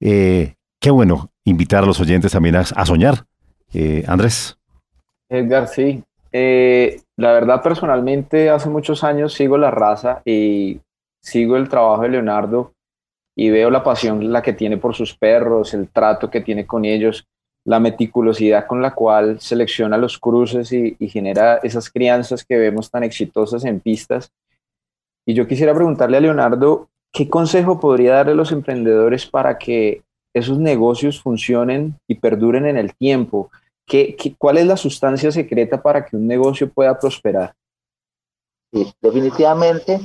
qué 0.00 0.90
bueno 0.90 1.30
invitar 1.44 1.84
a 1.84 1.86
los 1.86 2.00
oyentes 2.00 2.32
también 2.32 2.56
a, 2.56 2.86
soñar. 2.86 3.24
Andrés. 4.06 4.58
Edgar, 5.28 5.68
sí. 5.68 6.02
la 6.32 7.32
verdad, 7.32 7.62
personalmente, 7.62 8.50
hace 8.50 8.68
muchos 8.68 9.04
años 9.04 9.32
sigo 9.32 9.58
la 9.58 9.70
raza 9.70 10.22
y 10.24 10.80
sigo 11.24 11.56
el 11.56 11.68
trabajo 11.68 12.02
de 12.02 12.10
Leonardo 12.10 12.72
y 13.36 13.50
veo 13.50 13.70
la 13.70 13.82
pasión 13.82 14.32
la 14.32 14.42
que 14.42 14.52
tiene 14.52 14.76
por 14.76 14.94
sus 14.94 15.16
perros, 15.16 15.74
el 15.74 15.88
trato 15.88 16.30
que 16.30 16.40
tiene 16.40 16.66
con 16.66 16.84
ellos, 16.84 17.26
la 17.64 17.80
meticulosidad 17.80 18.66
con 18.66 18.82
la 18.82 18.94
cual 18.94 19.40
selecciona 19.40 19.96
los 19.96 20.18
cruces 20.18 20.72
y, 20.72 20.96
genera 21.08 21.56
esas 21.62 21.90
crianzas 21.90 22.44
que 22.44 22.56
vemos 22.58 22.90
tan 22.90 23.04
exitosas 23.04 23.64
en 23.64 23.80
pistas. 23.80 24.32
Y 25.26 25.34
yo 25.34 25.46
quisiera 25.46 25.74
preguntarle 25.74 26.18
a 26.18 26.20
Leonardo, 26.20 26.88
¿qué 27.12 27.28
consejo 27.28 27.80
podría 27.80 28.14
darle 28.14 28.32
a 28.32 28.36
los 28.36 28.52
emprendedores 28.52 29.26
para 29.26 29.58
que 29.58 30.02
esos 30.34 30.58
negocios 30.58 31.22
funcionen 31.22 31.98
y 32.06 32.16
perduren 32.16 32.66
en 32.66 32.76
el 32.76 32.94
tiempo? 32.94 33.50
¿Qué, 33.86 34.16
cuál 34.38 34.58
es 34.58 34.66
la 34.66 34.76
sustancia 34.76 35.30
secreta 35.32 35.82
para 35.82 36.04
que 36.04 36.16
un 36.16 36.26
negocio 36.26 36.70
pueda 36.70 36.98
prosperar? 36.98 37.54
Sí, 38.72 38.92
definitivamente 39.00 40.00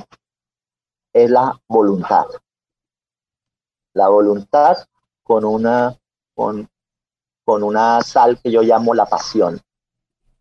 es 1.12 1.30
la 1.30 1.60
voluntad 1.68 2.26
la 3.94 4.08
voluntad 4.08 4.76
con 5.22 5.44
una, 5.44 5.96
con, 6.34 6.68
con 7.50 7.64
una 7.64 8.00
sal 8.02 8.38
que 8.40 8.52
yo 8.52 8.62
llamo 8.62 8.94
la 8.94 9.06
pasión. 9.06 9.60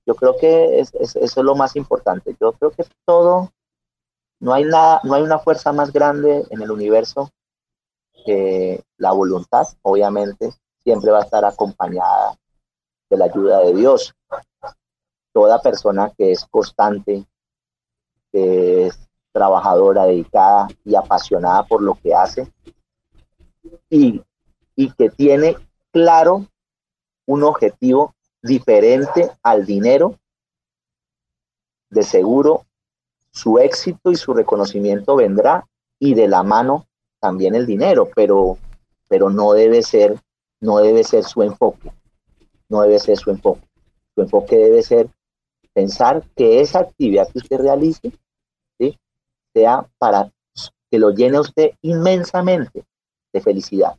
Yo 0.05 0.13
creo 0.13 0.37
que 0.37 0.79
es, 0.79 0.93
eso 0.93 1.19
es 1.19 1.35
lo 1.37 1.55
más 1.55 1.75
importante. 1.75 2.37
Yo 2.39 2.51
creo 2.51 2.69
que 2.69 2.85
todo, 3.03 3.51
no 4.39 4.53
hay, 4.53 4.65
nada, 4.65 5.01
no 5.03 5.15
hay 5.15 5.23
una 5.23 5.39
fuerza 5.39 5.73
más 5.73 5.91
grande 5.91 6.45
en 6.51 6.61
el 6.61 6.69
universo 6.69 7.31
que 8.23 8.83
la 8.97 9.11
voluntad, 9.11 9.67
obviamente, 9.81 10.53
siempre 10.83 11.09
va 11.09 11.17
a 11.17 11.23
estar 11.23 11.43
acompañada 11.43 12.37
de 13.09 13.17
la 13.17 13.25
ayuda 13.25 13.61
de 13.61 13.73
Dios. 13.73 14.13
Toda 15.33 15.59
persona 15.63 16.11
que 16.15 16.33
es 16.33 16.45
constante, 16.45 17.25
que 18.31 18.85
es 18.85 18.99
trabajadora, 19.31 20.05
dedicada 20.05 20.67
y 20.85 20.93
apasionada 20.93 21.63
por 21.63 21.81
lo 21.81 21.95
que 21.95 22.13
hace, 22.13 22.53
y, 23.89 24.21
que 24.95 25.09
tiene 25.09 25.57
claro 25.91 26.45
un 27.29 27.43
objetivo 27.43 28.15
diferente 28.41 29.29
al 29.43 29.63
dinero, 29.63 30.17
de 31.91 32.01
seguro 32.01 32.65
su 33.31 33.59
éxito 33.59 34.09
y 34.09 34.15
su 34.15 34.33
reconocimiento 34.33 35.15
vendrá 35.15 35.67
y 35.99 36.15
de 36.15 36.27
la 36.27 36.41
mano 36.41 36.87
también 37.19 37.53
el 37.53 37.67
dinero, 37.67 38.09
pero, 38.15 38.57
pero 39.07 39.29
no 39.29 39.53
debe 39.53 39.83
ser, 39.83 40.19
no 40.59 40.79
debe 40.79 41.03
ser 41.03 41.23
su 41.23 41.43
enfoque, 41.43 41.91
no 42.67 42.81
debe 42.81 42.97
ser 42.97 43.17
su 43.17 43.29
enfoque. 43.29 43.61
Su 44.15 44.21
enfoque 44.21 44.57
debe 44.57 44.81
ser 44.81 45.07
pensar 45.71 46.23
que 46.35 46.61
esa 46.61 46.79
actividad 46.79 47.31
que 47.31 47.37
usted 47.37 47.59
realice 47.59 48.11
sea 49.53 49.87
para 49.99 50.31
que 50.89 50.97
lo 50.97 51.11
llene 51.11 51.39
usted 51.39 51.71
inmensamente 51.83 52.85
de 53.31 53.41
felicidad. 53.41 53.97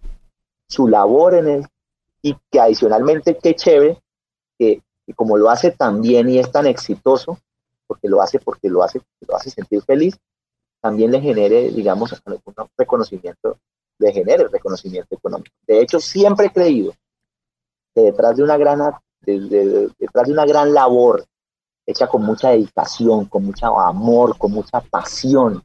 Su 0.68 0.88
labor 0.88 1.34
en 1.34 1.48
él 1.48 1.66
y 2.22 2.36
que 2.50 2.60
adicionalmente 2.60 3.38
qué 3.38 3.54
chévere 3.54 4.00
que, 4.58 4.82
como 5.16 5.36
lo 5.36 5.50
hace 5.50 5.70
tan 5.72 6.00
bien 6.00 6.28
y 6.28 6.38
es 6.38 6.50
tan 6.52 6.66
exitoso, 6.66 7.38
porque 7.86 8.08
lo 8.08 8.22
hace 8.22 8.38
porque 8.38 8.68
lo 8.68 8.82
hace, 8.82 9.00
lo 9.26 9.34
hace 9.34 9.50
sentir 9.50 9.82
feliz, 9.82 10.16
también 10.80 11.10
le 11.10 11.20
genere, 11.20 11.70
digamos, 11.70 12.12
un 12.24 12.40
reconocimiento, 12.76 13.58
le 13.98 14.12
genere 14.12 14.48
reconocimiento 14.48 15.14
económico. 15.14 15.54
De 15.66 15.80
hecho, 15.80 16.00
siempre 16.00 16.46
he 16.46 16.52
creído 16.52 16.92
que 17.94 18.02
detrás 18.02 18.36
de 18.36 18.44
una 18.44 18.56
gran, 18.56 18.80
detrás 19.20 20.26
de 20.26 20.32
una 20.32 20.46
gran 20.46 20.72
labor 20.72 21.24
hecha 21.84 22.06
con 22.06 22.22
mucha 22.22 22.50
dedicación, 22.50 23.26
con 23.26 23.44
mucho 23.44 23.78
amor, 23.78 24.38
con 24.38 24.52
mucha 24.52 24.80
pasión, 24.80 25.62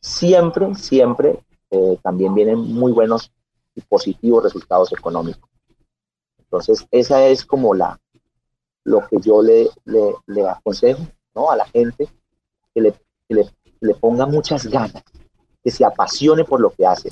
siempre, 0.00 0.74
siempre 0.74 1.42
eh, 1.70 1.98
también 2.02 2.34
vienen 2.34 2.58
muy 2.58 2.92
buenos 2.92 3.32
y 3.74 3.80
positivos 3.82 4.44
resultados 4.44 4.92
económicos. 4.92 5.48
Entonces, 6.38 6.86
esa 6.90 7.26
es 7.26 7.44
como 7.44 7.74
la, 7.74 7.98
lo 8.84 9.06
que 9.08 9.18
yo 9.20 9.42
le, 9.42 9.68
le, 9.84 10.48
aconsejo 10.48 11.02
¿no? 11.34 11.50
a 11.50 11.56
la 11.56 11.66
gente, 11.66 12.08
que 12.74 12.80
le, 12.80 12.94
le, 13.28 13.50
le 13.80 13.94
ponga 13.94 14.26
muchas 14.26 14.66
ganas, 14.66 15.02
que 15.62 15.70
se 15.70 15.84
apasione 15.84 16.44
por 16.44 16.60
lo 16.60 16.70
que 16.70 16.86
hace, 16.86 17.10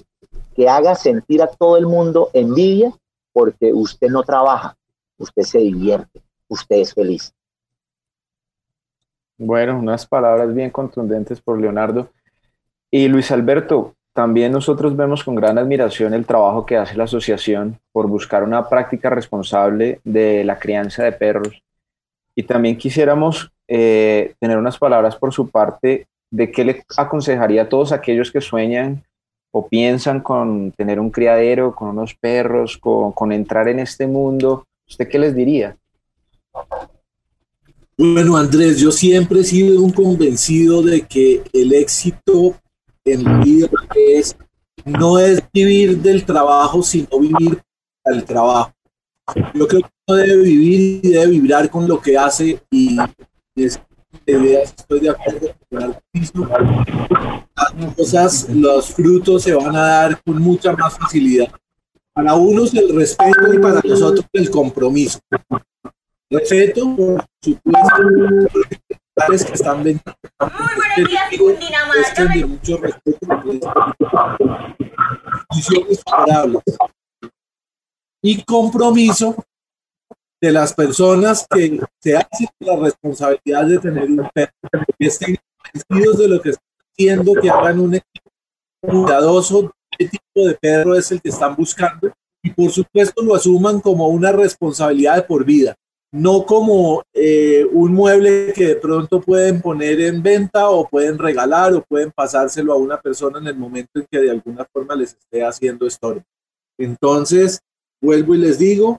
que 0.55 0.69
haga 0.69 0.95
sentir 0.95 1.43
a 1.43 1.49
todo 1.49 1.77
el 1.77 1.87
mundo 1.87 2.31
envidia 2.33 2.93
porque 3.33 3.73
usted 3.73 4.09
no 4.09 4.23
trabaja, 4.23 4.77
usted 5.19 5.43
se 5.43 5.59
divierte, 5.59 6.23
usted 6.49 6.77
es 6.77 6.95
feliz. 6.95 7.35
Bueno, 9.39 9.79
unas 9.79 10.07
palabras 10.07 10.55
bien 10.55 10.71
contundentes 10.71 11.41
por 11.41 11.61
Leonardo. 11.61 12.11
Y 12.91 13.09
Luis 13.09 13.33
Alberto, 13.33 13.97
también 14.13 14.53
nosotros 14.53 14.95
vemos 14.95 15.25
con 15.25 15.35
gran 15.35 15.59
admiración 15.59 16.13
el 16.13 16.27
trabajo 16.27 16.67
que 16.67 16.77
hace 16.77 16.97
la 16.97 17.05
asociación 17.05 17.79
por 17.93 18.07
buscar 18.09 18.45
una 18.45 18.69
práctica 18.69 19.09
responsable 19.11 20.01
de 20.05 20.45
la 20.45 20.59
crianza 20.59 21.05
de 21.05 21.13
perros. 21.13 21.63
Y 22.35 22.43
también 22.43 22.77
quisiéramos 22.77 23.51
eh, 23.69 24.35
tener 24.39 24.59
unas 24.59 24.79
palabras 24.79 25.17
por 25.17 25.33
su 25.33 25.49
parte 25.49 26.07
de 26.31 26.51
qué 26.51 26.65
le 26.65 26.85
aconsejaría 26.97 27.63
a 27.63 27.69
todos 27.69 27.93
aquellos 27.93 28.31
que 28.31 28.41
sueñan 28.41 29.03
o 29.51 29.69
piensan 29.69 30.21
con 30.21 30.73
tener 30.73 30.99
un 30.99 31.11
criadero, 31.11 31.75
con 31.75 31.89
unos 31.89 32.15
perros, 32.15 32.79
con, 32.79 33.13
con 33.13 33.33
entrar 33.33 33.69
en 33.69 33.81
este 33.81 34.07
mundo. 34.07 34.67
¿Usted 34.89 35.09
qué 35.09 35.19
les 35.19 35.35
diría? 35.35 35.77
Bueno, 37.97 38.37
Andrés, 38.37 38.79
yo 38.79 38.91
siempre 38.91 39.41
he 39.41 39.45
sido 39.45 39.83
un 39.83 39.93
convencido 39.93 40.83
de 40.83 41.03
que 41.03 41.43
el 41.53 41.75
éxito 41.75 42.57
en 43.05 43.25
la 43.25 43.39
vida 43.39 43.69
es, 43.95 44.37
no 44.85 45.19
es 45.19 45.43
vivir 45.53 45.99
del 45.99 46.25
trabajo, 46.25 46.83
sino 46.83 47.19
vivir 47.19 47.61
del 48.05 48.25
trabajo. 48.25 48.73
Yo 49.55 49.69
creo 49.69 49.83
que 49.83 49.89
uno 50.09 50.19
debe 50.19 50.43
vivir 50.43 51.01
y 51.03 51.11
debe 51.11 51.27
vibrar 51.29 51.71
con 51.71 51.87
lo 51.87 52.01
que 52.01 52.17
hace 52.17 52.61
y 52.71 52.97
estoy 53.55 55.01
de 55.01 55.11
acuerdo 55.11 55.55
con 55.71 55.81
las 55.81 55.99
cosas, 57.97 58.49
los 58.49 58.91
frutos 58.91 59.43
se 59.43 59.55
van 59.55 59.77
a 59.77 59.81
dar 59.81 60.23
con 60.23 60.41
mucha 60.41 60.73
más 60.73 60.99
facilidad. 60.99 61.53
Para 62.13 62.35
unos 62.35 62.75
el 62.75 62.95
respeto 62.95 63.55
y 63.55 63.59
para 63.59 63.81
nosotros 63.83 64.27
el 64.33 64.51
compromiso. 64.51 65.19
Respeto, 66.29 66.97
por 66.97 67.25
supuesto, 67.41 68.49
que 69.15 69.53
están 69.53 69.83
vendiendo. 69.83 70.15
Muy 70.41 70.51
buenos 70.77 72.49
mucho 72.49 72.77
respeto. 72.79 73.27
Condiciones 75.49 76.03
favorables. 76.05 76.63
Y 78.23 78.43
compromiso 78.45 79.45
de 80.41 80.53
las 80.53 80.73
personas 80.75 81.47
que 81.49 81.81
se 82.01 82.17
hacen 82.17 82.49
la 82.61 82.77
responsabilidad 82.77 83.67
de 83.67 83.79
tener 83.79 84.11
un 84.11 84.29
perro, 84.33 84.53
que 84.99 85.07
estén 85.07 85.37
convencidos 85.57 86.19
de 86.19 86.29
lo 86.29 86.41
que 86.41 86.51
están 86.51 86.67
haciendo, 86.93 87.35
que 87.35 87.51
hagan 87.51 87.81
un 87.81 87.95
equipo 87.95 88.31
cuidadoso, 88.81 89.73
qué 89.97 90.09
tipo 90.09 90.47
de 90.47 90.55
perro 90.55 90.97
es 90.97 91.11
el 91.13 91.21
que 91.21 91.29
están 91.29 91.55
buscando 91.55 92.13
y 92.43 92.51
por 92.51 92.71
supuesto 92.71 93.23
lo 93.23 93.37
asuman 93.37 93.81
como 93.81 94.09
una 94.09 94.33
responsabilidad 94.33 95.17
de 95.17 95.23
por 95.23 95.45
vida 95.45 95.77
no 96.13 96.45
como 96.45 97.03
eh, 97.15 97.67
un 97.73 97.95
mueble 97.95 98.53
que 98.55 98.67
de 98.69 98.77
pronto 98.77 99.21
pueden 99.21 99.63
poner 99.63 99.99
en 100.03 100.23
venta 100.23 100.69
o 100.69 100.87
pueden 100.87 101.19
regalar 101.19 101.73
o 101.73 101.83
pueden 101.83 102.13
pasárselo 102.13 102.75
a 102.75 102.77
una 102.77 103.01
persona 103.01 103.39
en 103.39 103.47
el 103.47 103.57
momento 103.57 103.91
en 103.95 104.07
que 104.11 104.21
de 104.21 104.31
alguna 104.31 104.67
forma 104.71 104.95
les 104.95 105.15
esté 105.15 105.43
haciendo 105.43 105.87
historia. 105.87 106.23
Entonces, 106.79 107.61
vuelvo 108.01 108.35
y 108.35 108.39
les 108.39 108.59
digo, 108.59 108.99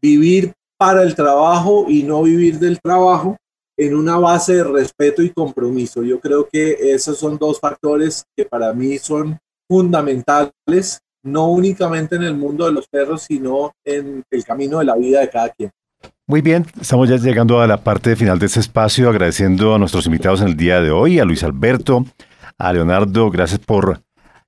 vivir 0.00 0.52
para 0.78 1.02
el 1.02 1.14
trabajo 1.16 1.86
y 1.88 2.04
no 2.04 2.22
vivir 2.22 2.58
del 2.60 2.80
trabajo 2.80 3.36
en 3.76 3.96
una 3.96 4.18
base 4.18 4.54
de 4.54 4.64
respeto 4.64 5.22
y 5.22 5.30
compromiso. 5.30 6.04
Yo 6.04 6.20
creo 6.20 6.48
que 6.48 6.94
esos 6.94 7.18
son 7.18 7.36
dos 7.36 7.58
factores 7.58 8.24
que 8.36 8.44
para 8.44 8.72
mí 8.72 8.98
son 8.98 9.38
fundamentales, 9.68 11.00
no 11.24 11.50
únicamente 11.50 12.14
en 12.14 12.22
el 12.22 12.36
mundo 12.36 12.66
de 12.66 12.72
los 12.72 12.86
perros, 12.86 13.22
sino 13.22 13.72
en 13.84 14.22
el 14.30 14.44
camino 14.44 14.78
de 14.78 14.84
la 14.84 14.94
vida 14.94 15.20
de 15.20 15.30
cada 15.30 15.48
quien. 15.48 15.70
Muy 16.26 16.40
bien, 16.40 16.64
estamos 16.80 17.10
ya 17.10 17.16
llegando 17.16 17.60
a 17.60 17.66
la 17.66 17.84
parte 17.84 18.16
final 18.16 18.38
de 18.38 18.46
este 18.46 18.58
espacio, 18.58 19.10
agradeciendo 19.10 19.74
a 19.74 19.78
nuestros 19.78 20.06
invitados 20.06 20.40
en 20.40 20.48
el 20.48 20.56
día 20.56 20.80
de 20.80 20.90
hoy, 20.90 21.18
a 21.18 21.24
Luis 21.26 21.44
Alberto, 21.44 22.06
a 22.56 22.72
Leonardo, 22.72 23.30
gracias 23.30 23.60
por 23.60 24.00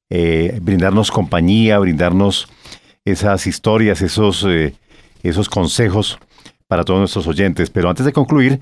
eh, 0.08 0.58
brindarnos 0.62 1.10
compañía, 1.10 1.78
brindarnos 1.78 2.48
esas 3.04 3.46
historias, 3.46 4.00
esos, 4.00 4.42
eh, 4.48 4.74
esos 5.22 5.50
consejos 5.50 6.18
para 6.66 6.82
todos 6.82 6.98
nuestros 6.98 7.26
oyentes. 7.26 7.68
Pero 7.68 7.90
antes 7.90 8.06
de 8.06 8.12
concluir, 8.14 8.60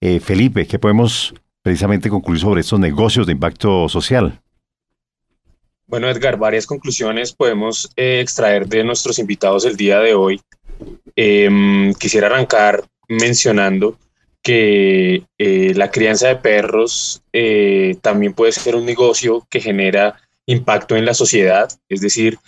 eh, 0.00 0.18
Felipe, 0.20 0.66
¿qué 0.66 0.78
podemos 0.78 1.34
precisamente 1.60 2.08
concluir 2.08 2.40
sobre 2.40 2.62
estos 2.62 2.80
negocios 2.80 3.26
de 3.26 3.32
impacto 3.32 3.90
social? 3.90 4.40
Bueno, 5.86 6.08
Edgar, 6.08 6.38
varias 6.38 6.66
conclusiones 6.66 7.34
podemos 7.34 7.90
extraer 7.94 8.66
de 8.66 8.84
nuestros 8.84 9.18
invitados 9.18 9.66
el 9.66 9.76
día 9.76 9.98
de 10.00 10.14
hoy. 10.14 10.40
Em, 11.16 11.92
quisiera 11.94 12.26
arrancar 12.26 12.84
mencionando 13.08 13.98
que 14.42 15.24
la 15.38 15.90
crianza 15.90 16.28
de 16.28 16.36
perros 16.36 17.22
también 18.02 18.34
puede 18.34 18.52
ser 18.52 18.76
un 18.76 18.84
negocio 18.84 19.46
que 19.48 19.60
genera 19.60 20.20
impacto 20.46 20.96
en 20.96 21.04
la 21.04 21.14
sociedad, 21.14 21.68
es 21.88 22.00
decir, 22.00 22.38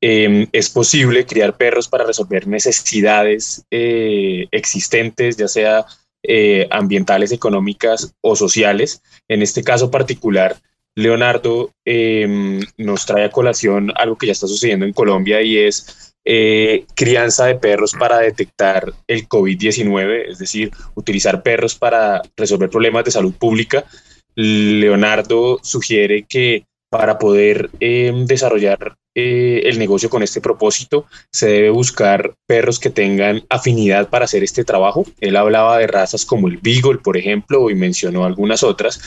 em, 0.00 0.46
es 0.52 0.70
posible 0.70 1.26
criar 1.26 1.56
perros 1.56 1.88
para 1.88 2.04
resolver 2.04 2.46
necesidades 2.46 3.64
eh, 3.70 4.46
existentes, 4.50 5.36
ya 5.36 5.48
sea 5.48 5.86
eh, 6.22 6.66
ambientales, 6.70 7.32
económicas 7.32 8.14
o 8.20 8.36
sociales. 8.36 9.02
En 9.28 9.42
este 9.42 9.62
caso 9.62 9.90
particular, 9.90 10.56
Leonardo 10.94 11.70
em, 11.84 12.60
nos 12.78 13.04
trae 13.04 13.24
a 13.24 13.30
colación 13.30 13.92
algo 13.96 14.16
que 14.16 14.26
ya 14.26 14.32
está 14.32 14.46
sucediendo 14.46 14.86
en 14.86 14.92
Colombia 14.92 15.42
y 15.42 15.58
es 15.58 16.03
eh, 16.24 16.86
crianza 16.94 17.46
de 17.46 17.56
perros 17.56 17.92
para 17.98 18.18
detectar 18.18 18.92
el 19.06 19.28
COVID-19, 19.28 20.30
es 20.30 20.38
decir, 20.38 20.70
utilizar 20.94 21.42
perros 21.42 21.74
para 21.74 22.22
resolver 22.36 22.70
problemas 22.70 23.04
de 23.04 23.10
salud 23.10 23.34
pública. 23.34 23.84
Leonardo 24.34 25.60
sugiere 25.62 26.24
que 26.28 26.64
para 26.90 27.18
poder 27.18 27.70
em, 27.80 28.24
desarrollar 28.24 28.96
eh, 29.16 29.62
el 29.64 29.78
negocio 29.78 30.08
con 30.08 30.22
este 30.22 30.40
propósito, 30.40 31.06
se 31.32 31.48
debe 31.48 31.70
buscar 31.70 32.34
perros 32.46 32.78
que 32.78 32.90
tengan 32.90 33.42
afinidad 33.50 34.08
para 34.08 34.24
hacer 34.24 34.44
este 34.44 34.64
trabajo. 34.64 35.04
Él 35.20 35.36
hablaba 35.36 35.78
de 35.78 35.88
razas 35.88 36.24
como 36.24 36.48
el 36.48 36.58
Beagle, 36.58 36.98
por 36.98 37.16
ejemplo, 37.16 37.68
y 37.68 37.74
mencionó 37.74 38.24
algunas 38.24 38.62
otras, 38.62 39.00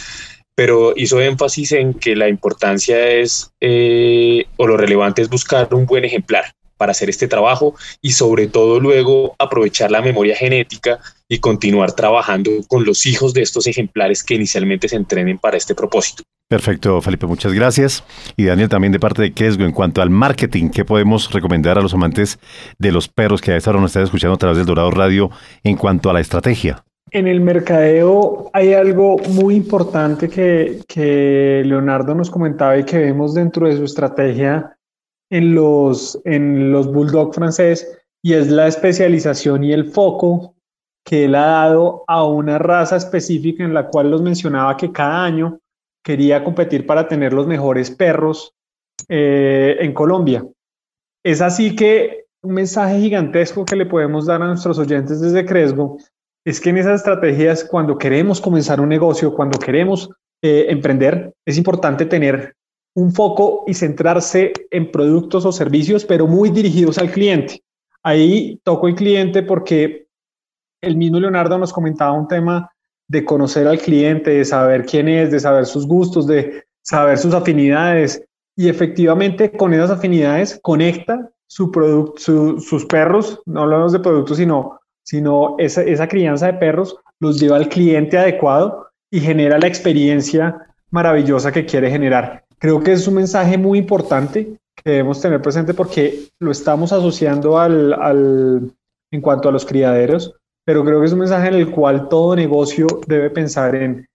pero 0.55 0.93
hizo 0.95 1.21
énfasis 1.21 1.71
en 1.73 1.93
que 1.93 2.15
la 2.15 2.29
importancia 2.29 3.07
es, 3.07 3.51
eh, 3.61 4.45
o 4.57 4.67
lo 4.67 4.75
relevante 4.75 5.21
es 5.21 5.29
buscar 5.29 5.73
un 5.73 5.85
buen 5.85 6.03
ejemplar 6.03 6.45
para 6.77 6.91
hacer 6.91 7.09
este 7.09 7.27
trabajo 7.27 7.75
y 8.01 8.11
sobre 8.11 8.47
todo 8.47 8.79
luego 8.79 9.35
aprovechar 9.39 9.91
la 9.91 10.01
memoria 10.01 10.35
genética 10.35 10.99
y 11.27 11.39
continuar 11.39 11.91
trabajando 11.91 12.51
con 12.67 12.85
los 12.85 13.05
hijos 13.05 13.33
de 13.33 13.41
estos 13.41 13.67
ejemplares 13.67 14.23
que 14.23 14.35
inicialmente 14.35 14.87
se 14.87 14.95
entrenen 14.95 15.37
para 15.37 15.57
este 15.57 15.75
propósito. 15.75 16.23
Perfecto, 16.49 17.01
Felipe, 17.01 17.25
muchas 17.25 17.51
gracias. 17.51 18.05
Y 18.37 18.45
Daniel, 18.45 18.69
también 18.69 18.93
de 18.93 19.01
parte 19.01 19.21
de 19.21 19.33
Kesgo, 19.33 19.65
en 19.65 19.73
cuanto 19.73 20.01
al 20.01 20.09
marketing, 20.09 20.69
¿qué 20.69 20.85
podemos 20.85 21.33
recomendar 21.33 21.77
a 21.77 21.81
los 21.81 21.93
amantes 21.93 22.39
de 22.79 22.93
los 22.93 23.09
perros 23.09 23.41
que 23.41 23.51
a 23.51 23.57
esta 23.57 23.71
hora 23.71 23.81
nos 23.81 23.89
están 23.89 24.03
escuchando 24.03 24.35
a 24.35 24.37
través 24.37 24.57
del 24.57 24.65
Dorado 24.65 24.91
Radio 24.91 25.29
en 25.63 25.75
cuanto 25.75 26.09
a 26.09 26.13
la 26.13 26.21
estrategia? 26.21 26.85
En 27.11 27.27
el 27.27 27.41
mercadeo 27.41 28.49
hay 28.53 28.73
algo 28.73 29.17
muy 29.29 29.55
importante 29.55 30.29
que, 30.29 30.79
que 30.87 31.63
Leonardo 31.65 32.15
nos 32.15 32.29
comentaba 32.29 32.77
y 32.77 32.85
que 32.85 32.97
vemos 32.97 33.33
dentro 33.33 33.67
de 33.67 33.75
su 33.75 33.83
estrategia 33.83 34.76
en 35.29 35.55
los, 35.55 36.19
en 36.25 36.71
los 36.71 36.91
bulldog 36.91 37.33
francés 37.33 37.99
y 38.23 38.33
es 38.33 38.49
la 38.49 38.67
especialización 38.67 39.63
y 39.63 39.73
el 39.73 39.85
foco 39.85 40.55
que 41.05 41.25
él 41.25 41.35
ha 41.35 41.45
dado 41.45 42.03
a 42.07 42.25
una 42.25 42.57
raza 42.57 42.97
específica 42.97 43.63
en 43.63 43.73
la 43.73 43.87
cual 43.87 44.11
los 44.11 44.21
mencionaba 44.21 44.75
que 44.75 44.91
cada 44.91 45.23
año 45.23 45.59
quería 46.03 46.43
competir 46.43 46.85
para 46.85 47.07
tener 47.07 47.31
los 47.33 47.47
mejores 47.47 47.89
perros 47.91 48.53
eh, 49.07 49.77
en 49.79 49.93
Colombia. 49.93 50.45
Es 51.23 51.41
así 51.41 51.75
que 51.75 52.25
un 52.41 52.53
mensaje 52.53 52.99
gigantesco 52.99 53.63
que 53.63 53.75
le 53.75 53.85
podemos 53.85 54.25
dar 54.25 54.41
a 54.41 54.47
nuestros 54.47 54.79
oyentes 54.79 55.21
desde 55.21 55.45
Cresgo 55.45 55.97
es 56.45 56.59
que 56.59 56.71
en 56.71 56.77
esas 56.77 57.01
estrategias, 57.01 57.63
cuando 57.63 57.97
queremos 57.97 58.41
comenzar 58.41 58.79
un 58.79 58.89
negocio, 58.89 59.33
cuando 59.33 59.59
queremos 59.59 60.09
eh, 60.41 60.65
emprender, 60.69 61.33
es 61.45 61.57
importante 61.57 62.05
tener 62.05 62.55
un 62.97 63.13
foco 63.13 63.63
y 63.67 63.75
centrarse 63.75 64.53
en 64.71 64.91
productos 64.91 65.45
o 65.45 65.51
servicios, 65.51 66.03
pero 66.03 66.25
muy 66.25 66.49
dirigidos 66.49 66.97
al 66.97 67.11
cliente. 67.11 67.61
Ahí 68.01 68.59
toco 68.63 68.87
el 68.87 68.95
cliente 68.95 69.43
porque 69.43 70.07
el 70.81 70.97
mismo 70.97 71.19
Leonardo 71.19 71.59
nos 71.59 71.71
comentaba 71.71 72.13
un 72.13 72.27
tema 72.27 72.71
de 73.07 73.23
conocer 73.23 73.67
al 73.67 73.77
cliente, 73.77 74.31
de 74.31 74.45
saber 74.45 74.83
quién 74.83 75.07
es, 75.09 75.29
de 75.29 75.39
saber 75.39 75.67
sus 75.67 75.85
gustos, 75.85 76.25
de 76.25 76.63
saber 76.81 77.19
sus 77.19 77.35
afinidades. 77.35 78.23
Y 78.55 78.67
efectivamente 78.67 79.51
con 79.51 79.75
esas 79.75 79.91
afinidades 79.91 80.59
conecta 80.63 81.29
su 81.45 81.71
sus 82.17 82.85
perros, 82.85 83.39
no 83.45 83.61
hablamos 83.61 83.91
de 83.91 83.99
productos, 83.99 84.37
sino, 84.37 84.79
sino 85.03 85.55
esa 85.59 86.07
crianza 86.07 86.47
de 86.47 86.53
perros 86.53 86.97
los 87.19 87.39
lleva 87.39 87.57
al 87.57 87.69
cliente 87.69 88.17
adecuado 88.17 88.87
y 89.11 89.19
genera 89.19 89.59
la 89.59 89.67
experiencia 89.67 90.73
maravillosa 90.89 91.51
que 91.51 91.63
quiere 91.63 91.91
generar. 91.91 92.46
Creo 92.59 92.81
que 92.83 92.93
es 92.93 93.07
un 93.07 93.15
mensaje 93.15 93.57
muy 93.57 93.79
importante 93.79 94.57
que 94.75 94.91
debemos 94.91 95.21
tener 95.21 95.41
presente 95.41 95.73
porque 95.73 96.29
lo 96.39 96.51
estamos 96.51 96.91
asociando 96.91 97.59
al, 97.59 97.93
al, 97.93 98.71
en 99.11 99.21
cuanto 99.21 99.49
a 99.49 99.51
los 99.51 99.65
criaderos, 99.65 100.35
pero 100.65 100.83
creo 100.83 100.99
que 100.99 101.05
es 101.05 101.13
un 101.13 101.19
mensaje 101.19 101.47
en 101.49 101.55
el 101.55 101.71
cual 101.71 102.09
todo 102.09 102.35
negocio 102.35 102.87
debe 103.07 103.29
pensar 103.29 103.75
en 103.75 104.07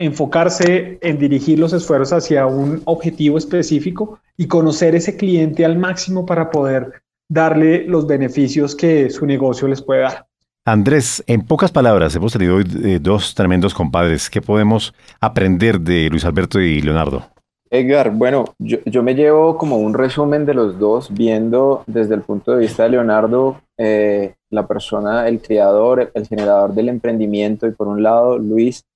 enfocarse 0.00 0.98
en 1.02 1.18
dirigir 1.18 1.58
los 1.58 1.72
esfuerzos 1.72 2.12
hacia 2.12 2.46
un 2.46 2.82
objetivo 2.84 3.38
específico 3.38 4.20
y 4.36 4.48
conocer 4.48 4.94
ese 4.94 5.16
cliente 5.16 5.64
al 5.64 5.78
máximo 5.78 6.26
para 6.26 6.50
poder 6.50 7.02
darle 7.28 7.84
los 7.84 8.06
beneficios 8.06 8.74
que 8.74 9.10
su 9.10 9.24
negocio 9.26 9.68
les 9.68 9.82
puede 9.82 10.02
dar. 10.02 10.26
Andrés, 10.66 11.22
en 11.26 11.42
pocas 11.42 11.70
palabras, 11.70 12.16
hemos 12.16 12.32
tenido 12.32 12.58
eh, 12.58 12.98
dos 12.98 13.34
tremendos 13.34 13.74
compadres. 13.74 14.30
¿Qué 14.30 14.40
podemos 14.40 14.94
aprender 15.20 15.78
de 15.78 16.08
Luis 16.08 16.24
Alberto 16.24 16.58
y 16.58 16.80
Leonardo? 16.80 17.22
Edgar, 17.68 18.10
bueno, 18.12 18.46
yo, 18.58 18.78
yo, 18.86 19.02
me 19.02 19.14
llevo 19.14 19.58
como 19.58 19.76
un 19.76 19.92
resumen 19.92 20.46
de 20.46 20.54
los 20.54 20.78
dos, 20.78 21.12
viendo 21.12 21.84
desde 21.86 22.14
el 22.14 22.22
punto 22.22 22.52
de 22.52 22.60
vista 22.60 22.84
de 22.84 22.88
Leonardo, 22.90 23.60
eh, 23.76 24.36
la 24.48 24.66
persona, 24.66 25.28
el 25.28 25.42
creador, 25.42 26.10
el 26.14 26.26
generador 26.26 26.72
del 26.72 26.88
emprendimiento, 26.88 27.66
y 27.66 27.72
por 27.72 27.86
un 27.86 28.02
lado 28.02 28.38
Luis, 28.38 28.86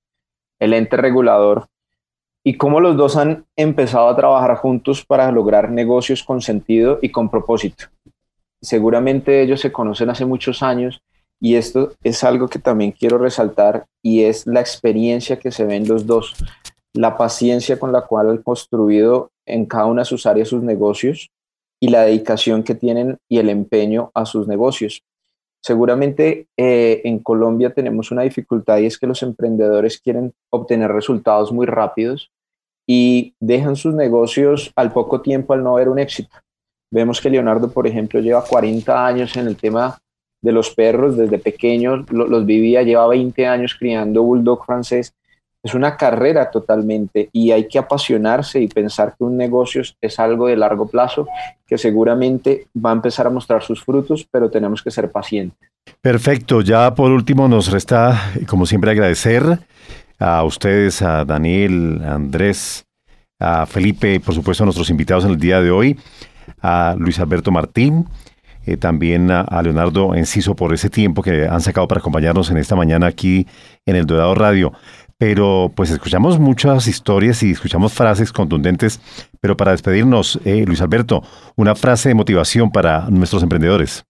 el 0.60 0.72
ente 0.72 0.96
regulador, 0.96 1.66
y 2.42 2.56
cómo 2.56 2.80
los 2.80 2.96
dos 2.96 3.14
han 3.16 3.44
empezado 3.56 4.08
a 4.08 4.16
trabajar 4.16 4.56
juntos 4.56 5.04
para 5.04 5.30
lograr 5.32 5.70
negocios 5.70 6.22
con 6.22 6.40
sentido 6.40 6.98
y 7.02 7.10
con 7.10 7.28
propósito. 7.28 7.84
Seguramente 8.62 9.42
ellos 9.42 9.60
se 9.60 9.70
conocen 9.70 10.08
hace 10.08 10.24
muchos 10.24 10.62
años 10.62 11.02
y 11.41 11.55
esto 11.55 11.93
es 12.03 12.24
algo 12.24 12.49
que 12.49 12.59
también 12.59 12.93
quiero 12.93 13.18
resaltar 13.18 13.86
y 14.03 14.24
es 14.24 14.47
la 14.47 14.61
experiencia 14.61 15.39
que 15.39 15.53
se 15.53 15.64
ven 15.64 15.86
los 15.86 16.07
dos 16.07 16.34
la 16.95 17.16
paciencia 17.16 17.78
con 17.78 17.93
la 17.93 18.03
cual 18.03 18.30
han 18.30 18.39
construido 18.39 19.30
en 19.47 19.66
cada 19.66 19.86
una 19.86 20.03
de 20.03 20.07
sus 20.07 20.26
áreas 20.26 20.49
sus 20.49 20.62
negocios 20.62 21.30
y 21.80 21.89
la 21.89 22.03
dedicación 22.03 22.62
que 22.62 22.74
tienen 22.74 23.18
y 23.28 23.39
el 23.39 23.49
empeño 23.51 24.11
a 24.14 24.26
sus 24.26 24.49
negocios. 24.49 25.03
Seguramente 25.62 26.47
eh, 26.57 27.03
en 27.05 27.20
Colombia 27.20 27.72
tenemos 27.72 28.11
una 28.11 28.22
dificultad 28.22 28.78
y 28.78 28.86
es 28.86 28.99
que 28.99 29.07
los 29.07 29.22
emprendedores 29.22 30.01
quieren 30.01 30.32
obtener 30.51 30.91
resultados 30.91 31.53
muy 31.53 31.66
rápidos 31.66 32.30
y 32.86 33.34
dejan 33.39 33.76
sus 33.76 33.95
negocios 33.95 34.72
al 34.74 34.93
poco 34.93 35.20
tiempo 35.20 35.53
al 35.53 35.62
no 35.62 35.74
ver 35.74 35.89
un 35.89 35.99
éxito. 35.99 36.36
Vemos 36.91 37.20
que 37.20 37.30
Leonardo, 37.30 37.70
por 37.70 37.86
ejemplo, 37.86 38.18
lleva 38.18 38.45
40 38.45 39.07
años 39.07 39.36
en 39.36 39.47
el 39.47 39.57
tema 39.57 39.99
de 40.41 40.53
los 40.53 40.70
perros, 40.70 41.16
desde 41.16 41.39
pequeño 41.39 42.05
los 42.11 42.47
vivía, 42.47 42.82
lleva 42.82 43.09
20 43.09 43.47
años 43.47 43.74
criando 43.78 44.22
bulldog 44.22 44.64
francés 44.64 45.14
es 45.62 45.74
una 45.74 45.97
carrera 45.97 46.51
totalmente 46.51 47.28
y 47.32 47.51
hay 47.51 47.68
que 47.68 47.78
apasionarse 47.78 48.61
y 48.61 48.68
pensar 48.68 49.14
que 49.16 49.24
un 49.24 49.36
negocio 49.36 49.82
es 50.01 50.18
algo 50.18 50.47
de 50.47 50.57
largo 50.57 50.89
plazo 50.89 51.26
que 51.66 51.76
seguramente 51.76 52.68
va 52.74 52.91
a 52.91 52.95
empezar 52.95 53.26
a 53.26 53.30
mostrar 53.30 53.62
sus 53.62 53.84
frutos, 53.84 54.26
pero 54.30 54.51
tenemos 54.51 54.82
que 54.82 54.91
ser 54.91 55.11
pacientes. 55.11 55.68
Perfecto, 56.01 56.61
ya 56.61 56.95
por 56.95 57.11
último 57.11 57.49
nos 57.49 57.70
resta, 57.70 58.32
como 58.47 58.66
siempre, 58.66 58.91
agradecer 58.91 59.59
a 60.18 60.45
ustedes, 60.45 61.03
a 61.03 61.24
Daniel, 61.24 62.03
a 62.05 62.14
Andrés, 62.14 62.86
a 63.41 63.66
Felipe 63.66 64.20
por 64.20 64.34
supuesto 64.34 64.64
a 64.64 64.66
nuestros 64.66 64.91
invitados 64.91 65.24
en 65.24 65.32
el 65.32 65.39
día 65.39 65.61
de 65.61 65.70
hoy, 65.70 65.99
a 66.62 66.95
Luis 66.99 67.18
Alberto 67.18 67.51
Martín, 67.51 68.07
eh, 68.68 68.76
también 68.76 69.30
a, 69.30 69.40
a, 69.40 69.62
Leonardo 69.62 70.14
Enciso 70.14 70.54
por 70.54 70.74
ese 70.74 70.90
tiempo 70.90 71.22
que 71.22 71.46
han 71.46 71.60
sacado 71.60 71.88
para 71.88 72.00
acompañarnos 72.00 72.50
en 72.50 72.58
esta 72.58 72.76
mañana 72.76 73.06
aquí 73.06 73.46
en 73.86 73.96
el 73.96 74.06
Dorado 74.06 74.34
Radio. 74.34 74.72
Pero 75.18 75.72
pues 75.74 75.90
escuchamos 75.90 76.38
muchas 76.38 76.86
historias 76.86 77.42
y 77.42 77.50
escuchamos 77.50 77.92
frases 77.92 78.32
contundentes, 78.32 79.00
pero 79.40 79.56
para 79.56 79.72
despedirnos, 79.72 80.38
eh, 80.44 80.64
Luis 80.64 80.80
Alberto, 80.80 81.24
una 81.56 81.74
frase 81.74 82.10
de 82.10 82.14
motivación 82.14 82.70
para 82.70 83.10
nuestros 83.10 83.42
emprendedores. 83.42 84.04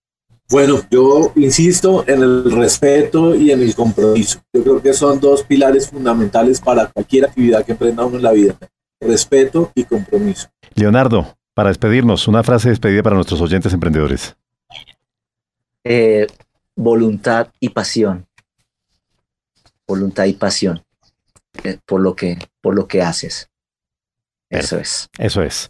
Bueno, 0.51 0.81
yo 0.91 1.31
insisto 1.35 2.03
en 2.07 2.21
el 2.21 2.51
respeto 2.51 3.35
y 3.35 3.51
en 3.51 3.61
el 3.61 3.73
compromiso. 3.75 4.39
Yo 4.53 4.63
creo 4.63 4.81
que 4.81 4.93
son 4.93 5.19
dos 5.19 5.43
pilares 5.43 5.89
fundamentales 5.89 6.59
para 6.59 6.87
cualquier 6.87 7.25
actividad 7.25 7.65
que 7.65 7.71
emprenda 7.71 8.05
uno 8.05 8.17
en 8.17 8.23
la 8.23 8.31
vida. 8.31 8.55
Respeto 8.99 9.71
y 9.75 9.83
compromiso. 9.85 10.49
Leonardo, 10.75 11.35
para 11.55 11.69
despedirnos, 11.69 12.27
una 12.27 12.43
frase 12.43 12.67
de 12.67 12.71
despedida 12.71 13.03
para 13.03 13.15
nuestros 13.15 13.41
oyentes 13.41 13.73
emprendedores. 13.73 14.35
Eh, 15.83 16.27
voluntad 16.75 17.49
y 17.59 17.69
pasión. 17.69 18.27
Voluntad 19.87 20.25
y 20.25 20.33
pasión. 20.33 20.83
Eh, 21.63 21.77
por 21.85 22.01
lo 22.01 22.15
que, 22.15 22.37
por 22.61 22.75
lo 22.75 22.87
que 22.87 23.01
haces. 23.01 23.49
Eso 24.49 24.79
es. 24.79 25.09
Eso 25.19 25.43
es. 25.43 25.69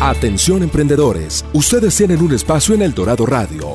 Atención 0.01 0.63
emprendedores, 0.63 1.45
ustedes 1.53 1.95
tienen 1.95 2.23
un 2.23 2.33
espacio 2.33 2.75
en 2.75 2.81
El 2.81 2.95
Dorado 2.95 3.27
Radio. 3.27 3.75